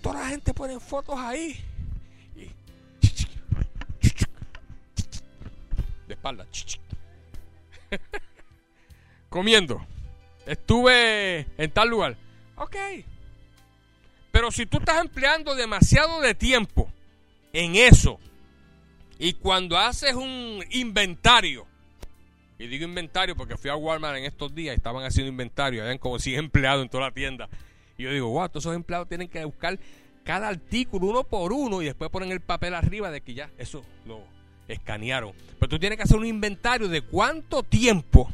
toda 0.00 0.20
la 0.20 0.28
gente 0.28 0.54
pone 0.54 0.80
fotos 0.80 1.16
ahí. 1.18 1.60
De 6.08 6.14
espalda. 6.14 6.46
Comiendo. 9.32 9.80
Estuve 10.44 11.46
en 11.56 11.70
tal 11.70 11.88
lugar. 11.88 12.18
Ok. 12.56 12.76
Pero 14.30 14.50
si 14.50 14.66
tú 14.66 14.76
estás 14.76 15.00
empleando 15.00 15.54
demasiado 15.54 16.20
de 16.20 16.34
tiempo 16.34 16.92
en 17.54 17.74
eso, 17.76 18.20
y 19.18 19.32
cuando 19.32 19.78
haces 19.78 20.12
un 20.12 20.62
inventario, 20.72 21.66
y 22.58 22.66
digo 22.66 22.84
inventario 22.84 23.34
porque 23.34 23.56
fui 23.56 23.70
a 23.70 23.74
Walmart 23.74 24.18
en 24.18 24.24
estos 24.24 24.54
días 24.54 24.74
y 24.74 24.76
estaban 24.76 25.02
haciendo 25.02 25.30
inventario, 25.30 25.82
habían 25.82 25.96
como 25.96 26.18
100 26.18 26.38
empleados 26.38 26.82
en 26.82 26.90
toda 26.90 27.04
la 27.04 27.12
tienda. 27.12 27.48
Y 27.96 28.02
yo 28.02 28.12
digo, 28.12 28.28
wow, 28.28 28.50
todos 28.50 28.64
esos 28.64 28.76
empleados 28.76 29.08
tienen 29.08 29.28
que 29.28 29.42
buscar 29.46 29.78
cada 30.24 30.48
artículo 30.48 31.06
uno 31.06 31.24
por 31.24 31.54
uno 31.54 31.80
y 31.80 31.86
después 31.86 32.10
ponen 32.10 32.32
el 32.32 32.40
papel 32.40 32.74
arriba 32.74 33.10
de 33.10 33.22
que 33.22 33.32
ya 33.32 33.48
eso 33.56 33.82
lo 34.04 34.20
escanearon. 34.68 35.32
Pero 35.58 35.70
tú 35.70 35.78
tienes 35.78 35.96
que 35.96 36.02
hacer 36.02 36.18
un 36.18 36.26
inventario 36.26 36.88
de 36.88 37.00
cuánto 37.00 37.62
tiempo 37.62 38.30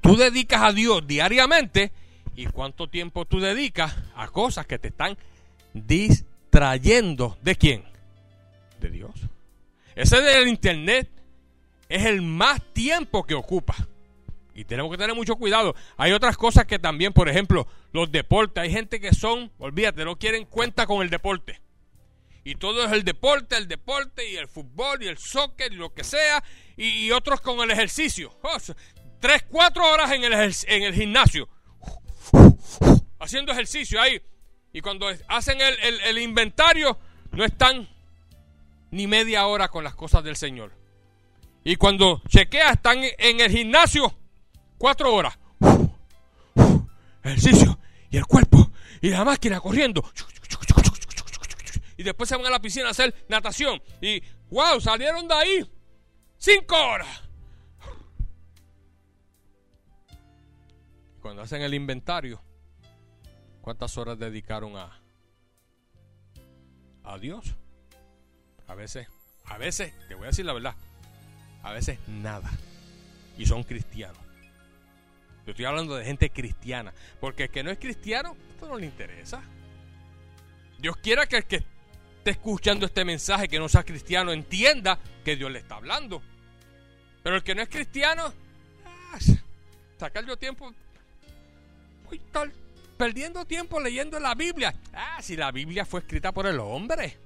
tú 0.00 0.16
dedicas 0.16 0.62
a 0.62 0.72
Dios 0.72 1.06
diariamente 1.06 1.92
y 2.34 2.46
cuánto 2.46 2.88
tiempo 2.88 3.24
tú 3.24 3.40
dedicas 3.40 3.96
a 4.14 4.28
cosas 4.28 4.66
que 4.66 4.78
te 4.78 4.88
están 4.88 5.16
distrayendo. 5.74 7.36
¿De 7.42 7.56
quién? 7.56 7.84
De 8.80 8.90
Dios. 8.90 9.12
Ese 9.94 10.20
del 10.20 10.48
internet 10.48 11.10
es 11.88 12.04
el 12.04 12.22
más 12.22 12.62
tiempo 12.72 13.24
que 13.24 13.34
ocupa. 13.34 13.74
Y 14.54 14.64
tenemos 14.64 14.90
que 14.90 14.98
tener 14.98 15.14
mucho 15.14 15.36
cuidado. 15.36 15.74
Hay 15.96 16.12
otras 16.12 16.36
cosas 16.36 16.64
que 16.64 16.78
también, 16.78 17.12
por 17.12 17.28
ejemplo, 17.28 17.66
los 17.92 18.10
deportes. 18.10 18.62
Hay 18.62 18.72
gente 18.72 19.00
que 19.00 19.14
son, 19.14 19.52
olvídate, 19.58 20.04
no 20.04 20.16
quieren 20.16 20.46
cuenta 20.46 20.86
con 20.86 21.02
el 21.02 21.10
deporte. 21.10 21.60
Y 22.44 22.54
todo 22.54 22.84
es 22.84 22.92
el 22.92 23.04
deporte, 23.04 23.56
el 23.56 23.68
deporte 23.68 24.28
y 24.28 24.36
el 24.36 24.48
fútbol 24.48 25.02
y 25.02 25.06
el 25.06 25.18
soccer 25.18 25.72
y 25.72 25.76
lo 25.76 25.92
que 25.92 26.02
sea. 26.02 26.42
Y, 26.76 27.10
otros 27.10 27.40
con 27.40 27.60
el 27.60 27.70
ejercicio. 27.70 28.36
Oh, 28.42 28.56
tres, 29.20 29.44
cuatro 29.50 29.88
horas 29.90 30.12
en 30.12 30.24
el, 30.24 30.32
en 30.32 30.82
el 30.82 30.94
gimnasio 30.94 31.48
haciendo 33.18 33.52
ejercicio 33.52 34.00
ahí. 34.00 34.20
Y 34.72 34.80
cuando 34.80 35.06
hacen 35.28 35.58
el, 35.60 36.18
inventario, 36.18 36.98
no 37.32 37.44
están 37.44 37.88
ni 38.90 39.06
media 39.06 39.46
hora 39.46 39.68
con 39.68 39.84
las 39.84 39.94
cosas 39.94 40.22
del 40.24 40.36
Señor. 40.36 40.72
Y 41.64 41.76
cuando 41.76 42.22
chequea, 42.28 42.70
están 42.70 42.98
en 43.02 43.40
el 43.40 43.50
gimnasio 43.50 44.14
cuatro 44.76 45.12
horas. 45.14 45.38
Ejercicio. 47.22 47.78
Y 48.10 48.16
el 48.16 48.26
cuerpo. 48.26 48.70
Y 49.00 49.10
la 49.10 49.24
máquina 49.24 49.60
corriendo. 49.60 50.02
Y 51.96 52.02
después 52.02 52.28
se 52.28 52.36
van 52.36 52.46
a 52.46 52.50
la 52.50 52.60
piscina 52.60 52.88
a 52.88 52.90
hacer 52.92 53.14
natación. 53.28 53.82
Y 54.00 54.22
wow, 54.50 54.80
salieron 54.80 55.26
de 55.26 55.34
ahí 55.34 55.70
cinco 56.38 56.76
horas. 56.76 57.27
Cuando 61.28 61.42
hacen 61.42 61.60
el 61.60 61.74
inventario, 61.74 62.40
¿Cuántas 63.60 63.98
horas 63.98 64.18
dedicaron 64.18 64.78
a, 64.78 64.98
a 67.04 67.18
Dios? 67.18 67.54
A 68.66 68.74
veces, 68.74 69.08
a 69.44 69.58
veces, 69.58 69.92
te 70.08 70.14
voy 70.14 70.24
a 70.24 70.26
decir 70.28 70.46
la 70.46 70.54
verdad, 70.54 70.74
a 71.62 71.74
veces 71.74 71.98
nada. 72.08 72.50
Y 73.36 73.44
son 73.44 73.62
cristianos. 73.62 74.16
Yo 75.44 75.50
estoy 75.50 75.66
hablando 75.66 75.96
de 75.96 76.06
gente 76.06 76.30
cristiana. 76.30 76.94
Porque 77.20 77.42
el 77.42 77.50
que 77.50 77.62
no 77.62 77.70
es 77.70 77.78
cristiano, 77.78 78.34
esto 78.48 78.66
no 78.66 78.78
le 78.78 78.86
interesa. 78.86 79.42
Dios 80.78 80.96
quiera 80.96 81.26
que 81.26 81.36
el 81.36 81.44
que 81.44 81.56
esté 81.56 82.30
escuchando 82.30 82.86
este 82.86 83.04
mensaje, 83.04 83.48
que 83.48 83.58
no 83.58 83.68
sea 83.68 83.84
cristiano, 83.84 84.32
entienda 84.32 84.98
que 85.22 85.36
Dios 85.36 85.52
le 85.52 85.58
está 85.58 85.74
hablando. 85.74 86.22
Pero 87.22 87.36
el 87.36 87.42
que 87.42 87.54
no 87.54 87.60
es 87.60 87.68
cristiano, 87.68 88.32
ah, 88.86 89.18
sacar 89.98 90.24
yo 90.24 90.38
tiempo, 90.38 90.72
perdiendo 92.96 93.44
tiempo 93.44 93.80
leyendo 93.80 94.18
la 94.18 94.34
Biblia. 94.34 94.74
Ah, 94.92 95.22
si 95.22 95.36
la 95.36 95.50
Biblia 95.52 95.86
fue 95.86 96.00
escrita 96.00 96.32
por 96.32 96.46
el 96.46 96.58
hombre. 96.60 97.16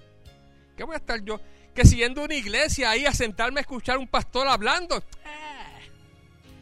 ¿Qué 0.76 0.84
voy 0.84 0.94
a 0.94 0.98
estar 0.98 1.24
yo? 1.24 1.40
Que 1.74 1.84
siguiendo 1.84 2.22
una 2.22 2.34
iglesia 2.34 2.90
ahí 2.90 3.06
a 3.06 3.12
sentarme 3.12 3.60
a 3.60 3.62
escuchar 3.62 3.96
a 3.96 3.98
un 3.98 4.08
pastor 4.08 4.46
hablando. 4.46 5.02
Ah. 5.24 5.78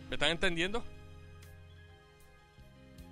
¿Me 0.08 0.14
están 0.14 0.30
entendiendo? 0.30 0.84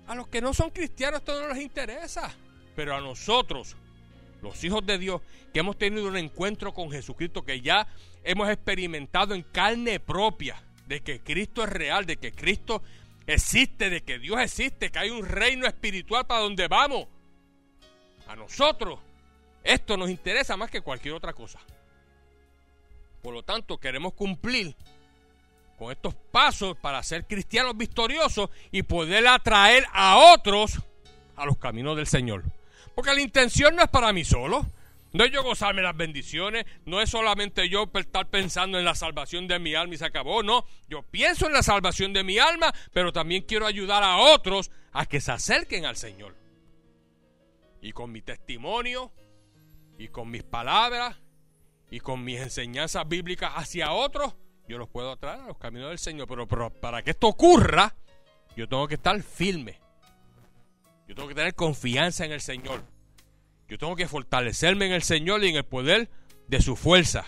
A 0.07 0.15
los 0.15 0.27
que 0.27 0.41
no 0.41 0.53
son 0.53 0.71
cristianos 0.71 1.19
esto 1.19 1.39
no 1.39 1.53
les 1.53 1.61
interesa. 1.61 2.33
Pero 2.75 2.95
a 2.95 3.01
nosotros, 3.01 3.75
los 4.41 4.63
hijos 4.63 4.85
de 4.85 4.97
Dios, 4.97 5.21
que 5.53 5.59
hemos 5.59 5.77
tenido 5.77 6.07
un 6.07 6.17
encuentro 6.17 6.73
con 6.73 6.89
Jesucristo, 6.89 7.43
que 7.43 7.61
ya 7.61 7.87
hemos 8.23 8.49
experimentado 8.49 9.35
en 9.35 9.43
carne 9.43 9.99
propia 9.99 10.63
de 10.87 11.01
que 11.01 11.21
Cristo 11.21 11.63
es 11.63 11.69
real, 11.69 12.05
de 12.05 12.17
que 12.17 12.31
Cristo 12.31 12.81
existe, 13.33 13.89
de 13.89 14.03
que 14.03 14.19
Dios 14.19 14.39
existe, 14.39 14.91
que 14.91 14.99
hay 14.99 15.09
un 15.09 15.25
reino 15.25 15.67
espiritual 15.67 16.25
para 16.25 16.41
donde 16.41 16.67
vamos. 16.67 17.07
A 18.27 18.35
nosotros 18.35 18.99
esto 19.63 19.97
nos 19.97 20.09
interesa 20.09 20.57
más 20.57 20.69
que 20.69 20.81
cualquier 20.81 21.13
otra 21.13 21.33
cosa. 21.33 21.59
Por 23.21 23.33
lo 23.33 23.43
tanto, 23.43 23.77
queremos 23.77 24.13
cumplir 24.13 24.75
con 25.77 25.91
estos 25.91 26.13
pasos 26.13 26.77
para 26.77 27.01
ser 27.03 27.25
cristianos 27.25 27.75
victoriosos 27.77 28.49
y 28.71 28.83
poder 28.83 29.27
atraer 29.27 29.85
a 29.91 30.17
otros 30.33 30.79
a 31.35 31.45
los 31.45 31.57
caminos 31.57 31.95
del 31.95 32.07
Señor. 32.07 32.43
Porque 32.95 33.13
la 33.13 33.21
intención 33.21 33.75
no 33.75 33.81
es 33.81 33.89
para 33.89 34.11
mí 34.11 34.23
solo. 34.23 34.65
No 35.11 35.23
es 35.23 35.31
yo 35.31 35.43
gozarme 35.43 35.81
las 35.81 35.97
bendiciones, 35.97 36.65
no 36.85 37.01
es 37.01 37.09
solamente 37.09 37.67
yo 37.67 37.89
estar 37.95 38.29
pensando 38.29 38.77
en 38.77 38.85
la 38.85 38.93
salvación 38.93 39.47
de 39.47 39.57
mi 39.57 39.73
alma 39.73 39.95
y 39.95 39.97
se 39.97 40.05
acabó, 40.05 40.43
no. 40.43 40.65
Yo 40.87 41.01
pienso 41.01 41.47
en 41.47 41.53
la 41.53 41.63
salvación 41.63 42.13
de 42.13 42.23
mi 42.23 42.37
alma, 42.37 42.73
pero 42.93 43.11
también 43.11 43.43
quiero 43.43 43.65
ayudar 43.65 44.03
a 44.03 44.17
otros 44.17 44.69
a 44.91 45.05
que 45.05 45.19
se 45.19 45.31
acerquen 45.31 45.85
al 45.85 45.95
Señor. 45.95 46.35
Y 47.81 47.91
con 47.91 48.11
mi 48.11 48.21
testimonio, 48.21 49.11
y 49.97 50.09
con 50.09 50.29
mis 50.29 50.43
palabras, 50.43 51.19
y 51.89 51.99
con 51.99 52.23
mis 52.23 52.39
enseñanzas 52.39 53.07
bíblicas 53.07 53.51
hacia 53.55 53.91
otros, 53.93 54.35
yo 54.67 54.77
los 54.77 54.89
puedo 54.89 55.11
atraer 55.11 55.41
a 55.41 55.47
los 55.47 55.57
caminos 55.57 55.89
del 55.89 55.97
Señor. 55.97 56.27
Pero, 56.27 56.47
pero 56.47 56.69
para 56.69 57.01
que 57.01 57.11
esto 57.11 57.27
ocurra, 57.27 57.95
yo 58.55 58.67
tengo 58.67 58.87
que 58.87 58.95
estar 58.95 59.19
firme. 59.23 59.79
Yo 61.07 61.15
tengo 61.15 61.27
que 61.27 61.33
tener 61.33 61.55
confianza 61.55 62.25
en 62.25 62.31
el 62.31 62.41
Señor. 62.41 62.83
Yo 63.69 63.77
tengo 63.77 63.95
que 63.95 64.07
fortalecerme 64.07 64.87
en 64.87 64.93
el 64.93 65.03
Señor 65.03 65.43
y 65.43 65.49
en 65.49 65.55
el 65.55 65.63
poder 65.63 66.09
de 66.47 66.61
su 66.61 66.75
fuerza. 66.75 67.25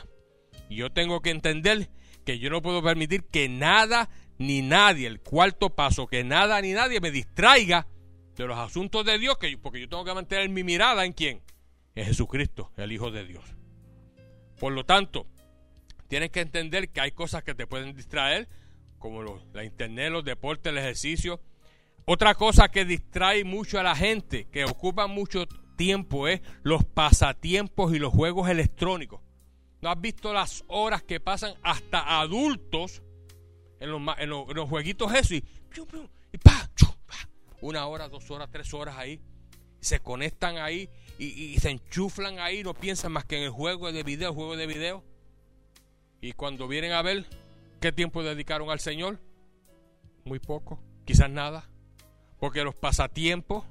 Y 0.70 0.78
yo 0.78 0.92
tengo 0.92 1.22
que 1.22 1.30
entender 1.30 1.90
que 2.26 2.40
yo 2.40 2.50
no 2.50 2.62
puedo 2.62 2.82
permitir 2.82 3.24
que 3.26 3.48
nada 3.48 4.10
ni 4.40 4.64
nadie, 4.64 5.08
el 5.08 5.22
cuarto 5.22 5.70
paso, 5.70 6.08
que 6.08 6.24
nada 6.24 6.60
ni 6.62 6.74
nadie 6.74 7.00
me 7.00 7.12
distraiga 7.12 7.88
de 8.36 8.48
los 8.48 8.58
asuntos 8.58 9.06
de 9.06 9.20
Dios, 9.20 9.38
que, 9.38 9.56
porque 9.58 9.80
yo 9.80 9.88
tengo 9.88 10.04
que 10.04 10.16
mantener 10.16 10.50
mi 10.50 10.64
mirada 10.64 11.06
en 11.06 11.14
quién? 11.14 11.42
En 11.94 12.06
Jesucristo, 12.06 12.72
el 12.78 12.92
Hijo 12.92 13.12
de 13.12 13.26
Dios. 13.26 13.44
Por 14.60 14.74
lo 14.74 14.84
tanto, 14.84 15.28
tienes 16.08 16.32
que 16.32 16.42
entender 16.42 16.90
que 16.90 17.02
hay 17.02 17.12
cosas 17.12 17.44
que 17.44 17.54
te 17.54 17.68
pueden 17.68 17.94
distraer, 17.94 18.48
como 18.98 19.24
la 19.54 19.64
internet, 19.64 20.12
los 20.12 20.24
deportes, 20.24 20.72
el 20.72 20.80
ejercicio. 20.80 21.40
Otra 22.06 22.34
cosa 22.34 22.70
que 22.70 22.86
distrae 22.86 23.44
mucho 23.44 23.80
a 23.80 23.84
la 23.84 23.96
gente, 23.96 24.48
que 24.52 24.66
ocupa 24.66 25.06
mucho 25.06 25.46
tiempo, 25.82 26.28
es 26.28 26.42
los 26.62 26.84
pasatiempos 26.84 27.92
y 27.96 27.98
los 27.98 28.14
juegos 28.14 28.48
electrónicos. 28.50 29.20
¿No 29.82 29.90
has 29.90 30.00
visto 30.00 30.32
las 30.32 30.64
horas 30.68 31.02
que 31.02 31.20
pasan 31.20 31.56
hasta 31.64 32.20
adultos 32.22 33.02
en 33.80 33.90
los, 33.90 34.00
en 34.20 34.30
los, 34.30 34.70
jueguitos 34.70 35.12
eso? 35.16 35.34
Y, 35.34 35.42
pa, 36.44 36.70
una 37.62 37.88
hora, 37.88 38.10
dos 38.10 38.30
horas, 38.30 38.50
tres 38.52 38.72
horas 38.76 38.96
ahí. 38.96 39.20
Se 39.80 40.00
conectan 40.00 40.60
ahí 40.60 40.88
y, 41.18 41.58
se 41.60 41.72
enchuflan 41.72 42.38
ahí. 42.38 42.62
No 42.62 42.76
piensan 42.76 43.12
más 43.12 43.26
que 43.26 43.38
en 43.38 43.44
el 43.46 43.50
juego 43.50 43.92
de 43.92 44.04
video, 44.04 44.36
juego 44.36 44.56
de 44.56 44.68
video. 44.68 45.04
Y 46.22 46.34
cuando 46.34 46.68
vienen 46.68 46.92
a 46.92 47.02
ver 47.02 47.26
qué 47.80 47.92
tiempo 47.92 48.22
dedicaron 48.22 48.70
al 48.70 48.80
Señor, 48.80 49.20
muy 50.26 50.38
poco, 50.38 50.80
quizás 51.06 51.32
nada. 51.32 51.68
Porque 52.40 52.64
los 52.64 52.76
pasatiempos 52.76 53.66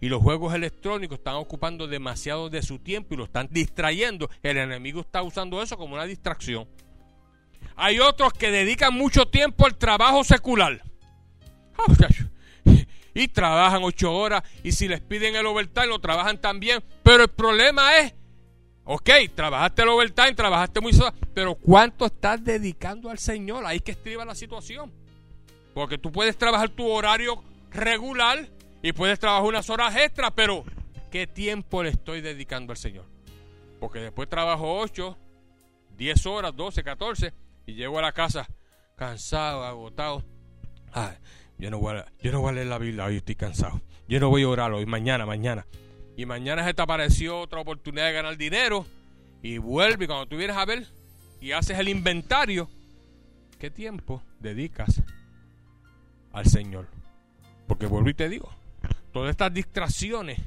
y 0.00 0.08
los 0.08 0.22
juegos 0.22 0.54
electrónicos 0.54 1.18
están 1.18 1.36
ocupando 1.36 1.86
demasiado 1.86 2.50
de 2.50 2.62
su 2.62 2.78
tiempo 2.78 3.14
y 3.14 3.16
lo 3.16 3.24
están 3.24 3.48
distrayendo. 3.50 4.28
El 4.42 4.58
enemigo 4.58 5.00
está 5.00 5.22
usando 5.22 5.62
eso 5.62 5.76
como 5.76 5.94
una 5.94 6.04
distracción. 6.04 6.68
Hay 7.76 7.98
otros 7.98 8.32
que 8.32 8.50
dedican 8.50 8.94
mucho 8.94 9.26
tiempo 9.26 9.66
al 9.66 9.76
trabajo 9.76 10.24
secular. 10.24 10.82
Y 13.14 13.28
trabajan 13.28 13.82
ocho 13.82 14.14
horas 14.14 14.42
y 14.62 14.72
si 14.72 14.88
les 14.88 15.00
piden 15.00 15.36
el 15.36 15.46
overtime 15.46 15.86
lo 15.86 15.98
trabajan 15.98 16.38
también. 16.38 16.84
Pero 17.02 17.22
el 17.22 17.30
problema 17.30 17.98
es, 17.98 18.12
ok, 18.84 19.10
trabajaste 19.34 19.82
el 19.82 19.88
overtime, 19.88 20.34
trabajaste 20.34 20.80
muy... 20.82 20.92
Pero 21.32 21.54
¿cuánto 21.54 22.04
estás 22.04 22.44
dedicando 22.44 23.08
al 23.08 23.18
Señor? 23.18 23.64
Ahí 23.64 23.80
que 23.80 23.92
estriba 23.92 24.26
la 24.26 24.34
situación. 24.34 24.92
Porque 25.72 25.96
tú 25.96 26.12
puedes 26.12 26.36
trabajar 26.36 26.68
tu 26.68 26.86
horario 26.86 27.42
regular 27.70 28.50
y 28.86 28.92
puedes 28.92 29.18
trabajar 29.18 29.48
unas 29.48 29.68
horas 29.68 29.96
extra, 29.96 30.30
pero 30.30 30.64
¿qué 31.10 31.26
tiempo 31.26 31.82
le 31.82 31.88
estoy 31.88 32.20
dedicando 32.20 32.72
al 32.72 32.76
Señor? 32.76 33.04
Porque 33.80 33.98
después 33.98 34.28
trabajo 34.28 34.78
8, 34.78 35.18
10 35.96 36.26
horas, 36.26 36.54
12, 36.54 36.84
14 36.84 37.34
y 37.66 37.74
llego 37.74 37.98
a 37.98 38.02
la 38.02 38.12
casa 38.12 38.46
cansado, 38.94 39.64
agotado. 39.64 40.22
yo 41.58 41.68
no, 41.68 41.80
voy 41.80 41.96
a, 41.96 42.06
yo 42.22 42.30
no 42.30 42.40
voy 42.40 42.50
a 42.50 42.52
leer 42.52 42.68
la 42.68 42.78
Biblia, 42.78 43.06
hoy 43.06 43.16
estoy 43.16 43.34
cansado. 43.34 43.80
Yo 44.06 44.20
no 44.20 44.28
voy 44.28 44.44
a 44.44 44.48
orar 44.48 44.72
hoy, 44.72 44.86
mañana, 44.86 45.26
mañana. 45.26 45.66
Y 46.16 46.24
mañana 46.24 46.64
se 46.64 46.72
te 46.72 46.80
apareció 46.80 47.40
otra 47.40 47.58
oportunidad 47.58 48.06
de 48.06 48.12
ganar 48.12 48.36
dinero 48.36 48.86
y 49.42 49.58
vuelve 49.58 50.04
y 50.04 50.06
cuando 50.06 50.26
tú 50.26 50.36
vienes 50.36 50.56
a 50.56 50.64
ver 50.64 50.86
y 51.40 51.50
haces 51.50 51.76
el 51.80 51.88
inventario, 51.88 52.70
¿qué 53.58 53.68
tiempo 53.68 54.22
dedicas 54.38 55.02
al 56.32 56.46
Señor? 56.46 56.86
Porque 57.66 57.86
vuelvo 57.86 58.10
y 58.10 58.14
te 58.14 58.28
digo, 58.28 58.48
todas 59.16 59.30
estas 59.30 59.54
distracciones, 59.54 60.38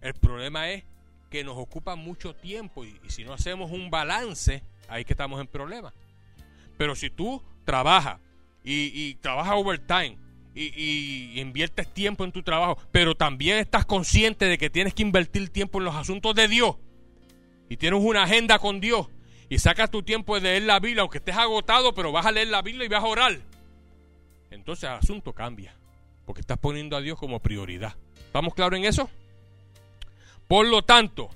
el 0.00 0.14
problema 0.14 0.70
es 0.70 0.84
que 1.28 1.44
nos 1.44 1.58
ocupan 1.58 1.98
mucho 1.98 2.34
tiempo 2.34 2.82
y, 2.82 2.98
si 3.08 3.24
no 3.24 3.34
hacemos 3.34 3.70
un 3.72 3.90
balance, 3.90 4.62
ahí 4.88 5.04
que 5.04 5.12
estamos 5.12 5.38
en 5.38 5.46
problemas. 5.46 5.92
Pero 6.78 6.94
si 6.96 7.10
tú 7.10 7.42
trabajas 7.66 8.18
y, 8.64 9.16
trabajas 9.16 9.52
overtime 9.54 10.16
y, 10.54 10.72
y, 10.82 11.40
inviertes 11.42 11.92
tiempo 11.92 12.24
en 12.24 12.32
tu 12.32 12.42
trabajo, 12.42 12.78
pero 12.90 13.14
también 13.14 13.58
estás 13.58 13.84
consciente 13.84 14.46
de 14.46 14.56
que 14.56 14.70
tienes 14.70 14.94
que 14.94 15.02
invertir 15.02 15.50
tiempo 15.50 15.78
en 15.78 15.84
los 15.84 15.94
asuntos 15.94 16.34
de 16.34 16.48
Dios 16.48 16.76
y 17.68 17.76
tienes 17.76 18.00
una 18.02 18.22
agenda 18.22 18.58
con 18.58 18.80
Dios 18.80 19.08
y 19.50 19.58
sacas 19.58 19.90
tu 19.90 20.02
tiempo 20.02 20.36
de 20.36 20.40
leer 20.40 20.62
la 20.62 20.80
Biblia, 20.80 21.02
aunque 21.02 21.18
estés 21.18 21.36
agotado, 21.36 21.94
pero 21.94 22.12
vas 22.12 22.24
a 22.24 22.32
leer 22.32 22.48
la 22.48 22.62
Biblia 22.62 22.86
y 22.86 22.88
vas 22.88 23.04
a 23.04 23.08
orar, 23.08 23.38
entonces 24.50 24.84
el 24.84 24.96
asunto 24.96 25.34
cambia 25.34 25.76
porque 26.30 26.42
estás 26.42 26.58
poniendo 26.58 26.96
a 26.96 27.00
Dios 27.00 27.18
como 27.18 27.40
prioridad. 27.40 27.96
¿Estamos 28.16 28.54
claros 28.54 28.78
en 28.78 28.84
eso? 28.84 29.10
Por 30.46 30.64
lo 30.68 30.82
tanto, 30.82 31.28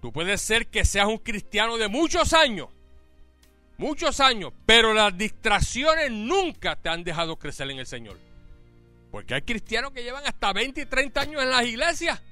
tú 0.00 0.12
puedes 0.12 0.40
ser 0.40 0.68
que 0.68 0.84
seas 0.84 1.08
un 1.08 1.18
cristiano 1.18 1.76
de 1.76 1.88
muchos 1.88 2.34
años, 2.34 2.68
muchos 3.76 4.20
años, 4.20 4.52
pero 4.64 4.94
las 4.94 5.18
distracciones 5.18 6.12
nunca 6.12 6.76
te 6.76 6.88
han 6.88 7.02
dejado 7.02 7.34
crecer 7.36 7.68
en 7.68 7.80
el 7.80 7.86
Señor. 7.86 8.16
Porque 9.10 9.34
hay 9.34 9.42
cristianos 9.42 9.90
que 9.90 10.04
llevan 10.04 10.24
hasta 10.24 10.52
20 10.52 10.80
y 10.82 10.86
30 10.86 11.20
años 11.20 11.42
en 11.42 11.50
las 11.50 11.64
iglesias 11.66 12.22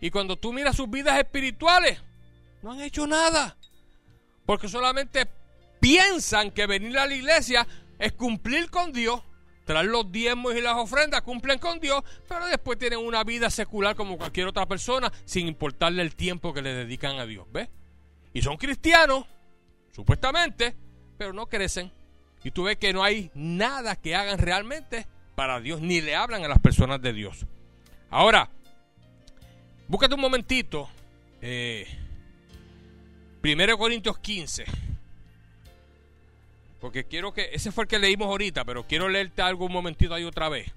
y 0.00 0.10
cuando 0.10 0.36
tú 0.36 0.52
miras 0.52 0.76
sus 0.76 0.88
vidas 0.88 1.18
espirituales, 1.18 2.00
no 2.62 2.70
han 2.70 2.82
hecho 2.82 3.04
nada. 3.04 3.56
Porque 4.46 4.68
solamente 4.68 5.26
piensan 5.80 6.52
que 6.52 6.68
venir 6.68 6.96
a 7.00 7.06
la 7.06 7.16
iglesia 7.16 7.66
es 7.98 8.12
cumplir 8.12 8.70
con 8.70 8.92
Dios 8.92 9.24
traen 9.68 9.92
los 9.92 10.10
diezmos 10.10 10.56
y 10.56 10.62
las 10.62 10.76
ofrendas, 10.76 11.20
cumplen 11.20 11.58
con 11.58 11.78
Dios, 11.78 12.02
pero 12.26 12.46
después 12.46 12.78
tienen 12.78 13.00
una 13.00 13.22
vida 13.22 13.50
secular 13.50 13.94
como 13.94 14.16
cualquier 14.16 14.46
otra 14.46 14.64
persona, 14.64 15.12
sin 15.26 15.46
importarle 15.46 16.00
el 16.00 16.16
tiempo 16.16 16.54
que 16.54 16.62
le 16.62 16.72
dedican 16.72 17.18
a 17.18 17.26
Dios. 17.26 17.46
¿Ves? 17.52 17.68
Y 18.32 18.40
son 18.40 18.56
cristianos, 18.56 19.26
supuestamente, 19.92 20.74
pero 21.18 21.34
no 21.34 21.46
crecen. 21.48 21.92
Y 22.42 22.50
tú 22.50 22.62
ves 22.62 22.78
que 22.78 22.94
no 22.94 23.04
hay 23.04 23.30
nada 23.34 23.94
que 23.96 24.16
hagan 24.16 24.38
realmente 24.38 25.06
para 25.34 25.60
Dios, 25.60 25.82
ni 25.82 26.00
le 26.00 26.16
hablan 26.16 26.42
a 26.46 26.48
las 26.48 26.60
personas 26.60 27.02
de 27.02 27.12
Dios. 27.12 27.44
Ahora, 28.08 28.48
búscate 29.86 30.14
un 30.14 30.22
momentito. 30.22 30.88
Eh, 31.42 31.86
1 33.44 33.76
Corintios 33.76 34.18
15. 34.18 34.64
Porque 36.80 37.04
quiero 37.04 37.32
que, 37.32 37.50
ese 37.52 37.72
fue 37.72 37.84
el 37.84 37.88
que 37.88 37.98
leímos 37.98 38.28
ahorita, 38.28 38.64
pero 38.64 38.86
quiero 38.86 39.08
leerte 39.08 39.42
algo 39.42 39.66
un 39.66 39.72
momentito 39.72 40.14
ahí 40.14 40.24
otra 40.24 40.48
vez. 40.48 40.70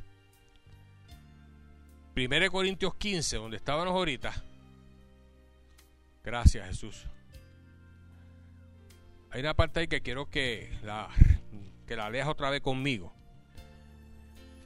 1 2.15 2.51
Corintios 2.51 2.95
15, 2.95 3.37
donde 3.37 3.57
estábamos 3.57 3.93
ahorita. 3.93 4.33
Gracias 6.23 6.67
Jesús. 6.67 7.05
Hay 9.29 9.41
una 9.41 9.53
parte 9.53 9.79
ahí 9.79 9.87
que 9.87 10.01
quiero 10.01 10.29
que 10.29 10.77
la, 10.83 11.09
que 11.87 11.95
la 11.95 12.09
leas 12.09 12.27
otra 12.27 12.49
vez 12.49 12.61
conmigo. 12.61 13.13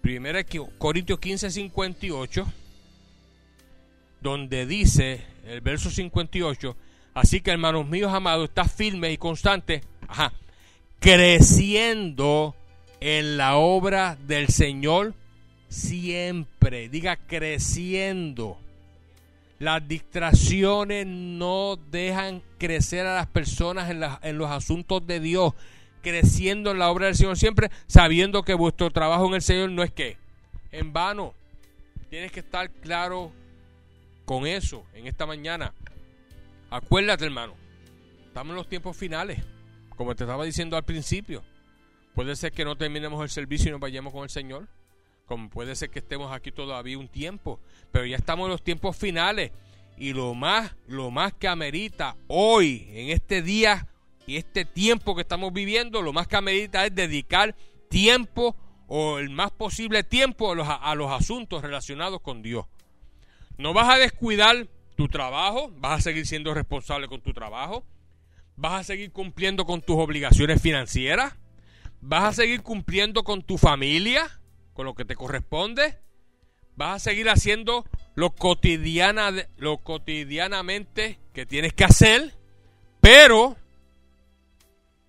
1 0.03 0.77
Corintios 0.77 1.19
15, 1.19 1.51
58, 1.51 2.45
donde 4.21 4.65
dice 4.65 5.25
el 5.45 5.61
verso 5.61 5.89
58, 5.89 6.77
así 7.13 7.41
que 7.41 7.51
hermanos 7.51 7.87
míos 7.87 8.13
amados, 8.13 8.49
está 8.49 8.65
firme 8.65 9.11
y 9.11 9.17
constante. 9.17 9.81
Ajá 10.07 10.31
creciendo 10.99 12.55
en 12.99 13.37
la 13.37 13.57
obra 13.57 14.17
del 14.27 14.47
Señor 14.47 15.13
siempre. 15.69 16.89
Diga 16.89 17.17
creciendo. 17.17 18.57
Las 19.59 19.87
distracciones 19.87 21.05
no 21.07 21.77
dejan 21.91 22.41
crecer 22.57 23.05
a 23.05 23.15
las 23.15 23.27
personas 23.27 23.89
en, 23.89 24.37
los 24.37 24.49
asuntos 24.49 25.05
de 25.05 25.19
Dios. 25.19 25.53
Creciendo 26.01 26.71
en 26.71 26.79
la 26.79 26.89
obra 26.91 27.07
del 27.07 27.15
Señor 27.15 27.37
siempre, 27.37 27.71
sabiendo 27.87 28.43
que 28.43 28.53
vuestro 28.53 28.91
trabajo 28.91 29.27
en 29.27 29.35
el 29.35 29.41
Señor 29.41 29.69
no 29.71 29.83
es 29.83 29.91
que 29.91 30.17
en 30.71 30.91
vano. 30.93 31.33
Tienes 32.09 32.31
que 32.31 32.41
estar 32.41 32.69
claro 32.69 33.31
con 34.25 34.45
eso 34.45 34.83
en 34.93 35.07
esta 35.07 35.25
mañana. 35.25 35.73
Acuérdate, 36.69 37.25
hermano. 37.25 37.53
Estamos 38.27 38.51
en 38.51 38.57
los 38.57 38.69
tiempos 38.69 38.95
finales 38.95 39.39
como 39.95 40.15
te 40.15 40.23
estaba 40.23 40.43
diciendo 40.45 40.77
al 40.77 40.83
principio, 40.83 41.43
puede 42.13 42.35
ser 42.35 42.51
que 42.51 42.65
no 42.65 42.75
terminemos 42.75 43.21
el 43.21 43.29
servicio 43.29 43.69
y 43.69 43.71
nos 43.71 43.79
vayamos 43.79 44.13
con 44.13 44.23
el 44.23 44.29
Señor. 44.29 44.67
Como 45.25 45.49
puede 45.49 45.75
ser 45.75 45.89
que 45.89 45.99
estemos 45.99 46.31
aquí 46.31 46.51
todavía 46.51 46.99
un 46.99 47.07
tiempo, 47.07 47.59
pero 47.91 48.05
ya 48.05 48.15
estamos 48.15 48.45
en 48.45 48.51
los 48.51 48.63
tiempos 48.63 48.95
finales 48.95 49.51
y 49.97 50.13
lo 50.13 50.33
más, 50.35 50.75
lo 50.87 51.09
más 51.09 51.33
que 51.33 51.47
amerita 51.47 52.15
hoy, 52.27 52.87
en 52.91 53.09
este 53.09 53.41
día 53.41 53.87
y 54.27 54.37
este 54.37 54.65
tiempo 54.65 55.15
que 55.15 55.21
estamos 55.21 55.51
viviendo, 55.51 56.01
lo 56.01 56.13
más 56.13 56.27
que 56.27 56.35
amerita 56.35 56.85
es 56.85 56.93
dedicar 56.93 57.55
tiempo 57.89 58.55
o 58.87 59.17
el 59.17 59.29
más 59.29 59.51
posible 59.51 60.03
tiempo 60.03 60.51
a 60.51 60.55
los, 60.55 60.67
a 60.69 60.93
los 60.95 61.11
asuntos 61.11 61.61
relacionados 61.63 62.21
con 62.21 62.41
Dios. 62.41 62.65
No 63.57 63.73
vas 63.73 63.89
a 63.89 63.97
descuidar 63.97 64.67
tu 64.95 65.07
trabajo, 65.07 65.71
vas 65.77 65.99
a 65.99 66.01
seguir 66.01 66.27
siendo 66.27 66.53
responsable 66.53 67.07
con 67.07 67.21
tu 67.21 67.33
trabajo, 67.33 67.83
¿Vas 68.57 68.81
a 68.81 68.83
seguir 68.83 69.11
cumpliendo 69.11 69.65
con 69.65 69.81
tus 69.81 69.97
obligaciones 69.97 70.61
financieras? 70.61 71.35
¿Vas 72.01 72.23
a 72.23 72.33
seguir 72.33 72.61
cumpliendo 72.61 73.23
con 73.23 73.41
tu 73.43 73.57
familia? 73.57 74.39
¿Con 74.73 74.85
lo 74.85 74.93
que 74.93 75.05
te 75.05 75.15
corresponde? 75.15 75.99
¿Vas 76.75 76.95
a 76.95 76.99
seguir 76.99 77.29
haciendo 77.29 77.85
lo, 78.15 78.31
cotidiana, 78.31 79.31
lo 79.57 79.77
cotidianamente 79.79 81.19
que 81.33 81.45
tienes 81.45 81.73
que 81.73 81.83
hacer? 81.83 82.33
Pero 83.01 83.55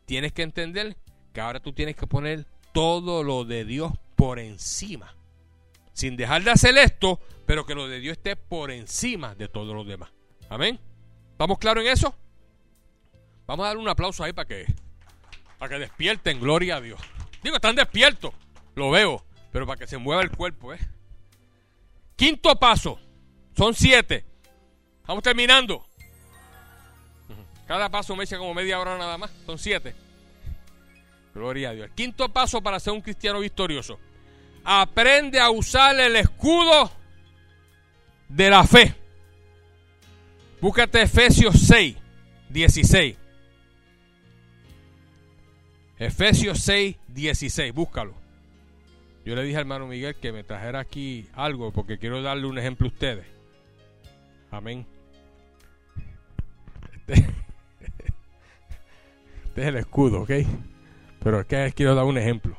tienes 0.06 0.32
que 0.32 0.42
entender 0.42 0.96
que 1.32 1.40
ahora 1.40 1.60
tú 1.60 1.72
tienes 1.72 1.96
que 1.96 2.06
poner 2.06 2.46
todo 2.72 3.22
lo 3.22 3.44
de 3.44 3.64
Dios 3.64 3.92
por 4.16 4.38
encima. 4.38 5.14
sin 5.92 6.16
dejar 6.18 6.42
de 6.44 6.50
hacer 6.50 6.76
esto, 6.76 7.20
pero 7.46 7.64
que 7.64 7.74
lo 7.74 7.88
de 7.88 8.00
Dios 8.00 8.18
esté 8.18 8.36
por 8.36 8.70
encima 8.70 9.34
de 9.34 9.48
todos 9.48 9.74
los 9.74 9.86
demás. 9.86 10.10
Amén. 10.50 10.78
¿Estamos 11.32 11.58
claros 11.58 11.84
en 11.84 11.90
eso? 11.90 12.14
Vamos 13.46 13.64
a 13.64 13.68
dar 13.68 13.76
un 13.76 13.88
aplauso 13.88 14.24
ahí 14.24 14.32
para 14.32 14.48
que, 14.48 14.66
para 15.58 15.74
que 15.74 15.80
despierten, 15.80 16.40
gloria 16.40 16.76
a 16.76 16.80
Dios. 16.80 17.00
Digo, 17.42 17.56
están 17.56 17.76
despiertos, 17.76 18.34
lo 18.74 18.90
veo, 18.90 19.24
pero 19.52 19.66
para 19.66 19.78
que 19.78 19.86
se 19.86 19.98
mueva 19.98 20.22
el 20.22 20.30
cuerpo, 20.30 20.74
¿eh? 20.74 20.78
Quinto 22.16 22.56
paso, 22.56 22.98
son 23.56 23.74
siete. 23.74 24.24
Vamos 25.06 25.22
terminando. 25.22 25.86
Cada 27.66 27.88
paso 27.88 28.16
me 28.16 28.24
echa 28.24 28.38
como 28.38 28.54
media 28.54 28.80
hora 28.80 28.96
nada 28.98 29.18
más, 29.18 29.30
son 29.44 29.58
siete. 29.58 29.94
Gloria 31.34 31.70
a 31.70 31.72
Dios. 31.74 31.90
quinto 31.94 32.32
paso 32.32 32.62
para 32.62 32.80
ser 32.80 32.94
un 32.94 33.02
cristiano 33.02 33.40
victorioso. 33.40 33.98
Aprende 34.64 35.38
a 35.38 35.50
usar 35.50 35.98
el 36.00 36.16
escudo 36.16 36.90
de 38.28 38.50
la 38.50 38.64
fe. 38.64 38.94
Búscate 40.60 41.02
Efesios 41.02 41.60
6, 41.60 41.96
16. 42.48 43.25
Efesios 45.98 46.60
6, 46.60 46.96
16. 47.08 47.72
Búscalo. 47.72 48.14
Yo 49.24 49.34
le 49.34 49.42
dije 49.42 49.56
al 49.56 49.62
hermano 49.62 49.86
Miguel 49.86 50.14
que 50.14 50.30
me 50.30 50.44
trajera 50.44 50.80
aquí 50.80 51.26
algo 51.34 51.72
porque 51.72 51.98
quiero 51.98 52.22
darle 52.22 52.46
un 52.46 52.58
ejemplo 52.58 52.86
a 52.86 52.90
ustedes. 52.90 53.26
Amén. 54.50 54.86
Este, 56.92 57.14
este 57.80 59.62
es 59.62 59.66
el 59.66 59.76
escudo, 59.76 60.22
¿ok? 60.22 60.30
Pero 61.22 61.40
es 61.40 61.46
que 61.46 61.72
quiero 61.74 61.94
dar 61.94 62.04
un 62.04 62.18
ejemplo. 62.18 62.56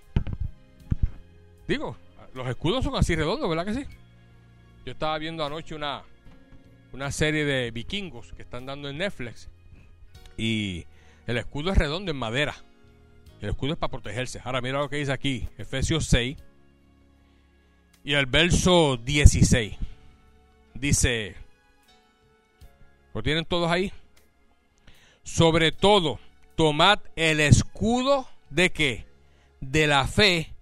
Digo, 1.68 1.96
los 2.34 2.48
escudos 2.48 2.84
son 2.84 2.96
así 2.96 3.16
redondos, 3.16 3.50
¿verdad 3.50 3.66
que 3.66 3.74
sí? 3.74 3.86
Yo 4.86 4.92
estaba 4.92 5.18
viendo 5.18 5.46
anoche 5.46 5.76
una, 5.76 6.04
una 6.92 7.12
serie 7.12 7.46
de 7.46 7.72
vikingos 7.72 8.34
que 8.34 8.42
están 8.42 8.66
dando 8.66 8.90
en 8.90 8.98
Netflix. 8.98 9.50
Y 10.38 10.86
el 11.28 11.38
escudo 11.38 11.72
es 11.72 11.78
redondo 11.78 12.12
en 12.12 12.18
madera. 12.18 12.56
El 13.42 13.50
escudo 13.50 13.74
es 13.74 13.78
para 13.78 13.92
protegerse. 13.92 14.42
Ahora 14.44 14.62
mira 14.62 14.80
lo 14.80 14.90
que 14.90 14.98
dice 14.98 15.12
aquí, 15.12 15.48
Efesios 15.58 16.06
6 16.06 16.38
y 18.04 18.14
el 18.14 18.26
verso 18.26 18.98
16. 18.98 19.76
Dice, 20.74 21.36
¿lo 23.14 23.22
tienen 23.22 23.46
todos 23.46 23.70
ahí? 23.70 23.92
Sobre 25.24 25.72
todo, 25.72 26.20
tomad 26.56 27.00
el 27.16 27.40
escudo 27.40 28.28
de 28.50 28.72
qué? 28.72 29.06
De 29.60 29.88
la 29.88 30.08
fe 30.08 30.54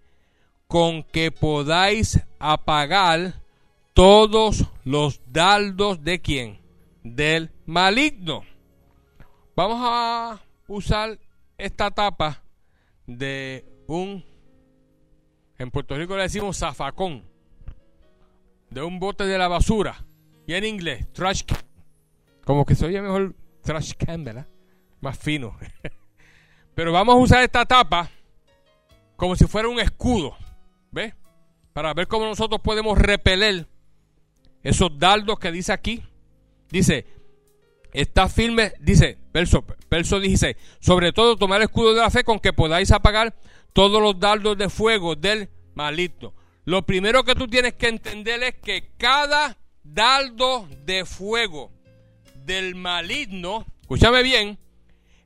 con 0.67 1.03
que 1.03 1.31
podáis 1.31 2.19
apagar 2.39 3.41
todos 3.93 4.65
los 4.83 5.21
dardos 5.27 6.03
de 6.03 6.19
quién? 6.19 6.59
Del 7.03 7.51
maligno. 7.65 8.43
Vamos 9.55 9.79
a 9.81 10.41
usar 10.67 11.19
esta 11.57 11.91
tapa 11.91 12.41
de 13.07 13.65
un, 13.87 14.23
en 15.57 15.71
Puerto 15.71 15.97
Rico 15.97 16.15
le 16.15 16.23
decimos 16.23 16.57
zafacón, 16.57 17.23
de 18.69 18.81
un 18.81 18.99
bote 18.99 19.25
de 19.25 19.37
la 19.37 19.47
basura. 19.47 20.05
Y 20.47 20.53
en 20.53 20.63
inglés, 20.63 21.11
trash 21.13 21.43
can. 21.43 21.57
Como 22.43 22.65
que 22.65 22.75
se 22.75 22.85
oye 22.85 23.01
mejor 23.01 23.35
trash 23.61 23.93
can, 23.93 24.23
¿verdad? 24.23 24.47
Más 25.01 25.17
fino. 25.17 25.57
Pero 26.75 26.91
vamos 26.91 27.15
a 27.15 27.17
usar 27.17 27.43
esta 27.43 27.65
tapa 27.65 28.09
como 29.15 29.35
si 29.35 29.45
fuera 29.45 29.69
un 29.69 29.79
escudo. 29.79 30.35
¿Ves? 30.91 31.13
Para 31.73 31.93
ver 31.93 32.07
cómo 32.07 32.25
nosotros 32.25 32.61
podemos 32.61 32.97
repeler 32.97 33.67
esos 34.61 34.97
dardos 34.97 35.39
que 35.39 35.51
dice 35.51 35.73
aquí. 35.73 36.03
Dice, 36.69 37.05
está 37.95 38.27
firme, 38.27 38.73
dice, 38.79 39.17
verso, 39.33 39.65
verso 39.89 40.19
16, 40.19 40.55
sobre 40.79 41.13
todo 41.13 41.37
tomar 41.37 41.61
el 41.61 41.67
escudo 41.67 41.93
de 41.93 42.01
la 42.01 42.09
fe 42.09 42.23
con 42.23 42.39
que 42.39 42.53
podáis 42.53 42.91
apagar 42.91 43.35
todos 43.73 44.01
los 44.01 44.19
dardos 44.19 44.57
de 44.57 44.69
fuego 44.69 45.15
del 45.15 45.49
maligno. 45.73 46.33
Lo 46.65 46.85
primero 46.85 47.23
que 47.23 47.35
tú 47.35 47.47
tienes 47.47 47.73
que 47.75 47.87
entender 47.87 48.43
es 48.43 48.55
que 48.55 48.91
cada 48.97 49.57
dardo 49.83 50.67
de 50.83 51.05
fuego 51.05 51.71
del 52.43 52.75
maligno, 52.75 53.65
escúchame 53.81 54.23
bien, 54.23 54.59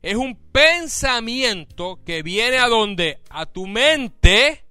es 0.02 0.16
un 0.16 0.36
pensamiento 0.36 2.00
que 2.04 2.22
viene 2.22 2.58
a 2.58 2.68
donde? 2.68 3.20
A 3.30 3.46
tu 3.46 3.66
mente. 3.66 4.64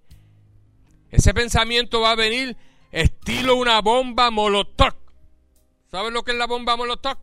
Ese 1.11 1.33
pensamiento 1.33 2.01
va 2.01 2.11
a 2.11 2.15
venir 2.15 2.55
estilo 2.91 3.55
una 3.55 3.81
bomba 3.81 4.31
molotov. 4.31 4.95
¿Sabes 5.91 6.13
lo 6.13 6.23
que 6.23 6.31
es 6.31 6.37
la 6.37 6.47
bomba 6.47 6.75
molotov? 6.75 7.17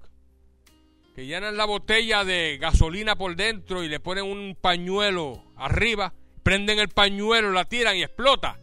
Que 1.16 1.24
llenan 1.24 1.56
la 1.56 1.64
botella 1.64 2.24
de 2.24 2.58
gasolina 2.60 3.16
por 3.16 3.36
dentro 3.36 3.82
y 3.82 3.88
le 3.88 4.00
ponen 4.00 4.24
un 4.24 4.54
pañuelo 4.54 5.44
arriba, 5.56 6.12
prenden 6.42 6.78
el 6.78 6.90
pañuelo, 6.90 7.52
la 7.52 7.64
tiran 7.64 7.96
y 7.96 8.02
explota. 8.02 8.60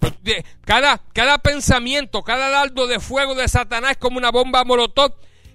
Pues, 0.00 0.14
cada, 0.64 1.02
cada 1.12 1.36
pensamiento, 1.36 2.22
cada 2.22 2.48
dardo 2.48 2.86
de 2.86 2.98
fuego 2.98 3.34
de 3.34 3.46
Satanás 3.46 3.90
es 3.90 3.96
como 3.98 4.16
una 4.16 4.30
bomba 4.30 4.64
molotov 4.64 5.12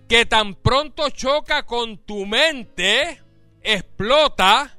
que 0.07 0.27
tan 0.27 0.53
pronto 0.53 1.09
choca 1.09 1.63
con 1.63 1.97
tu 2.05 2.27
mente, 2.27 3.19
explota 3.63 4.77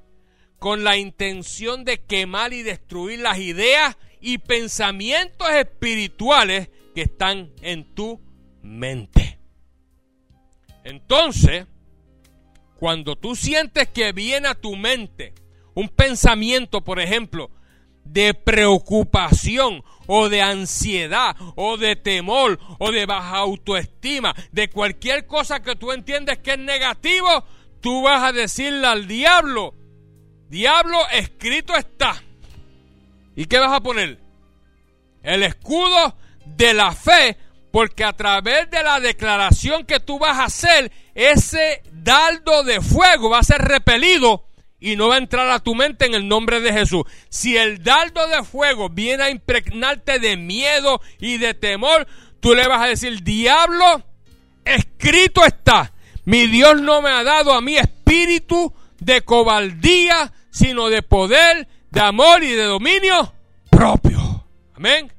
con 0.61 0.85
la 0.85 0.97
intención 0.97 1.85
de 1.85 2.05
quemar 2.05 2.53
y 2.53 2.63
destruir 2.63 3.19
las 3.19 3.39
ideas 3.39 3.97
y 4.21 4.39
pensamientos 4.39 5.51
espirituales 5.51 6.69
que 6.95 7.03
están 7.03 7.51
en 7.63 7.97
tu 7.97 8.21
mente. 8.63 9.28
Entonces, 10.89 11.67
cuando 12.79 13.15
tú 13.15 13.37
sientes 13.37 13.89
que 13.89 14.13
viene 14.13 14.49
a 14.49 14.55
tu 14.55 14.75
mente 14.75 15.35
un 15.75 15.91
pensamiento, 15.91 16.83
por 16.83 16.99
ejemplo, 16.99 17.51
de 18.05 18.33
preocupación 18.33 19.85
o 20.07 20.31
de 20.31 20.41
ansiedad 20.41 21.37
o 21.57 21.77
de 21.77 21.95
temor 21.95 22.59
o 22.79 22.91
de 22.91 23.05
baja 23.05 23.37
autoestima, 23.37 24.35
de 24.51 24.71
cualquier 24.71 25.27
cosa 25.27 25.61
que 25.63 25.77
tú 25.77 25.93
entiendes 25.93 26.39
que 26.39 26.53
es 26.53 26.59
negativo, 26.59 27.45
tú 27.83 28.01
vas 28.05 28.25
a 28.25 28.33
decirle 28.33 28.87
al 28.87 29.07
diablo, 29.07 29.75
diablo 30.49 30.97
escrito 31.13 31.77
está. 31.77 32.23
¿Y 33.37 33.45
qué 33.45 33.59
vas 33.59 33.75
a 33.75 33.83
poner? 33.83 34.19
El 35.23 35.43
escudo 35.43 36.17
de 36.47 36.73
la 36.73 36.93
fe 36.93 37.37
porque 37.79 38.03
a 38.03 38.13
través 38.13 38.69
de 38.73 38.83
la 38.83 38.99
declaración 38.99 39.85
que 39.85 40.01
tú 40.01 40.19
vas 40.19 40.37
a 40.37 40.47
hacer, 40.47 40.91
ese 41.15 41.81
dardo 41.93 42.65
de 42.65 42.81
fuego 42.81 43.31
va 43.31 43.39
a 43.39 43.45
ser 43.45 43.61
repelido 43.61 44.49
y 44.81 44.97
no 44.97 45.07
va 45.07 45.15
a 45.15 45.19
entrar 45.19 45.49
a 45.49 45.61
tu 45.61 45.77
mente 45.77 46.05
en 46.05 46.15
el 46.15 46.27
nombre 46.27 46.61
de 46.61 46.73
Jesús. 46.73 47.05
Si 47.29 47.57
el 47.57 47.85
dardo 47.85 48.27
de 48.27 48.43
fuego 48.43 48.89
viene 48.89 49.23
a 49.23 49.31
impregnarte 49.31 50.19
de 50.19 50.37
miedo 50.37 51.01
y 51.21 51.39
de 51.39 51.55
temor, 51.55 52.09
tú 52.41 52.53
le 52.53 52.67
vas 52.67 52.83
a 52.83 52.89
decir, 52.89 53.23
diablo, 53.23 54.03
escrito 54.65 55.45
está, 55.45 55.93
mi 56.25 56.49
Dios 56.49 56.81
no 56.81 57.01
me 57.01 57.11
ha 57.11 57.23
dado 57.23 57.53
a 57.53 57.61
mí 57.61 57.77
espíritu 57.77 58.75
de 58.99 59.21
cobardía, 59.21 60.33
sino 60.51 60.89
de 60.89 61.03
poder, 61.03 61.69
de 61.91 62.01
amor 62.01 62.43
y 62.43 62.51
de 62.51 62.65
dominio 62.65 63.33
propio. 63.71 64.47
Amén. 64.75 65.13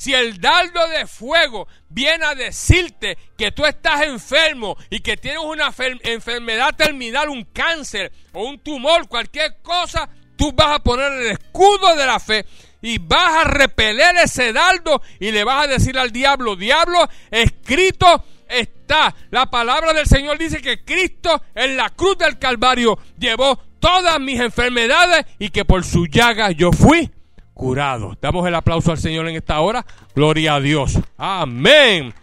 Si 0.00 0.14
el 0.14 0.40
dardo 0.40 0.88
de 0.88 1.06
fuego 1.06 1.68
viene 1.90 2.24
a 2.24 2.34
decirte 2.34 3.18
que 3.36 3.52
tú 3.52 3.66
estás 3.66 4.00
enfermo 4.00 4.78
y 4.88 5.00
que 5.00 5.18
tienes 5.18 5.42
una 5.44 5.74
enfermedad 6.04 6.74
terminal, 6.74 7.28
un 7.28 7.44
cáncer 7.44 8.10
o 8.32 8.44
un 8.44 8.60
tumor, 8.60 9.06
cualquier 9.08 9.60
cosa, 9.60 10.08
tú 10.36 10.52
vas 10.52 10.76
a 10.76 10.78
poner 10.78 11.12
el 11.12 11.26
escudo 11.32 11.94
de 11.96 12.06
la 12.06 12.18
fe 12.18 12.46
y 12.80 12.96
vas 12.96 13.44
a 13.44 13.44
repeler 13.44 14.16
ese 14.24 14.54
dardo 14.54 15.02
y 15.18 15.32
le 15.32 15.44
vas 15.44 15.64
a 15.64 15.72
decir 15.72 15.98
al 15.98 16.10
diablo, 16.12 16.56
diablo, 16.56 17.06
escrito 17.30 18.24
está. 18.48 19.14
La 19.28 19.50
palabra 19.50 19.92
del 19.92 20.06
Señor 20.06 20.38
dice 20.38 20.62
que 20.62 20.82
Cristo 20.82 21.42
en 21.54 21.76
la 21.76 21.90
cruz 21.90 22.16
del 22.16 22.38
Calvario 22.38 22.98
llevó 23.18 23.54
todas 23.78 24.18
mis 24.18 24.40
enfermedades 24.40 25.26
y 25.38 25.50
que 25.50 25.66
por 25.66 25.84
su 25.84 26.06
llaga 26.06 26.52
yo 26.52 26.72
fui 26.72 27.10
curado. 27.54 28.16
Damos 28.20 28.46
el 28.46 28.54
aplauso 28.54 28.90
al 28.90 28.98
Señor 28.98 29.28
en 29.28 29.36
esta 29.36 29.60
hora. 29.60 29.84
Gloria 30.14 30.54
a 30.54 30.60
Dios. 30.60 30.98
Amén. 31.16 32.14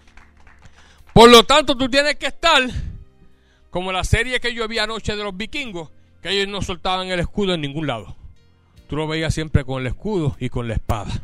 Por 1.13 1.29
lo 1.29 1.43
tanto, 1.43 1.75
tú 1.75 1.89
tienes 1.89 2.15
que 2.15 2.27
estar 2.27 2.61
como 3.69 3.91
la 3.91 4.03
serie 4.03 4.39
que 4.39 4.53
yo 4.53 4.67
vi 4.67 4.79
anoche 4.79 5.15
de 5.15 5.23
los 5.23 5.35
vikingos, 5.35 5.91
que 6.21 6.29
ellos 6.29 6.47
no 6.47 6.61
soltaban 6.61 7.07
el 7.07 7.19
escudo 7.19 7.53
en 7.53 7.61
ningún 7.61 7.87
lado. 7.87 8.15
Tú 8.87 8.95
lo 8.95 9.07
veías 9.07 9.33
siempre 9.33 9.65
con 9.65 9.81
el 9.81 9.87
escudo 9.87 10.35
y 10.39 10.49
con 10.49 10.67
la 10.67 10.75
espada. 10.75 11.21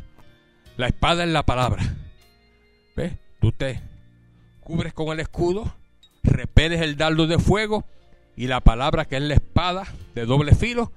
La 0.76 0.86
espada 0.86 1.24
es 1.24 1.30
la 1.30 1.44
palabra. 1.44 1.82
¿Ves? 2.96 3.14
Tú 3.40 3.52
te 3.52 3.80
cubres 4.60 4.92
con 4.92 5.08
el 5.08 5.20
escudo, 5.20 5.74
repeles 6.22 6.80
el 6.80 6.96
dardo 6.96 7.26
de 7.26 7.38
fuego 7.38 7.84
y 8.36 8.46
la 8.46 8.60
palabra 8.60 9.04
que 9.04 9.16
es 9.16 9.22
la 9.22 9.34
espada 9.34 9.86
de 10.14 10.26
doble 10.26 10.54
filo 10.54 10.92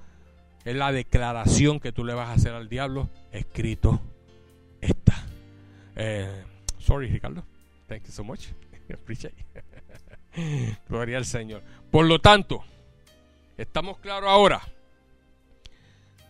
es 0.68 0.76
la 0.76 0.92
declaración 0.92 1.80
que 1.80 1.92
tú 1.92 2.04
le 2.04 2.12
vas 2.12 2.28
a 2.28 2.34
hacer 2.34 2.52
al 2.52 2.68
diablo, 2.68 3.08
escrito 3.32 4.02
está. 4.82 5.24
Eh, 5.96 6.44
sorry, 6.78 7.08
Ricardo. 7.08 7.42
Thank 7.86 8.04
you 8.04 8.12
so 8.12 8.22
much. 8.22 8.48
Appreciate 8.92 9.34
Gloria 10.90 11.16
al 11.16 11.24
Señor. 11.24 11.62
Por 11.90 12.04
lo 12.04 12.18
tanto, 12.18 12.62
estamos 13.56 13.96
claros 14.00 14.28
ahora 14.28 14.60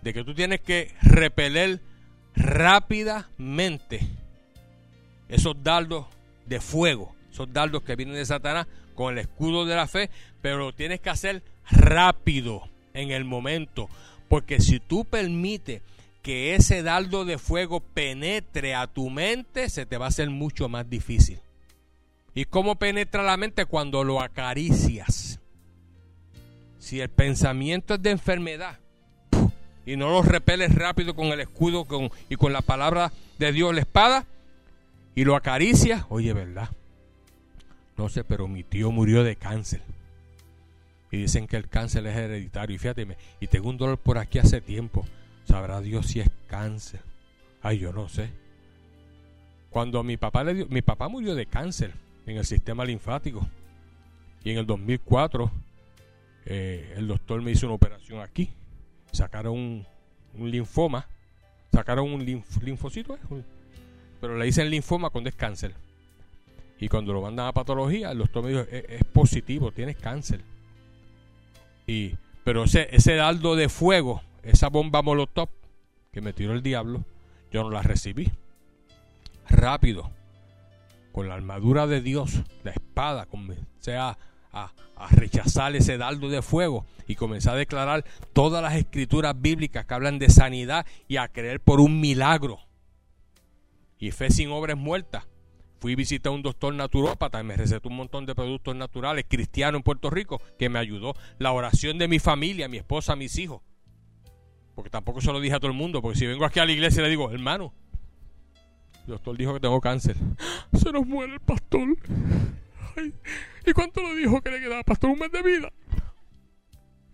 de 0.03 0.15
que 0.15 0.23
tú 0.23 0.35
tienes 0.35 0.61
que 0.61 0.95
repeler 1.03 1.81
rápidamente 2.37 4.07
esos 5.29 5.61
dardos 5.65 6.07
de 6.47 6.61
fuego, 6.61 7.13
esos 7.33 7.53
dardos 7.53 7.83
que 7.83 7.97
vienen 7.97 8.15
de 8.15 8.25
Satanás 8.25 8.69
con 8.95 9.15
el 9.15 9.19
escudo 9.19 9.67
de 9.67 9.75
la 9.75 9.89
fe, 9.89 10.11
pero 10.41 10.59
lo 10.59 10.73
tienes 10.73 11.01
que 11.01 11.11
hacer 11.11 11.43
rápido 11.69 12.63
en 12.95 13.11
el 13.11 13.25
momento, 13.25 13.89
porque 14.29 14.61
si 14.61 14.81
tú 14.81 15.05
permites 15.05 15.83
que 16.23 16.55
ese 16.55 16.83
dardo 16.83 17.25
de 17.25 17.39
fuego 17.39 17.81
penetre 17.81 18.75
a 18.75 18.87
tu 18.87 19.09
mente, 19.11 19.71
se 19.71 19.87
te 19.87 19.97
va 19.97 20.07
a 20.07 20.09
hacer 20.09 20.31
mucho 20.31 20.69
más 20.69 20.89
difícil. 20.89 21.39
¿Y 22.35 22.45
cómo 22.45 22.77
penetra 22.77 23.23
la 23.23 23.37
mente? 23.37 23.65
Cuando 23.65 24.05
lo 24.05 24.21
acaricias. 24.21 25.41
Si 26.79 27.01
el 27.01 27.09
pensamiento 27.09 27.95
es 27.95 28.03
de 28.03 28.11
enfermedad 28.11 28.79
y 29.85 29.97
no 29.97 30.11
lo 30.11 30.23
repeles 30.23 30.75
rápido 30.75 31.17
con 31.17 31.27
el 31.29 31.41
escudo 31.41 31.87
y 32.29 32.37
con 32.37 32.53
la 32.53 32.61
palabra 32.61 33.11
de 33.39 33.53
Dios, 33.53 33.75
la 33.75 33.81
espada, 33.81 34.27
y 35.15 35.25
lo 35.25 35.35
acaricias, 35.35 36.05
oye, 36.11 36.33
¿verdad? 36.33 36.69
No 37.97 38.09
sé, 38.09 38.23
pero 38.23 38.47
mi 38.47 38.63
tío 38.63 38.93
murió 38.93 39.25
de 39.25 39.35
cáncer. 39.35 39.83
Y 41.11 41.19
dicen 41.19 41.47
que 41.47 41.57
el 41.57 41.69
cáncer 41.69 42.07
es 42.07 42.17
hereditario. 42.17 42.77
Y 42.77 42.79
fíjate, 42.79 43.07
y 43.41 43.47
tengo 43.47 43.69
un 43.69 43.79
dolor 43.79 43.99
por 43.99 44.19
aquí 44.19 44.39
hace 44.39 44.61
tiempo. 44.61 45.07
Sabrá 45.45 45.81
Dios 45.81 46.07
si 46.07 46.21
es 46.21 46.29
cáncer. 46.47 47.01
Ay, 47.63 47.79
yo 47.79 47.93
no 47.93 48.09
sé. 48.09 48.31
Cuando 49.71 50.03
mi 50.03 50.17
papá 50.17 50.45
le 50.45 50.55
dio, 50.55 50.67
mi 50.69 50.83
papá 50.83 51.09
murió 51.09 51.35
de 51.35 51.47
cáncer 51.47 51.93
en 52.27 52.37
el 52.37 52.45
sistema 52.45 52.85
linfático. 52.85 53.47
Y 54.45 54.51
en 54.51 54.59
el 54.59 54.67
2004 54.67 55.51
eh, 56.47 56.95
el 56.97 57.09
doctor 57.09 57.43
me 57.43 57.51
hizo 57.51 57.67
una 57.67 57.75
operación 57.75 58.21
aquí. 58.21 58.51
Sacaron 59.13 59.85
un, 60.35 60.51
linfoma. 60.51 61.07
Sacaron 61.73 62.11
un 62.11 62.25
linfocito, 62.25 63.15
¿eh? 63.15 63.43
pero 64.21 64.37
le 64.37 64.47
dicen 64.47 64.71
linfoma 64.71 65.11
cuando 65.11 65.29
es 65.29 65.37
cáncer. 65.37 65.75
Y 66.81 66.89
cuando 66.89 67.13
lo 67.13 67.21
mandan 67.21 67.47
a 67.47 67.53
patología, 67.53 68.13
el 68.13 68.19
doctor 68.19 68.45
me 68.45 68.51
dijo, 68.51 68.61
es, 68.63 68.85
es 68.89 69.05
positivo, 69.05 69.73
tienes 69.73 69.97
cáncer. 69.97 70.41
Y, 71.89 72.15
pero 72.45 72.65
ese, 72.65 72.87
ese 72.95 73.17
dardo 73.17 73.57
de 73.57 73.69
fuego 73.69 74.23
esa 74.43 74.69
bomba 74.69 75.03
molotov 75.03 75.49
que 76.13 76.21
me 76.21 76.33
tiró 76.33 76.53
el 76.53 76.63
diablo, 76.63 77.05
yo 77.51 77.63
no 77.63 77.71
la 77.71 77.83
recibí. 77.83 78.31
Rápido, 79.49 80.11
con 81.13 81.29
la 81.29 81.35
armadura 81.35 81.87
de 81.87 82.01
Dios, 82.01 82.43
la 82.65 82.71
espada, 82.71 83.27
comencé 83.27 83.97
a, 83.97 84.17
a, 84.53 84.73
rechazar 85.11 85.77
ese 85.77 85.97
dardo 85.97 86.29
de 86.29 86.43
fuego 86.43 86.87
y 87.07 87.15
comencé 87.15 87.51
a 87.51 87.55
declarar 87.55 88.05
todas 88.33 88.63
las 88.63 88.75
escrituras 88.75 89.35
bíblicas 89.41 89.87
que 89.87 89.95
hablan 89.95 90.19
de 90.19 90.29
sanidad 90.29 90.87
y 91.07 91.17
a 91.17 91.29
creer 91.29 91.61
por 91.61 91.81
un 91.81 92.01
milagro. 92.01 92.59
Y 93.99 94.11
fe 94.11 94.31
sin 94.31 94.51
obras 94.51 94.77
muertas. 94.77 95.27
Fui 95.81 95.93
a 95.93 95.97
visitar 95.97 96.33
a 96.33 96.35
un 96.35 96.43
doctor 96.43 96.75
naturópata 96.75 97.41
y 97.41 97.45
me 97.45 97.57
recetó 97.57 97.89
un 97.89 97.97
montón 97.97 98.27
de 98.27 98.35
productos 98.35 98.75
naturales 98.75 99.25
cristianos 99.29 99.79
en 99.79 99.83
Puerto 99.83 100.11
Rico 100.11 100.41
que 100.59 100.69
me 100.69 100.79
ayudó. 100.79 101.15
La 101.39 101.53
oración 101.53 101.99
de 101.99 102.09
mi 102.09 102.19
familia, 102.19 102.69
mi 102.69 102.79
esposa, 102.79 103.17
mis 103.17 103.39
hijos 103.39 103.63
porque 104.79 104.91
tampoco 104.91 105.21
se 105.21 105.33
lo 105.33 105.41
dije 105.41 105.57
a 105.57 105.59
todo 105.59 105.73
el 105.73 105.77
mundo, 105.77 106.01
porque 106.01 106.17
si 106.17 106.25
vengo 106.25 106.45
aquí 106.45 106.61
a 106.61 106.65
la 106.65 106.71
iglesia 106.71 107.01
y 107.01 107.03
le 107.03 107.11
digo, 107.11 107.33
hermano, 107.33 107.75
el 109.01 109.09
doctor 109.09 109.37
dijo 109.37 109.53
que 109.55 109.59
tengo 109.59 109.81
cáncer. 109.81 110.15
Se 110.73 110.93
nos 110.93 111.05
muere 111.05 111.33
el 111.33 111.41
pastor. 111.41 111.97
¿Y 113.67 113.73
cuánto 113.73 114.01
le 114.03 114.15
dijo 114.15 114.41
que 114.41 114.53
le 114.53 114.61
quedaba 114.61 114.85
pastor 114.85 115.11
un 115.11 115.19
mes 115.19 115.33
de 115.33 115.43
vida? 115.43 115.73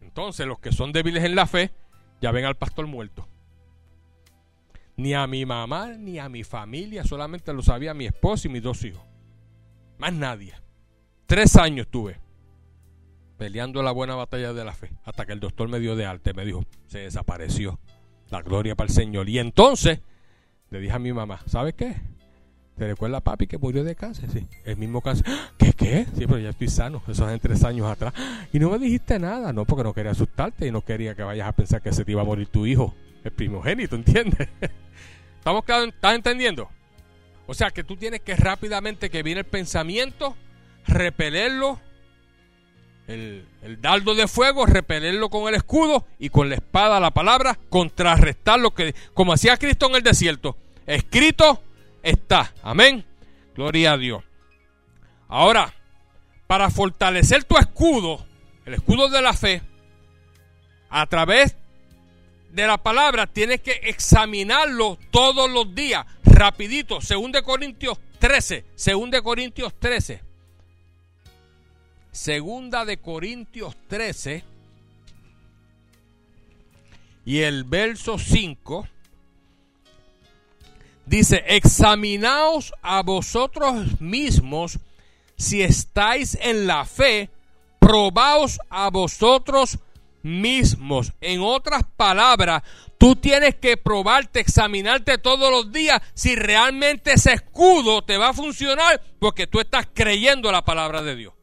Entonces, 0.03 0.47
los 0.47 0.59
que 0.59 0.73
son 0.73 0.93
débiles 0.93 1.25
en 1.25 1.35
la 1.35 1.47
fe, 1.47 1.71
ya 2.21 2.33
ven 2.33 2.45
al 2.45 2.55
pastor 2.57 2.87
muerto. 2.87 3.27
Ni 4.97 5.15
a 5.15 5.27
mi 5.27 5.45
mamá, 5.45 5.89
ni 5.91 6.19
a 6.19 6.29
mi 6.29 6.45
familia, 6.45 7.05
solamente 7.05 7.53
lo 7.53 7.63
sabía 7.63 7.95
mi 7.95 8.07
esposa 8.07 8.49
y 8.49 8.51
mis 8.51 8.63
dos 8.63 8.85
hijos. 8.85 9.03
Más 9.99 10.13
nadie. 10.13 10.55
Tres 11.27 11.57
años 11.57 11.89
tuve 11.89 12.25
peleando 13.37 13.83
la 13.83 13.93
buena 13.93 14.15
batalla 14.15 14.53
de 14.53 14.65
la 14.65 14.73
fe, 14.73 14.91
hasta 15.05 15.27
que 15.27 15.33
el 15.33 15.41
doctor 15.41 15.69
me 15.69 15.81
dio 15.81 15.97
de 15.97 16.07
alta 16.07 16.33
me 16.33 16.45
dijo, 16.45 16.65
se 16.87 17.01
desapareció. 17.01 17.79
La 18.31 18.43
gloria 18.43 18.75
para 18.75 18.89
el 18.89 18.95
Señor. 18.95 19.29
Y 19.29 19.39
entonces 19.39 20.01
le 20.71 20.81
dije 20.81 20.95
a 20.95 20.99
mi 20.99 21.13
mamá, 21.13 21.41
¿sabes 21.47 21.75
qué? 21.75 21.95
¿Te 22.77 22.89
recuerda 22.89 23.21
papi 23.21 23.47
que 23.47 23.59
murió 23.59 23.85
de 23.85 23.95
cáncer? 23.95 24.29
Sí, 24.31 24.49
el 24.65 24.77
mismo 24.77 25.01
cáncer. 25.01 25.27
¿Qué 25.59 25.73
qué? 25.73 26.07
Sí, 26.17 26.27
pero 26.27 26.39
ya 26.39 26.51
estoy 26.51 26.69
sano. 26.69 27.03
Eso 27.07 27.29
es 27.29 27.41
tres 27.41 27.63
años 27.63 27.87
atrás. 27.87 28.15
Y 28.53 28.59
no 28.59 28.71
me 28.71 28.79
dijiste 28.79 29.19
nada, 29.19 29.53
no, 29.53 29.65
porque 29.65 29.85
no 29.85 29.93
quería 29.93 30.13
asustarte 30.13 30.67
y 30.67 30.73
no 30.73 30.81
quería 30.81 31.15
que 31.15 31.23
vayas 31.23 31.47
a 31.47 31.53
pensar 31.53 31.83
que 31.83 31.93
se 31.93 32.05
te 32.05 32.13
iba 32.13 32.23
a 32.23 32.25
morir 32.25 32.49
tu 32.49 32.67
hijo, 32.67 32.95
el 33.25 33.33
primogénito, 33.33 33.97
¿entiendes? 33.97 34.49
¿Estamos? 35.39 35.65
¿Estás 35.67 36.15
entendiendo? 36.15 36.71
O 37.47 37.55
sea 37.55 37.71
que 37.71 37.85
tú 37.85 37.97
tienes 37.97 38.21
que 38.21 38.37
rápidamente 38.37 39.11
que 39.11 39.23
viene 39.23 39.41
el 39.41 39.47
pensamiento, 39.47 40.37
repelerlo, 40.87 41.81
el, 43.07 43.47
dardo 43.81 44.15
de 44.15 44.29
fuego, 44.29 44.65
repelerlo 44.65 45.29
con 45.29 45.49
el 45.49 45.55
escudo 45.55 46.07
y 46.19 46.31
con 46.31 46.49
la 46.49 46.55
espada, 46.57 47.01
la 47.01 47.11
palabra, 47.11 47.59
contrarrestar 47.69 48.59
lo 48.61 48.73
que, 48.73 48.95
como 49.13 49.33
hacía 49.33 49.57
Cristo 49.59 49.89
en 49.89 49.97
el 49.97 50.03
desierto. 50.03 50.57
Escrito 50.87 51.63
está. 52.03 52.55
Amén. 52.63 53.05
Gloria 53.55 53.93
a 53.93 53.99
Dios. 53.99 54.25
Ahora, 55.29 55.75
para 56.47 56.71
fortalecer 56.71 57.45
tu 57.45 57.59
escudo, 57.59 58.25
el 58.65 58.75
escudo 58.75 59.09
de 59.09 59.21
la 59.21 59.35
fe, 59.35 59.63
a 60.89 61.07
través 61.07 61.57
de 62.55 62.67
la 62.69 62.79
palabra 62.79 63.27
tienes 63.27 63.61
que 63.61 63.81
examinarlo 63.83 64.97
todos 65.11 65.51
los 65.51 65.75
días, 65.75 66.07
rapidito, 66.23 67.01
según 67.01 67.33
de 67.33 67.43
Corintios 67.43 67.99
13, 68.21 68.65
según 68.77 69.11
de 69.11 69.23
Corintios 69.23 69.75
13. 69.77 70.23
Segunda 72.13 72.85
de 72.85 72.99
Corintios 72.99 73.77
13 73.89 74.45
y 77.25 77.41
el 77.41 77.65
verso 77.65 78.19
5 78.19 78.87
dice, 81.07 81.43
examinaos 81.49 82.73
a 82.83 83.03
vosotros 83.03 84.01
mismos 84.01 84.79
si 85.37 85.63
estáis 85.63 86.39
en 86.41 86.69
la 86.69 86.85
fe, 86.85 87.31
probaos 87.81 88.61
a 88.71 88.91
vosotros 88.91 89.81
mismos. 90.25 91.13
En 91.21 91.43
otras 91.43 91.85
palabras, 91.97 92.63
tú 92.99 93.15
tienes 93.15 93.55
que 93.57 93.77
probarte, 93.77 94.41
examinarte 94.41 95.19
todos 95.19 95.51
los 95.51 95.71
días 95.71 96.01
si 96.15 96.35
realmente 96.35 97.13
ese 97.13 97.35
escudo 97.35 98.03
te 98.03 98.17
va 98.17 98.31
a 98.31 98.35
funcionar 98.35 99.01
porque 99.21 99.47
tú 99.47 99.61
estás 99.61 99.87
creyendo 99.93 100.51
la 100.51 100.65
palabra 100.65 101.03
de 101.03 101.15
Dios. 101.15 101.35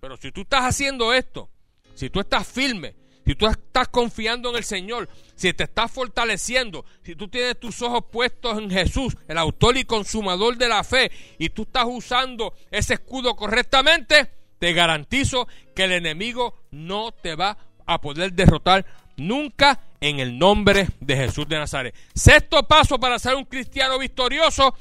Pero 0.00 0.16
si 0.16 0.32
tú 0.32 0.40
estás 0.40 0.62
haciendo 0.62 1.12
esto, 1.12 1.48
si 1.94 2.10
tú 2.10 2.18
estás 2.18 2.48
firme, 2.48 2.96
si 3.24 3.34
tú 3.34 3.46
estás 3.46 3.88
confiando 3.88 4.50
en 4.50 4.56
el 4.56 4.64
Señor, 4.64 5.08
si 5.36 5.52
te 5.52 5.64
estás 5.64 5.92
fortaleciendo, 5.92 6.84
si 7.04 7.14
tú 7.14 7.28
tienes 7.28 7.60
tus 7.60 7.82
ojos 7.82 8.04
puestos 8.10 8.58
en 8.58 8.70
Jesús, 8.70 9.16
el 9.28 9.38
autor 9.38 9.76
y 9.76 9.84
consumador 9.84 10.56
de 10.56 10.68
la 10.68 10.82
fe, 10.82 11.12
y 11.38 11.50
tú 11.50 11.62
estás 11.62 11.84
usando 11.86 12.54
ese 12.70 12.94
escudo 12.94 13.36
correctamente, 13.36 14.41
te 14.62 14.74
garantizo 14.74 15.48
que 15.74 15.82
el 15.82 15.90
enemigo 15.90 16.54
no 16.70 17.10
te 17.10 17.34
va 17.34 17.58
a 17.84 18.00
poder 18.00 18.32
derrotar 18.32 18.86
nunca 19.16 19.80
en 20.00 20.20
el 20.20 20.38
nombre 20.38 20.86
de 21.00 21.16
Jesús 21.16 21.48
de 21.48 21.58
Nazaret. 21.58 21.96
Sexto 22.14 22.62
paso 22.68 23.00
para 23.00 23.18
ser 23.18 23.34
un 23.34 23.44
cristiano 23.44 23.98
victorioso, 23.98 24.76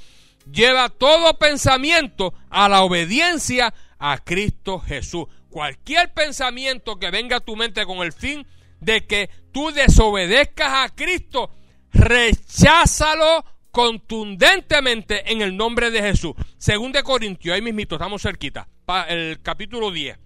lleva 0.51 0.89
todo 0.89 1.36
pensamiento 1.39 2.32
a 2.51 2.69
la 2.69 2.84
obediencia 2.84 3.73
a 3.97 4.19
Cristo 4.19 4.79
Jesús. 4.79 5.25
Cualquier 5.49 6.13
pensamiento 6.13 6.99
que 6.99 7.09
venga 7.09 7.38
a 7.38 7.39
tu 7.39 7.55
mente 7.55 7.84
con 7.88 8.05
el 8.05 8.13
fin 8.13 8.45
de 8.82 9.07
que 9.07 9.32
tú 9.51 9.71
desobedezcas 9.71 10.86
a 10.86 10.89
Cristo, 10.93 11.49
recházalo 11.91 13.43
contundentemente 13.71 15.32
en 15.32 15.41
el 15.41 15.57
nombre 15.57 15.89
de 15.89 16.03
Jesús. 16.03 16.36
Según 16.59 16.91
de 16.91 17.01
Corintios, 17.01 17.55
ahí 17.55 17.63
mismito, 17.63 17.95
estamos 17.95 18.21
cerquita, 18.21 18.67
el 19.07 19.41
capítulo 19.41 19.91
10 19.91 20.17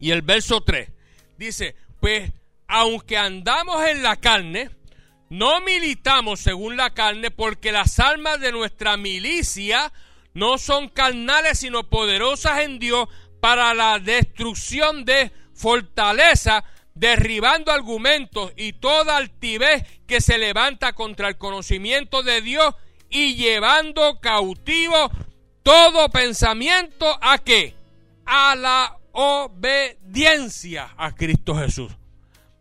y 0.00 0.10
el 0.10 0.22
verso 0.22 0.62
3. 0.62 0.90
Dice, 1.36 1.76
pues 2.00 2.32
aunque 2.66 3.16
andamos 3.16 3.84
en 3.86 4.02
la 4.02 4.16
carne, 4.16 4.70
no 5.30 5.60
militamos 5.60 6.40
según 6.40 6.76
la 6.76 6.90
carne, 6.90 7.30
porque 7.30 7.72
las 7.72 7.98
almas 7.98 8.40
de 8.40 8.52
nuestra 8.52 8.96
milicia 8.96 9.92
no 10.34 10.58
son 10.58 10.88
carnales, 10.88 11.58
sino 11.58 11.88
poderosas 11.88 12.60
en 12.60 12.78
Dios 12.78 13.08
para 13.40 13.74
la 13.74 13.98
destrucción 13.98 15.04
de 15.04 15.32
fortaleza, 15.54 16.64
derribando 16.94 17.72
argumentos 17.72 18.52
y 18.56 18.74
toda 18.74 19.16
altivez 19.16 19.84
que 20.06 20.20
se 20.20 20.38
levanta 20.38 20.92
contra 20.92 21.28
el 21.28 21.38
conocimiento 21.38 22.22
de 22.22 22.42
Dios 22.42 22.74
y 23.10 23.36
llevando 23.36 24.20
cautivo 24.20 25.10
todo 25.68 26.08
pensamiento 26.08 27.04
a 27.20 27.36
qué? 27.36 27.74
A 28.24 28.56
la 28.56 28.96
obediencia 29.12 30.94
a 30.96 31.14
Cristo 31.14 31.54
Jesús. 31.56 31.92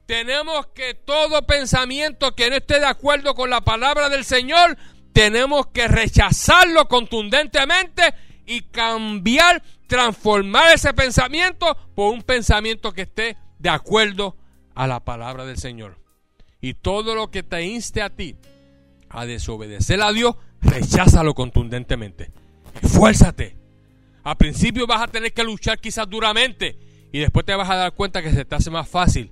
Tenemos 0.06 0.68
que 0.76 0.94
todo 0.94 1.48
pensamiento 1.48 2.36
que 2.36 2.50
no 2.50 2.58
esté 2.58 2.82
de 2.82 2.86
acuerdo 2.86 3.34
con 3.34 3.50
la 3.50 3.62
palabra 3.62 4.10
del 4.10 4.26
Señor, 4.26 4.78
tenemos 5.14 5.68
que 5.68 5.88
rechazarlo 5.88 6.90
contundentemente 6.90 8.14
y 8.46 8.64
cambiar, 8.64 9.64
transformar 9.88 10.74
ese 10.74 10.94
pensamiento 10.94 11.78
por 11.96 12.14
un 12.14 12.24
pensamiento 12.24 12.92
que 12.92 13.04
esté 13.04 13.38
de 13.58 13.70
acuerdo 13.70 14.36
a 14.76 14.86
la 14.86 15.00
palabra 15.00 15.46
del 15.46 15.58
Señor. 15.58 15.98
Y 16.60 16.74
todo 16.74 17.16
lo 17.16 17.32
que 17.32 17.42
te 17.42 17.64
inste 17.64 18.02
a 18.02 18.10
ti 18.10 18.36
a 19.08 19.26
desobedecer 19.26 20.02
a 20.02 20.12
Dios, 20.12 20.36
recházalo 20.60 21.36
contundentemente. 21.36 22.34
Esfuérzate. 22.82 23.56
Al 24.24 24.38
principio 24.38 24.86
vas 24.88 25.02
a 25.02 25.08
tener 25.08 25.34
que 25.34 25.44
luchar 25.44 25.80
quizás 25.80 26.10
duramente 26.10 26.78
y 27.12 27.20
después 27.20 27.46
te 27.46 27.56
vas 27.56 27.70
a 27.70 27.76
dar 27.76 27.94
cuenta 27.94 28.22
que 28.22 28.32
se 28.32 28.46
te 28.46 28.56
hace 28.56 28.70
más 28.70 28.88
fácil 28.88 29.32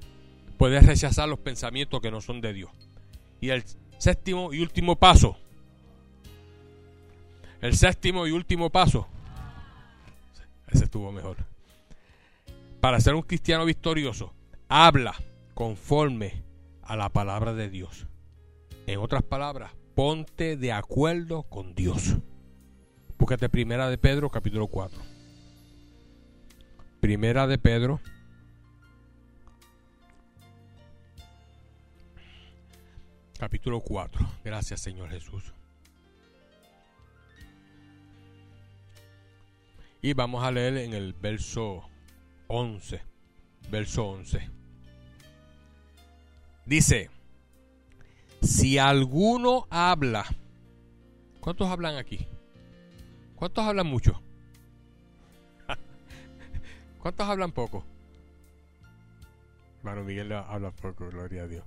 puedes 0.58 0.86
rechazar 0.86 1.28
los 1.28 1.40
pensamientos 1.40 2.02
que 2.02 2.12
no 2.12 2.22
son 2.22 2.42
de 2.42 2.54
Dios. 2.54 2.72
Y 3.42 3.50
el 3.50 3.64
séptimo 3.98 4.54
y 4.54 4.62
último 4.62 4.96
paso. 4.96 5.38
El 7.62 7.76
séptimo 7.76 8.28
y 8.28 8.32
último 8.32 8.70
paso. 8.70 9.08
Ese 10.68 10.86
estuvo 10.86 11.12
mejor. 11.12 11.38
Para 12.80 13.00
ser 13.00 13.16
un 13.16 13.22
cristiano 13.22 13.66
victorioso, 13.66 14.34
habla 14.68 15.16
conforme 15.54 16.44
a 16.84 16.96
la 16.96 17.10
palabra 17.10 17.54
de 17.54 17.70
Dios. 17.70 18.08
En 18.88 19.00
otras 19.00 19.24
palabras, 19.24 19.72
ponte 19.96 20.58
de 20.58 20.72
acuerdo 20.72 21.44
con 21.44 21.74
Dios. 21.74 22.18
Búscate 23.18 23.48
Primera 23.50 23.90
de 23.90 23.98
Pedro, 23.98 24.30
capítulo 24.30 24.68
4. 24.68 25.00
Primera 27.00 27.48
de 27.48 27.58
Pedro, 27.58 28.02
capítulo 33.40 33.80
4. 33.80 34.28
Gracias 34.44 34.82
Señor 34.82 35.10
Jesús. 35.10 35.54
Y 40.02 40.14
vamos 40.14 40.44
a 40.44 40.52
leer 40.52 40.78
en 40.78 40.94
el 40.94 41.14
verso 41.14 41.90
11. 42.48 43.02
Verso 43.72 44.08
11. 44.08 44.50
Dice, 46.66 47.10
si 48.42 48.78
alguno 48.78 49.68
habla, 49.70 50.26
¿cuántos 51.40 51.70
hablan 51.70 51.96
aquí? 51.96 52.28
¿Cuántos 53.46 53.66
hablan 53.66 53.86
mucho? 53.86 54.20
¿Cuántos 57.00 57.30
hablan 57.30 57.52
poco? 57.52 57.86
Hermano 59.78 60.04
Miguel 60.04 60.32
habla 60.32 60.72
poco, 60.72 61.08
gloria 61.12 61.44
a 61.44 61.48
Dios. 61.48 61.64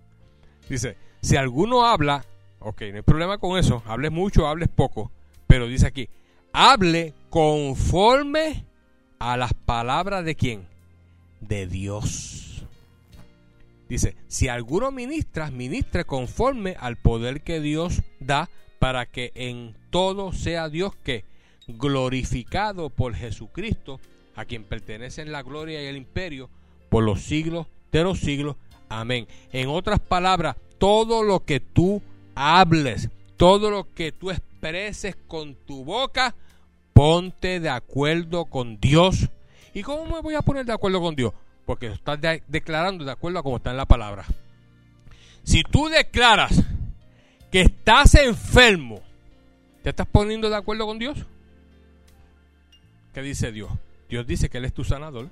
Dice, 0.68 0.96
si 1.22 1.36
alguno 1.36 1.86
habla, 1.86 2.24
ok, 2.58 2.82
no 2.90 2.96
hay 2.96 3.02
problema 3.02 3.38
con 3.38 3.56
eso, 3.60 3.80
hables 3.86 4.10
mucho, 4.10 4.48
hables 4.48 4.68
poco, 4.68 5.12
pero 5.46 5.68
dice 5.68 5.86
aquí, 5.86 6.08
hable 6.52 7.14
conforme 7.30 8.64
a 9.20 9.36
las 9.36 9.54
palabras 9.54 10.24
de 10.24 10.34
quién? 10.34 10.66
De 11.40 11.68
Dios. 11.68 12.64
Dice, 13.88 14.16
si 14.26 14.48
alguno 14.48 14.90
ministra, 14.90 15.52
ministre 15.52 16.04
conforme 16.04 16.74
al 16.80 16.96
poder 16.96 17.42
que 17.42 17.60
Dios 17.60 18.02
da 18.18 18.50
para 18.80 19.06
que 19.06 19.30
en 19.36 19.76
todo 19.90 20.32
sea 20.32 20.68
Dios 20.68 20.96
que 21.04 21.27
glorificado 21.68 22.90
por 22.90 23.14
Jesucristo, 23.14 24.00
a 24.34 24.44
quien 24.44 24.64
pertenecen 24.64 25.32
la 25.32 25.42
gloria 25.42 25.82
y 25.82 25.86
el 25.86 25.96
imperio 25.96 26.48
por 26.88 27.04
los 27.04 27.22
siglos 27.22 27.66
de 27.92 28.02
los 28.02 28.18
siglos. 28.20 28.56
Amén. 28.88 29.28
En 29.52 29.68
otras 29.68 30.00
palabras, 30.00 30.56
todo 30.78 31.22
lo 31.22 31.44
que 31.44 31.60
tú 31.60 32.02
hables, 32.34 33.10
todo 33.36 33.70
lo 33.70 33.92
que 33.94 34.12
tú 34.12 34.30
expreses 34.30 35.16
con 35.26 35.54
tu 35.54 35.84
boca, 35.84 36.34
ponte 36.92 37.60
de 37.60 37.68
acuerdo 37.68 38.46
con 38.46 38.80
Dios. 38.80 39.28
¿Y 39.74 39.82
cómo 39.82 40.06
me 40.06 40.22
voy 40.22 40.34
a 40.34 40.42
poner 40.42 40.64
de 40.64 40.72
acuerdo 40.72 41.00
con 41.00 41.14
Dios? 41.14 41.32
Porque 41.66 41.88
estás 41.88 42.18
declarando 42.46 43.04
de 43.04 43.12
acuerdo 43.12 43.38
a 43.38 43.42
cómo 43.42 43.58
está 43.58 43.70
en 43.70 43.76
la 43.76 43.86
palabra. 43.86 44.24
Si 45.42 45.62
tú 45.62 45.88
declaras 45.88 46.64
que 47.50 47.62
estás 47.62 48.14
enfermo, 48.14 49.00
¿te 49.82 49.90
estás 49.90 50.06
poniendo 50.06 50.48
de 50.48 50.56
acuerdo 50.56 50.86
con 50.86 50.98
Dios? 50.98 51.24
¿Qué 53.18 53.24
dice 53.24 53.50
Dios? 53.50 53.72
Dios 54.08 54.28
dice 54.28 54.48
que 54.48 54.58
Él 54.58 54.64
es 54.64 54.72
tu 54.72 54.84
sanador. 54.84 55.28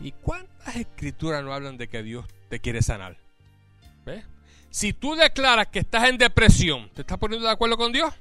¿Y 0.00 0.12
cuántas 0.12 0.76
escrituras 0.76 1.42
no 1.42 1.54
hablan 1.54 1.78
de 1.78 1.88
que 1.88 2.02
Dios 2.02 2.26
te 2.50 2.60
quiere 2.60 2.82
sanar? 2.82 3.16
¿Ves? 4.04 4.22
Si 4.68 4.92
tú 4.92 5.14
declaras 5.14 5.68
que 5.68 5.78
estás 5.78 6.10
en 6.10 6.18
depresión, 6.18 6.90
¿te 6.92 7.00
estás 7.00 7.16
poniendo 7.16 7.46
de 7.46 7.54
acuerdo 7.54 7.78
con 7.78 7.90
Dios? 7.90 8.12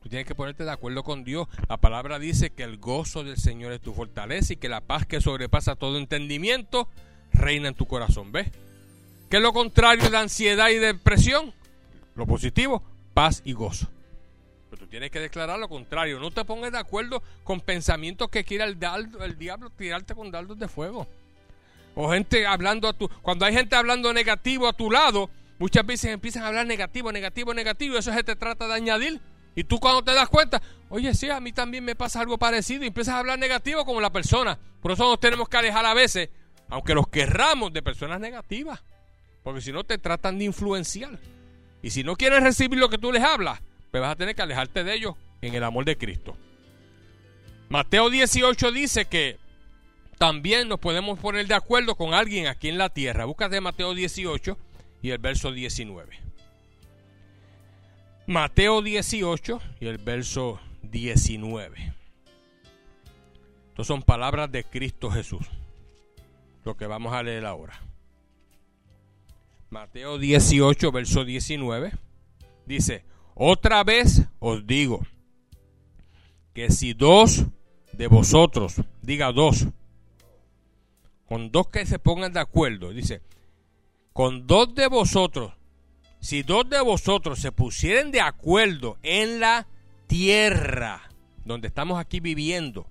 Tú 0.00 0.08
tienes 0.08 0.28
que 0.28 0.36
ponerte 0.36 0.62
de 0.62 0.70
acuerdo 0.70 1.02
con 1.02 1.24
Dios. 1.24 1.48
La 1.68 1.76
palabra 1.76 2.20
dice 2.20 2.50
que 2.50 2.62
el 2.62 2.78
gozo 2.78 3.24
del 3.24 3.36
Señor 3.36 3.72
es 3.72 3.80
tu 3.80 3.92
fortaleza 3.92 4.52
y 4.52 4.58
que 4.58 4.68
la 4.68 4.82
paz 4.82 5.04
que 5.04 5.20
sobrepasa 5.20 5.74
todo 5.74 5.98
entendimiento 5.98 6.86
reina 7.32 7.66
en 7.66 7.74
tu 7.74 7.86
corazón. 7.86 8.30
¿Ves? 8.30 8.48
¿Qué 9.28 9.38
es 9.38 9.42
lo 9.42 9.52
contrario 9.52 10.08
de 10.08 10.18
ansiedad 10.18 10.68
y 10.68 10.76
depresión? 10.76 11.52
Lo 12.14 12.28
positivo, 12.28 12.80
paz 13.12 13.42
y 13.44 13.54
gozo. 13.54 13.88
Tienes 14.92 15.10
que 15.10 15.20
declarar 15.20 15.58
lo 15.58 15.70
contrario. 15.70 16.20
No 16.20 16.30
te 16.30 16.44
pongas 16.44 16.70
de 16.70 16.76
acuerdo 16.76 17.22
con 17.44 17.62
pensamientos 17.62 18.28
que 18.28 18.44
quiera 18.44 18.66
el, 18.66 18.78
diablo 18.78 19.70
tirarte 19.70 20.14
con 20.14 20.30
dardos 20.30 20.58
de 20.58 20.68
fuego. 20.68 21.06
O 21.94 22.10
gente 22.12 22.46
hablando 22.46 22.86
a 22.86 22.92
tu... 22.92 23.08
Cuando 23.22 23.46
hay 23.46 23.54
gente 23.54 23.74
hablando 23.74 24.12
negativo 24.12 24.68
a 24.68 24.74
tu 24.74 24.90
lado, 24.90 25.30
muchas 25.58 25.86
veces 25.86 26.10
empiezan 26.10 26.42
a 26.42 26.48
hablar 26.48 26.66
negativo, 26.66 27.10
negativo, 27.10 27.54
negativo. 27.54 27.94
Y 27.94 27.98
eso 28.00 28.12
se 28.12 28.22
te 28.22 28.36
trata 28.36 28.68
de 28.68 28.74
añadir. 28.74 29.18
Y 29.54 29.64
tú 29.64 29.80
cuando 29.80 30.04
te 30.04 30.12
das 30.12 30.28
cuenta, 30.28 30.60
oye, 30.90 31.14
sí, 31.14 31.30
a 31.30 31.40
mí 31.40 31.52
también 31.52 31.86
me 31.86 31.96
pasa 31.96 32.20
algo 32.20 32.36
parecido. 32.36 32.84
Y 32.84 32.88
empiezas 32.88 33.14
a 33.14 33.20
hablar 33.20 33.38
negativo 33.38 33.86
como 33.86 33.98
la 33.98 34.12
persona. 34.12 34.58
Por 34.82 34.92
eso 34.92 35.04
nos 35.04 35.18
tenemos 35.18 35.48
que 35.48 35.56
alejar 35.56 35.86
a 35.86 35.94
veces, 35.94 36.28
aunque 36.68 36.94
los 36.94 37.08
querramos, 37.08 37.72
de 37.72 37.80
personas 37.80 38.20
negativas. 38.20 38.84
Porque 39.42 39.62
si 39.62 39.72
no 39.72 39.84
te 39.84 39.96
tratan 39.96 40.38
de 40.38 40.44
influenciar. 40.44 41.18
Y 41.82 41.88
si 41.88 42.04
no 42.04 42.14
quieren 42.14 42.44
recibir 42.44 42.78
lo 42.78 42.90
que 42.90 42.98
tú 42.98 43.10
les 43.10 43.24
hablas, 43.24 43.62
pues 43.92 44.00
vas 44.00 44.12
a 44.12 44.16
tener 44.16 44.34
que 44.34 44.40
alejarte 44.40 44.82
de 44.84 44.94
ellos 44.94 45.14
en 45.42 45.54
el 45.54 45.62
amor 45.62 45.84
de 45.84 45.98
Cristo. 45.98 46.34
Mateo 47.68 48.08
18 48.08 48.72
dice 48.72 49.04
que 49.04 49.38
también 50.16 50.66
nos 50.66 50.80
podemos 50.80 51.18
poner 51.18 51.46
de 51.46 51.54
acuerdo 51.54 51.94
con 51.94 52.14
alguien 52.14 52.46
aquí 52.46 52.70
en 52.70 52.78
la 52.78 52.88
tierra. 52.88 53.26
Búscate 53.26 53.60
Mateo 53.60 53.94
18 53.94 54.56
y 55.02 55.10
el 55.10 55.18
verso 55.18 55.52
19. 55.52 56.18
Mateo 58.26 58.80
18 58.80 59.60
y 59.80 59.86
el 59.86 59.98
verso 59.98 60.58
19. 60.84 61.94
Estas 63.68 63.86
son 63.86 64.02
palabras 64.02 64.50
de 64.50 64.64
Cristo 64.64 65.10
Jesús. 65.10 65.46
Lo 66.64 66.78
que 66.78 66.86
vamos 66.86 67.12
a 67.12 67.22
leer 67.22 67.44
ahora. 67.44 67.78
Mateo 69.68 70.16
18, 70.16 70.92
verso 70.92 71.26
19. 71.26 71.92
Dice, 72.64 73.04
otra 73.34 73.84
vez 73.84 74.26
os 74.38 74.66
digo 74.66 75.06
que 76.54 76.70
si 76.70 76.92
dos 76.92 77.46
de 77.92 78.06
vosotros, 78.06 78.80
diga 79.02 79.32
dos, 79.32 79.66
con 81.26 81.50
dos 81.50 81.68
que 81.68 81.86
se 81.86 81.98
pongan 81.98 82.32
de 82.32 82.40
acuerdo, 82.40 82.90
dice, 82.90 83.22
con 84.12 84.46
dos 84.46 84.74
de 84.74 84.86
vosotros, 84.86 85.52
si 86.20 86.42
dos 86.42 86.68
de 86.68 86.80
vosotros 86.80 87.38
se 87.38 87.52
pusieren 87.52 88.10
de 88.10 88.20
acuerdo 88.20 88.98
en 89.02 89.40
la 89.40 89.66
tierra 90.06 91.08
donde 91.44 91.68
estamos 91.68 91.98
aquí 91.98 92.20
viviendo, 92.20 92.86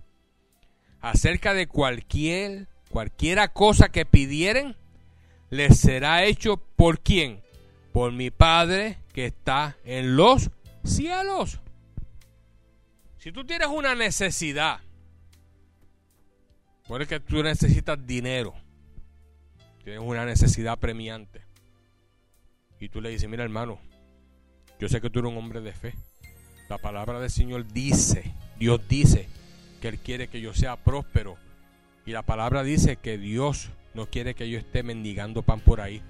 acerca 1.00 1.54
de 1.54 1.68
cualquier, 1.68 2.68
cualquiera 2.90 3.48
cosa 3.50 3.90
que 3.90 4.06
pidieren, 4.06 4.76
les 5.50 5.80
será 5.80 6.26
hecho 6.26 6.58
por 6.58 7.00
quién? 7.00 7.42
Por 7.92 8.12
mi 8.12 8.32
Padre 8.32 8.98
que 9.14 9.26
está 9.26 9.78
en 9.84 10.16
los 10.16 10.50
cielos. 10.84 11.60
Si 13.18 13.32
tú 13.32 13.46
tienes 13.46 13.68
una 13.68 13.96
necesidad, 13.96 14.82
Puede 16.92 17.08
que 17.08 17.22
tú 17.22 17.42
necesitas 17.42 18.06
dinero. 18.06 18.54
Tienes 19.82 20.02
una 20.02 20.26
necesidad 20.26 20.78
premiante. 20.78 21.40
Y 22.82 22.90
tú 22.90 23.00
le 23.00 23.10
dices, 23.10 23.30
mira 23.30 23.46
hermano, 23.46 23.80
yo 24.78 24.90
sé 24.90 25.00
que 25.00 25.10
tú 25.10 25.20
eres 25.20 25.32
un 25.32 25.38
hombre 25.38 25.62
de 25.62 25.72
fe. 25.72 25.94
La 26.68 26.78
palabra 26.80 27.22
del 27.22 27.30
Señor 27.30 27.66
dice, 27.72 28.34
Dios 28.60 28.82
dice 28.90 29.30
que 29.82 29.88
Él 29.88 30.00
quiere 30.00 30.28
que 30.28 30.42
yo 30.42 30.54
sea 30.54 30.76
próspero. 30.76 31.38
Y 32.06 32.12
la 32.12 32.24
palabra 32.24 32.62
dice 32.62 32.98
que 32.98 33.18
Dios 33.18 33.70
no 33.94 34.08
quiere 34.08 34.34
que 34.34 34.50
yo 34.50 34.60
esté 34.60 34.84
mendigando 34.84 35.44
pan 35.44 35.62
por 35.62 35.80
ahí. 35.80 36.02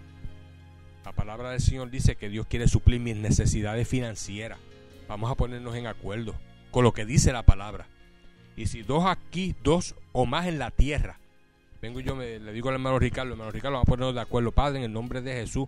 La 1.05 1.11
palabra 1.13 1.51
del 1.51 1.61
Señor 1.61 1.89
dice 1.89 2.15
que 2.15 2.29
Dios 2.29 2.45
quiere 2.47 2.67
suplir 2.67 2.99
mis 2.99 3.15
necesidades 3.15 3.87
financieras 3.87 4.59
Vamos 5.11 5.29
a 5.29 5.35
ponernos 5.35 5.75
en 5.75 5.87
acuerdo 5.87 6.35
con 6.71 6.85
lo 6.85 6.93
que 6.93 7.05
dice 7.05 7.33
la 7.33 7.43
palabra. 7.43 7.85
Y 8.55 8.67
si 8.67 8.81
dos 8.81 9.05
aquí, 9.05 9.55
dos 9.61 9.93
o 10.13 10.25
más 10.25 10.47
en 10.47 10.57
la 10.57 10.71
tierra, 10.71 11.19
vengo 11.81 11.99
yo, 11.99 12.15
me, 12.15 12.39
le 12.39 12.53
digo 12.53 12.69
al 12.69 12.75
hermano 12.75 12.97
Ricardo, 12.97 13.31
hermano 13.31 13.51
Ricardo, 13.51 13.73
vamos 13.73 13.89
a 13.89 13.91
ponernos 13.91 14.15
de 14.15 14.21
acuerdo, 14.21 14.53
Padre, 14.53 14.79
en 14.79 14.85
el 14.85 14.93
nombre 14.93 15.21
de 15.21 15.33
Jesús. 15.33 15.67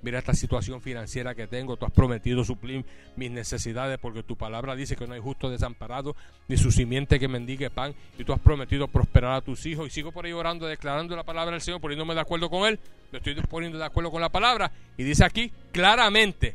Mira 0.00 0.18
esta 0.18 0.32
situación 0.32 0.80
financiera 0.80 1.34
que 1.34 1.46
tengo. 1.46 1.76
Tú 1.76 1.84
has 1.84 1.92
prometido 1.92 2.44
suplir 2.44 2.84
mis 3.16 3.30
necesidades 3.30 3.98
porque 3.98 4.22
tu 4.22 4.36
palabra 4.36 4.76
dice 4.76 4.94
que 4.94 5.06
no 5.06 5.14
hay 5.14 5.20
justo 5.20 5.50
desamparado 5.50 6.14
ni 6.46 6.56
su 6.56 6.70
simiente 6.70 7.18
que 7.18 7.26
mendigue 7.26 7.68
pan. 7.70 7.94
Y 8.18 8.24
tú 8.24 8.32
has 8.32 8.40
prometido 8.40 8.86
prosperar 8.86 9.32
a 9.32 9.40
tus 9.40 9.66
hijos. 9.66 9.88
Y 9.88 9.90
sigo 9.90 10.12
por 10.12 10.24
ahí 10.24 10.32
orando, 10.32 10.66
declarando 10.66 11.16
la 11.16 11.24
palabra 11.24 11.52
del 11.52 11.60
Señor, 11.60 11.80
poniéndome 11.80 12.14
de 12.14 12.20
acuerdo 12.20 12.48
con 12.48 12.68
Él. 12.68 12.78
Me 13.10 13.18
estoy 13.18 13.34
poniendo 13.48 13.78
de 13.78 13.84
acuerdo 13.84 14.10
con 14.10 14.20
la 14.20 14.28
palabra. 14.28 14.70
Y 14.96 15.02
dice 15.02 15.24
aquí 15.24 15.50
claramente, 15.72 16.54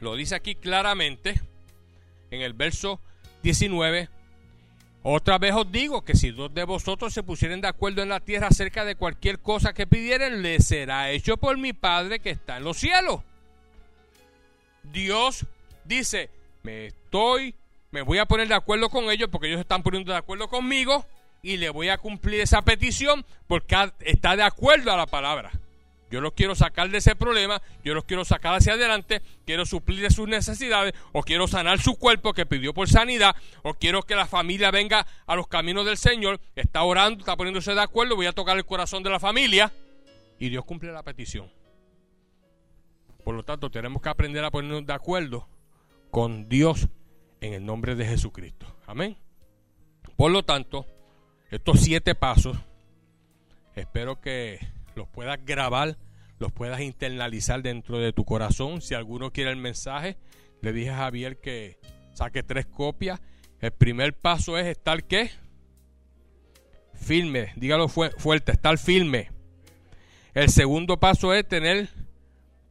lo 0.00 0.16
dice 0.16 0.34
aquí 0.34 0.54
claramente 0.56 1.40
en 2.30 2.42
el 2.42 2.54
verso 2.54 3.00
19 3.42 4.08
otra 5.02 5.38
vez 5.38 5.54
os 5.54 5.70
digo 5.70 6.04
que 6.04 6.16
si 6.16 6.30
dos 6.30 6.52
de 6.52 6.64
vosotros 6.64 7.14
se 7.14 7.22
pusieren 7.22 7.60
de 7.60 7.68
acuerdo 7.68 8.02
en 8.02 8.08
la 8.08 8.20
tierra 8.20 8.48
acerca 8.48 8.84
de 8.84 8.96
cualquier 8.96 9.38
cosa 9.38 9.72
que 9.72 9.86
pidieren, 9.86 10.42
le 10.42 10.60
será 10.60 11.10
hecho 11.10 11.36
por 11.36 11.56
mi 11.56 11.72
Padre 11.72 12.18
que 12.18 12.30
está 12.30 12.56
en 12.56 12.64
los 12.64 12.78
cielos. 12.78 13.20
Dios 14.82 15.46
dice, 15.84 16.30
me 16.62 16.86
estoy, 16.86 17.54
me 17.90 18.02
voy 18.02 18.18
a 18.18 18.26
poner 18.26 18.48
de 18.48 18.54
acuerdo 18.54 18.90
con 18.90 19.10
ellos 19.10 19.28
porque 19.30 19.48
ellos 19.48 19.60
están 19.60 19.82
poniendo 19.82 20.12
de 20.12 20.18
acuerdo 20.18 20.48
conmigo 20.48 21.06
y 21.42 21.56
le 21.58 21.70
voy 21.70 21.88
a 21.88 21.98
cumplir 21.98 22.40
esa 22.40 22.62
petición 22.62 23.24
porque 23.46 23.76
está 24.00 24.36
de 24.36 24.42
acuerdo 24.42 24.92
a 24.92 24.96
la 24.96 25.06
palabra. 25.06 25.52
Yo 26.10 26.20
los 26.20 26.32
quiero 26.32 26.54
sacar 26.54 26.88
de 26.90 26.98
ese 26.98 27.14
problema, 27.14 27.60
yo 27.84 27.94
los 27.94 28.04
quiero 28.04 28.24
sacar 28.24 28.54
hacia 28.54 28.72
adelante, 28.72 29.20
quiero 29.44 29.66
suplir 29.66 30.10
sus 30.10 30.26
necesidades, 30.26 30.94
o 31.12 31.22
quiero 31.22 31.46
sanar 31.46 31.80
su 31.80 31.96
cuerpo 31.96 32.32
que 32.32 32.46
pidió 32.46 32.72
por 32.72 32.88
sanidad, 32.88 33.36
o 33.62 33.74
quiero 33.74 34.02
que 34.02 34.14
la 34.14 34.26
familia 34.26 34.70
venga 34.70 35.06
a 35.26 35.36
los 35.36 35.48
caminos 35.48 35.84
del 35.84 35.98
Señor, 35.98 36.40
está 36.56 36.82
orando, 36.82 37.20
está 37.20 37.36
poniéndose 37.36 37.74
de 37.74 37.82
acuerdo, 37.82 38.16
voy 38.16 38.26
a 38.26 38.32
tocar 38.32 38.56
el 38.56 38.64
corazón 38.64 39.02
de 39.02 39.10
la 39.10 39.20
familia, 39.20 39.70
y 40.38 40.48
Dios 40.48 40.64
cumple 40.64 40.92
la 40.92 41.02
petición. 41.02 41.50
Por 43.24 43.34
lo 43.34 43.42
tanto, 43.42 43.70
tenemos 43.70 44.00
que 44.00 44.08
aprender 44.08 44.42
a 44.44 44.50
ponernos 44.50 44.86
de 44.86 44.92
acuerdo 44.94 45.46
con 46.10 46.48
Dios 46.48 46.88
en 47.42 47.52
el 47.52 47.66
nombre 47.66 47.94
de 47.94 48.06
Jesucristo. 48.06 48.66
Amén. 48.86 49.18
Por 50.16 50.30
lo 50.30 50.42
tanto, 50.42 50.86
estos 51.50 51.80
siete 51.80 52.14
pasos, 52.14 52.56
espero 53.74 54.20
que 54.20 54.66
los 54.98 55.08
puedas 55.08 55.42
grabar, 55.44 55.96
los 56.38 56.52
puedas 56.52 56.80
internalizar 56.80 57.62
dentro 57.62 57.98
de 57.98 58.12
tu 58.12 58.24
corazón. 58.24 58.82
Si 58.82 58.94
alguno 58.94 59.32
quiere 59.32 59.50
el 59.50 59.56
mensaje, 59.56 60.18
le 60.60 60.72
dije 60.74 60.90
a 60.90 60.98
Javier 60.98 61.40
que 61.40 61.78
saque 62.12 62.42
tres 62.42 62.66
copias. 62.66 63.20
El 63.60 63.70
primer 63.70 64.12
paso 64.14 64.58
es 64.58 64.66
estar 64.66 65.04
qué? 65.04 65.30
Firme, 66.94 67.52
dígalo 67.56 67.88
fuerte, 67.88 68.52
estar 68.52 68.76
firme. 68.76 69.30
El 70.34 70.50
segundo 70.50 71.00
paso 71.00 71.32
es 71.32 71.46
tener 71.46 71.88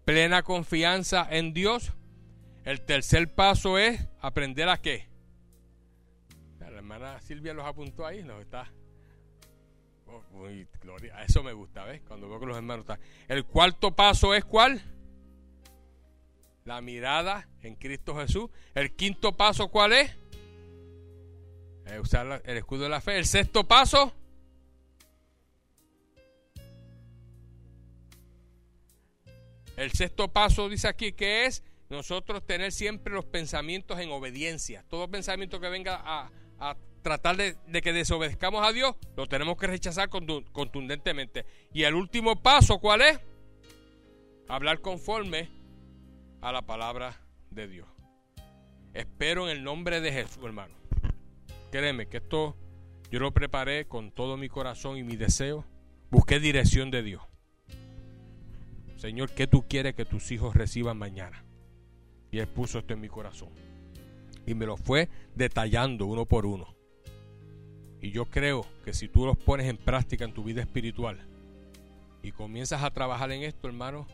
plena 0.05 0.43
confianza 0.43 1.27
en 1.29 1.53
Dios. 1.53 1.93
El 2.65 2.81
tercer 2.81 3.33
paso 3.33 3.77
es 3.77 4.05
aprender 4.19 4.69
a 4.69 4.77
qué. 4.77 5.07
La 6.59 6.67
hermana 6.67 7.19
Silvia 7.21 7.53
los 7.53 7.65
apuntó 7.65 8.05
ahí, 8.05 8.23
nos 8.23 8.41
está 8.41 8.71
gloria. 10.81 11.23
Eso 11.23 11.43
me 11.43 11.53
gusta, 11.53 11.83
¿ves? 11.83 12.01
Cuando 12.07 12.29
veo 12.29 12.39
que 12.39 12.45
los 12.45 12.57
hermanos 12.57 12.83
están. 12.83 12.99
El 13.27 13.45
cuarto 13.45 13.95
paso 13.95 14.33
es 14.33 14.45
cuál? 14.45 14.81
La 16.65 16.81
mirada 16.81 17.47
en 17.61 17.75
Cristo 17.75 18.15
Jesús. 18.15 18.49
El 18.75 18.95
quinto 18.95 19.35
paso, 19.35 19.69
¿cuál 19.69 19.93
es? 19.93 20.15
usar 22.01 22.41
el 22.45 22.57
escudo 22.57 22.83
de 22.83 22.89
la 22.89 23.01
fe. 23.01 23.17
El 23.17 23.25
sexto 23.25 23.63
paso. 23.63 24.13
El 29.77 29.91
sexto 29.91 30.27
paso 30.27 30.67
dice 30.69 30.87
aquí 30.87 31.13
que 31.13 31.45
es 31.45 31.63
nosotros 31.89 32.45
tener 32.45 32.71
siempre 32.71 33.13
los 33.13 33.25
pensamientos 33.25 33.99
en 33.99 34.11
obediencia. 34.11 34.83
Todo 34.89 35.09
pensamiento 35.09 35.59
que 35.59 35.69
venga 35.69 36.01
a 36.03 36.75
tratar 37.07 37.37
de, 37.37 37.81
que 37.81 37.93
desobedezcamos 37.93 38.67
a 38.67 38.73
Dios, 38.73 38.93
lo 39.15 39.27
tenemos 39.27 39.55
que 39.55 39.65
rechazar 39.65 40.09
contundentemente. 40.09 41.45
Y 41.73 41.83
el 41.83 41.95
último 41.95 42.41
paso, 42.41 42.79
¿cuál 42.79 43.01
es? 43.01 43.17
Hablar 44.49 44.81
conforme 44.81 45.49
a 46.41 46.51
la 46.51 46.63
palabra 46.63 47.15
de 47.49 47.69
Dios. 47.69 47.87
Espero 48.93 49.49
en 49.49 49.55
el 49.55 49.63
nombre 49.63 50.01
de 50.01 50.11
Jesús, 50.11 50.43
hermano. 50.43 50.75
Créeme 51.71 52.07
que 52.07 52.17
esto 52.17 52.57
yo 53.09 53.19
lo 53.19 53.33
preparé 53.33 53.85
con 53.85 54.11
todo 54.11 54.35
mi 54.35 54.49
corazón 54.49 54.97
y 54.97 55.03
mi 55.03 55.15
deseo. 55.15 55.63
Busqué 56.11 56.41
dirección 56.41 56.91
de 56.91 57.03
Dios. 57.03 57.23
Señor, 58.97 59.31
¿qué 59.31 59.47
tú 59.47 59.65
quieres 59.65 59.95
que 59.95 60.03
tus 60.03 60.29
hijos 60.31 60.57
reciban 60.57 60.97
mañana? 60.97 61.45
Y 62.31 62.39
Él 62.39 62.47
puso 62.47 62.79
esto 62.79 62.93
en 62.93 62.99
mi 62.99 63.07
corazón. 63.07 63.49
Y 64.45 64.55
me 64.55 64.65
lo 64.65 64.75
fue 64.75 65.07
detallando 65.35 66.05
uno 66.05 66.25
por 66.25 66.45
uno. 66.45 66.76
Y 68.01 68.11
yo 68.11 68.25
creo 68.25 68.65
que 68.85 68.93
si 68.93 69.07
tú 69.07 69.25
los 69.25 69.37
pones 69.37 69.67
en 69.67 69.77
práctica 69.77 70.25
en 70.25 70.33
tu 70.33 70.43
vida 70.43 70.61
espiritual 70.61 71.19
y 72.21 72.31
comienzas 72.31 72.83
a 72.83 72.91
trabajar 72.91 73.31
en 73.31 73.43
esto, 73.43 73.67
hermano, 73.67 74.07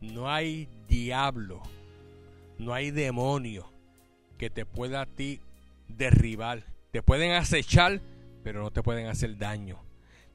no 0.00 0.30
hay 0.30 0.68
diablo, 0.88 1.62
no 2.58 2.72
hay 2.72 2.90
demonio 2.90 3.70
que 4.38 4.48
te 4.48 4.64
pueda 4.64 5.02
a 5.02 5.06
ti 5.06 5.40
derribar. 5.88 6.64
Te 6.92 7.02
pueden 7.02 7.32
acechar, 7.32 8.00
pero 8.42 8.62
no 8.62 8.70
te 8.70 8.82
pueden 8.82 9.06
hacer 9.06 9.36
daño. 9.36 9.78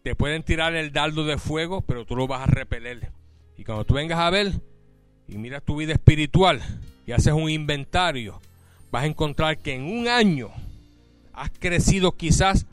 Te 0.04 0.16
pueden 0.16 0.44
tirar 0.44 0.76
el 0.76 0.92
dardo 0.92 1.26
de 1.26 1.40
fuego, 1.40 1.82
pero 1.82 2.06
tú 2.06 2.16
lo 2.16 2.28
vas 2.28 2.42
a 2.42 2.52
repeler. 2.52 3.10
Y 3.58 3.64
cuando 3.64 3.84
tú 3.84 3.96
vengas 3.96 4.20
a 4.20 4.30
ver 4.30 4.52
y 5.28 5.38
miras 5.38 5.64
tu 5.64 5.78
vida 5.78 5.94
espiritual 5.94 6.62
y 7.08 7.12
haces 7.14 7.34
un 7.34 7.50
inventario, 7.50 8.40
vas 8.92 9.04
a 9.04 9.08
encontrar 9.08 9.58
que 9.58 9.74
en 9.74 9.84
un 9.84 10.08
año 10.08 10.52
has 11.34 11.50
crecido 11.50 12.12
quizás 12.12 12.68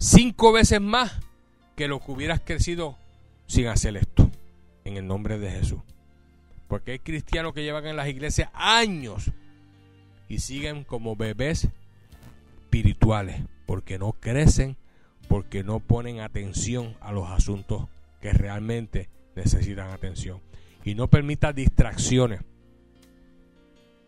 cinco 0.00 0.50
veces 0.52 0.80
más 0.80 1.12
que 1.76 1.86
lo 1.86 2.00
que 2.00 2.10
hubieras 2.10 2.40
crecido 2.40 2.98
sin 3.46 3.68
hacer 3.68 3.96
esto. 3.96 4.28
En 4.84 4.96
el 4.96 5.06
nombre 5.06 5.38
de 5.38 5.50
Jesús. 5.50 5.80
Porque 6.66 6.92
hay 6.92 6.98
cristianos 6.98 7.52
que 7.52 7.62
llevan 7.62 7.86
en 7.86 7.96
las 7.96 8.08
iglesias 8.08 8.50
años 8.54 9.30
y 10.28 10.38
siguen 10.38 10.84
como 10.84 11.14
bebés 11.14 11.68
espirituales. 12.62 13.42
Porque 13.66 13.98
no 13.98 14.12
crecen, 14.12 14.76
porque 15.28 15.62
no 15.62 15.78
ponen 15.78 16.20
atención 16.20 16.96
a 17.00 17.12
los 17.12 17.28
asuntos 17.28 17.86
que 18.20 18.32
realmente 18.32 19.08
necesitan 19.36 19.90
atención. 19.90 20.40
Y 20.84 20.94
no 20.94 21.08
permita 21.08 21.52
distracciones. 21.52 22.40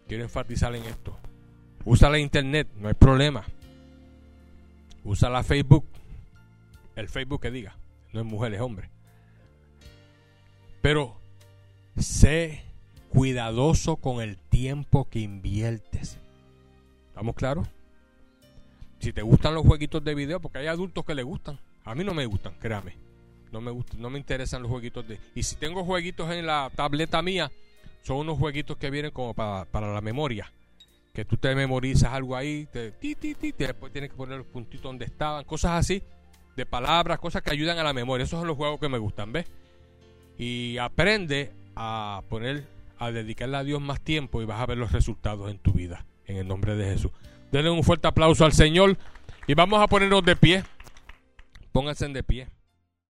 Quiero 0.08 0.24
enfatizar 0.24 0.74
en 0.74 0.84
esto. 0.84 1.18
Usa 1.84 2.10
la 2.10 2.18
internet, 2.18 2.68
no 2.76 2.88
hay 2.88 2.94
problema. 2.94 3.44
Usa 5.04 5.28
la 5.30 5.42
Facebook, 5.42 5.84
el 6.94 7.08
Facebook 7.08 7.40
que 7.40 7.50
diga, 7.50 7.76
no 8.12 8.20
es 8.20 8.26
mujer, 8.26 8.54
es 8.54 8.60
hombre. 8.60 8.90
Pero 10.80 11.20
sé 11.96 12.62
cuidadoso 13.08 13.96
con 13.96 14.22
el 14.22 14.36
tiempo 14.36 15.08
que 15.08 15.18
inviertes. 15.18 16.18
¿Estamos 17.08 17.34
claros? 17.34 17.68
Si 19.00 19.12
te 19.12 19.22
gustan 19.22 19.54
los 19.54 19.66
jueguitos 19.66 20.04
de 20.04 20.14
video, 20.14 20.40
porque 20.40 20.58
hay 20.58 20.68
adultos 20.68 21.04
que 21.04 21.14
le 21.14 21.24
gustan. 21.24 21.58
A 21.84 21.94
mí 21.94 22.04
no 22.04 22.14
me 22.14 22.26
gustan, 22.26 22.54
créame. 22.60 22.96
No 23.50 23.60
me 23.60 23.70
gustan, 23.70 24.00
no 24.00 24.08
me 24.08 24.18
interesan 24.18 24.62
los 24.62 24.70
jueguitos 24.70 25.06
de. 25.06 25.18
Y 25.34 25.42
si 25.42 25.56
tengo 25.56 25.84
jueguitos 25.84 26.30
en 26.30 26.46
la 26.46 26.70
tableta 26.74 27.20
mía, 27.22 27.50
son 28.02 28.18
unos 28.18 28.38
jueguitos 28.38 28.76
que 28.76 28.90
vienen 28.90 29.10
como 29.10 29.34
para, 29.34 29.64
para 29.66 29.92
la 29.92 30.00
memoria 30.00 30.50
que 31.12 31.24
tú 31.24 31.36
te 31.36 31.54
memorizas 31.54 32.12
algo 32.12 32.36
ahí, 32.36 32.66
te, 32.72 32.92
ti, 32.92 33.14
ti, 33.14 33.34
ti, 33.34 33.52
después 33.56 33.92
tienes 33.92 34.10
que 34.10 34.16
poner 34.16 34.38
los 34.38 34.46
puntitos 34.46 34.82
donde 34.82 35.04
estaban, 35.04 35.44
cosas 35.44 35.72
así, 35.72 36.02
de 36.56 36.66
palabras, 36.66 37.18
cosas 37.18 37.42
que 37.42 37.50
ayudan 37.50 37.78
a 37.78 37.82
la 37.82 37.92
memoria. 37.92 38.24
Esos 38.24 38.38
son 38.38 38.48
los 38.48 38.56
juegos 38.56 38.80
que 38.80 38.88
me 38.88 38.98
gustan, 38.98 39.32
¿ves? 39.32 39.46
Y 40.38 40.78
aprende 40.78 41.52
a 41.76 42.22
poner, 42.28 42.66
a 42.98 43.10
dedicarle 43.10 43.58
a 43.58 43.64
Dios 43.64 43.80
más 43.80 44.00
tiempo 44.00 44.40
y 44.40 44.46
vas 44.46 44.60
a 44.60 44.66
ver 44.66 44.78
los 44.78 44.92
resultados 44.92 45.50
en 45.50 45.58
tu 45.58 45.72
vida, 45.72 46.06
en 46.26 46.38
el 46.38 46.48
nombre 46.48 46.76
de 46.76 46.92
Jesús. 46.92 47.12
Denle 47.50 47.70
un 47.70 47.84
fuerte 47.84 48.08
aplauso 48.08 48.44
al 48.46 48.52
Señor 48.52 48.96
y 49.46 49.54
vamos 49.54 49.82
a 49.82 49.86
ponernos 49.86 50.24
de 50.24 50.36
pie. 50.36 50.64
Pónganse 51.72 52.08
de 52.08 52.22
pie. 52.22 52.48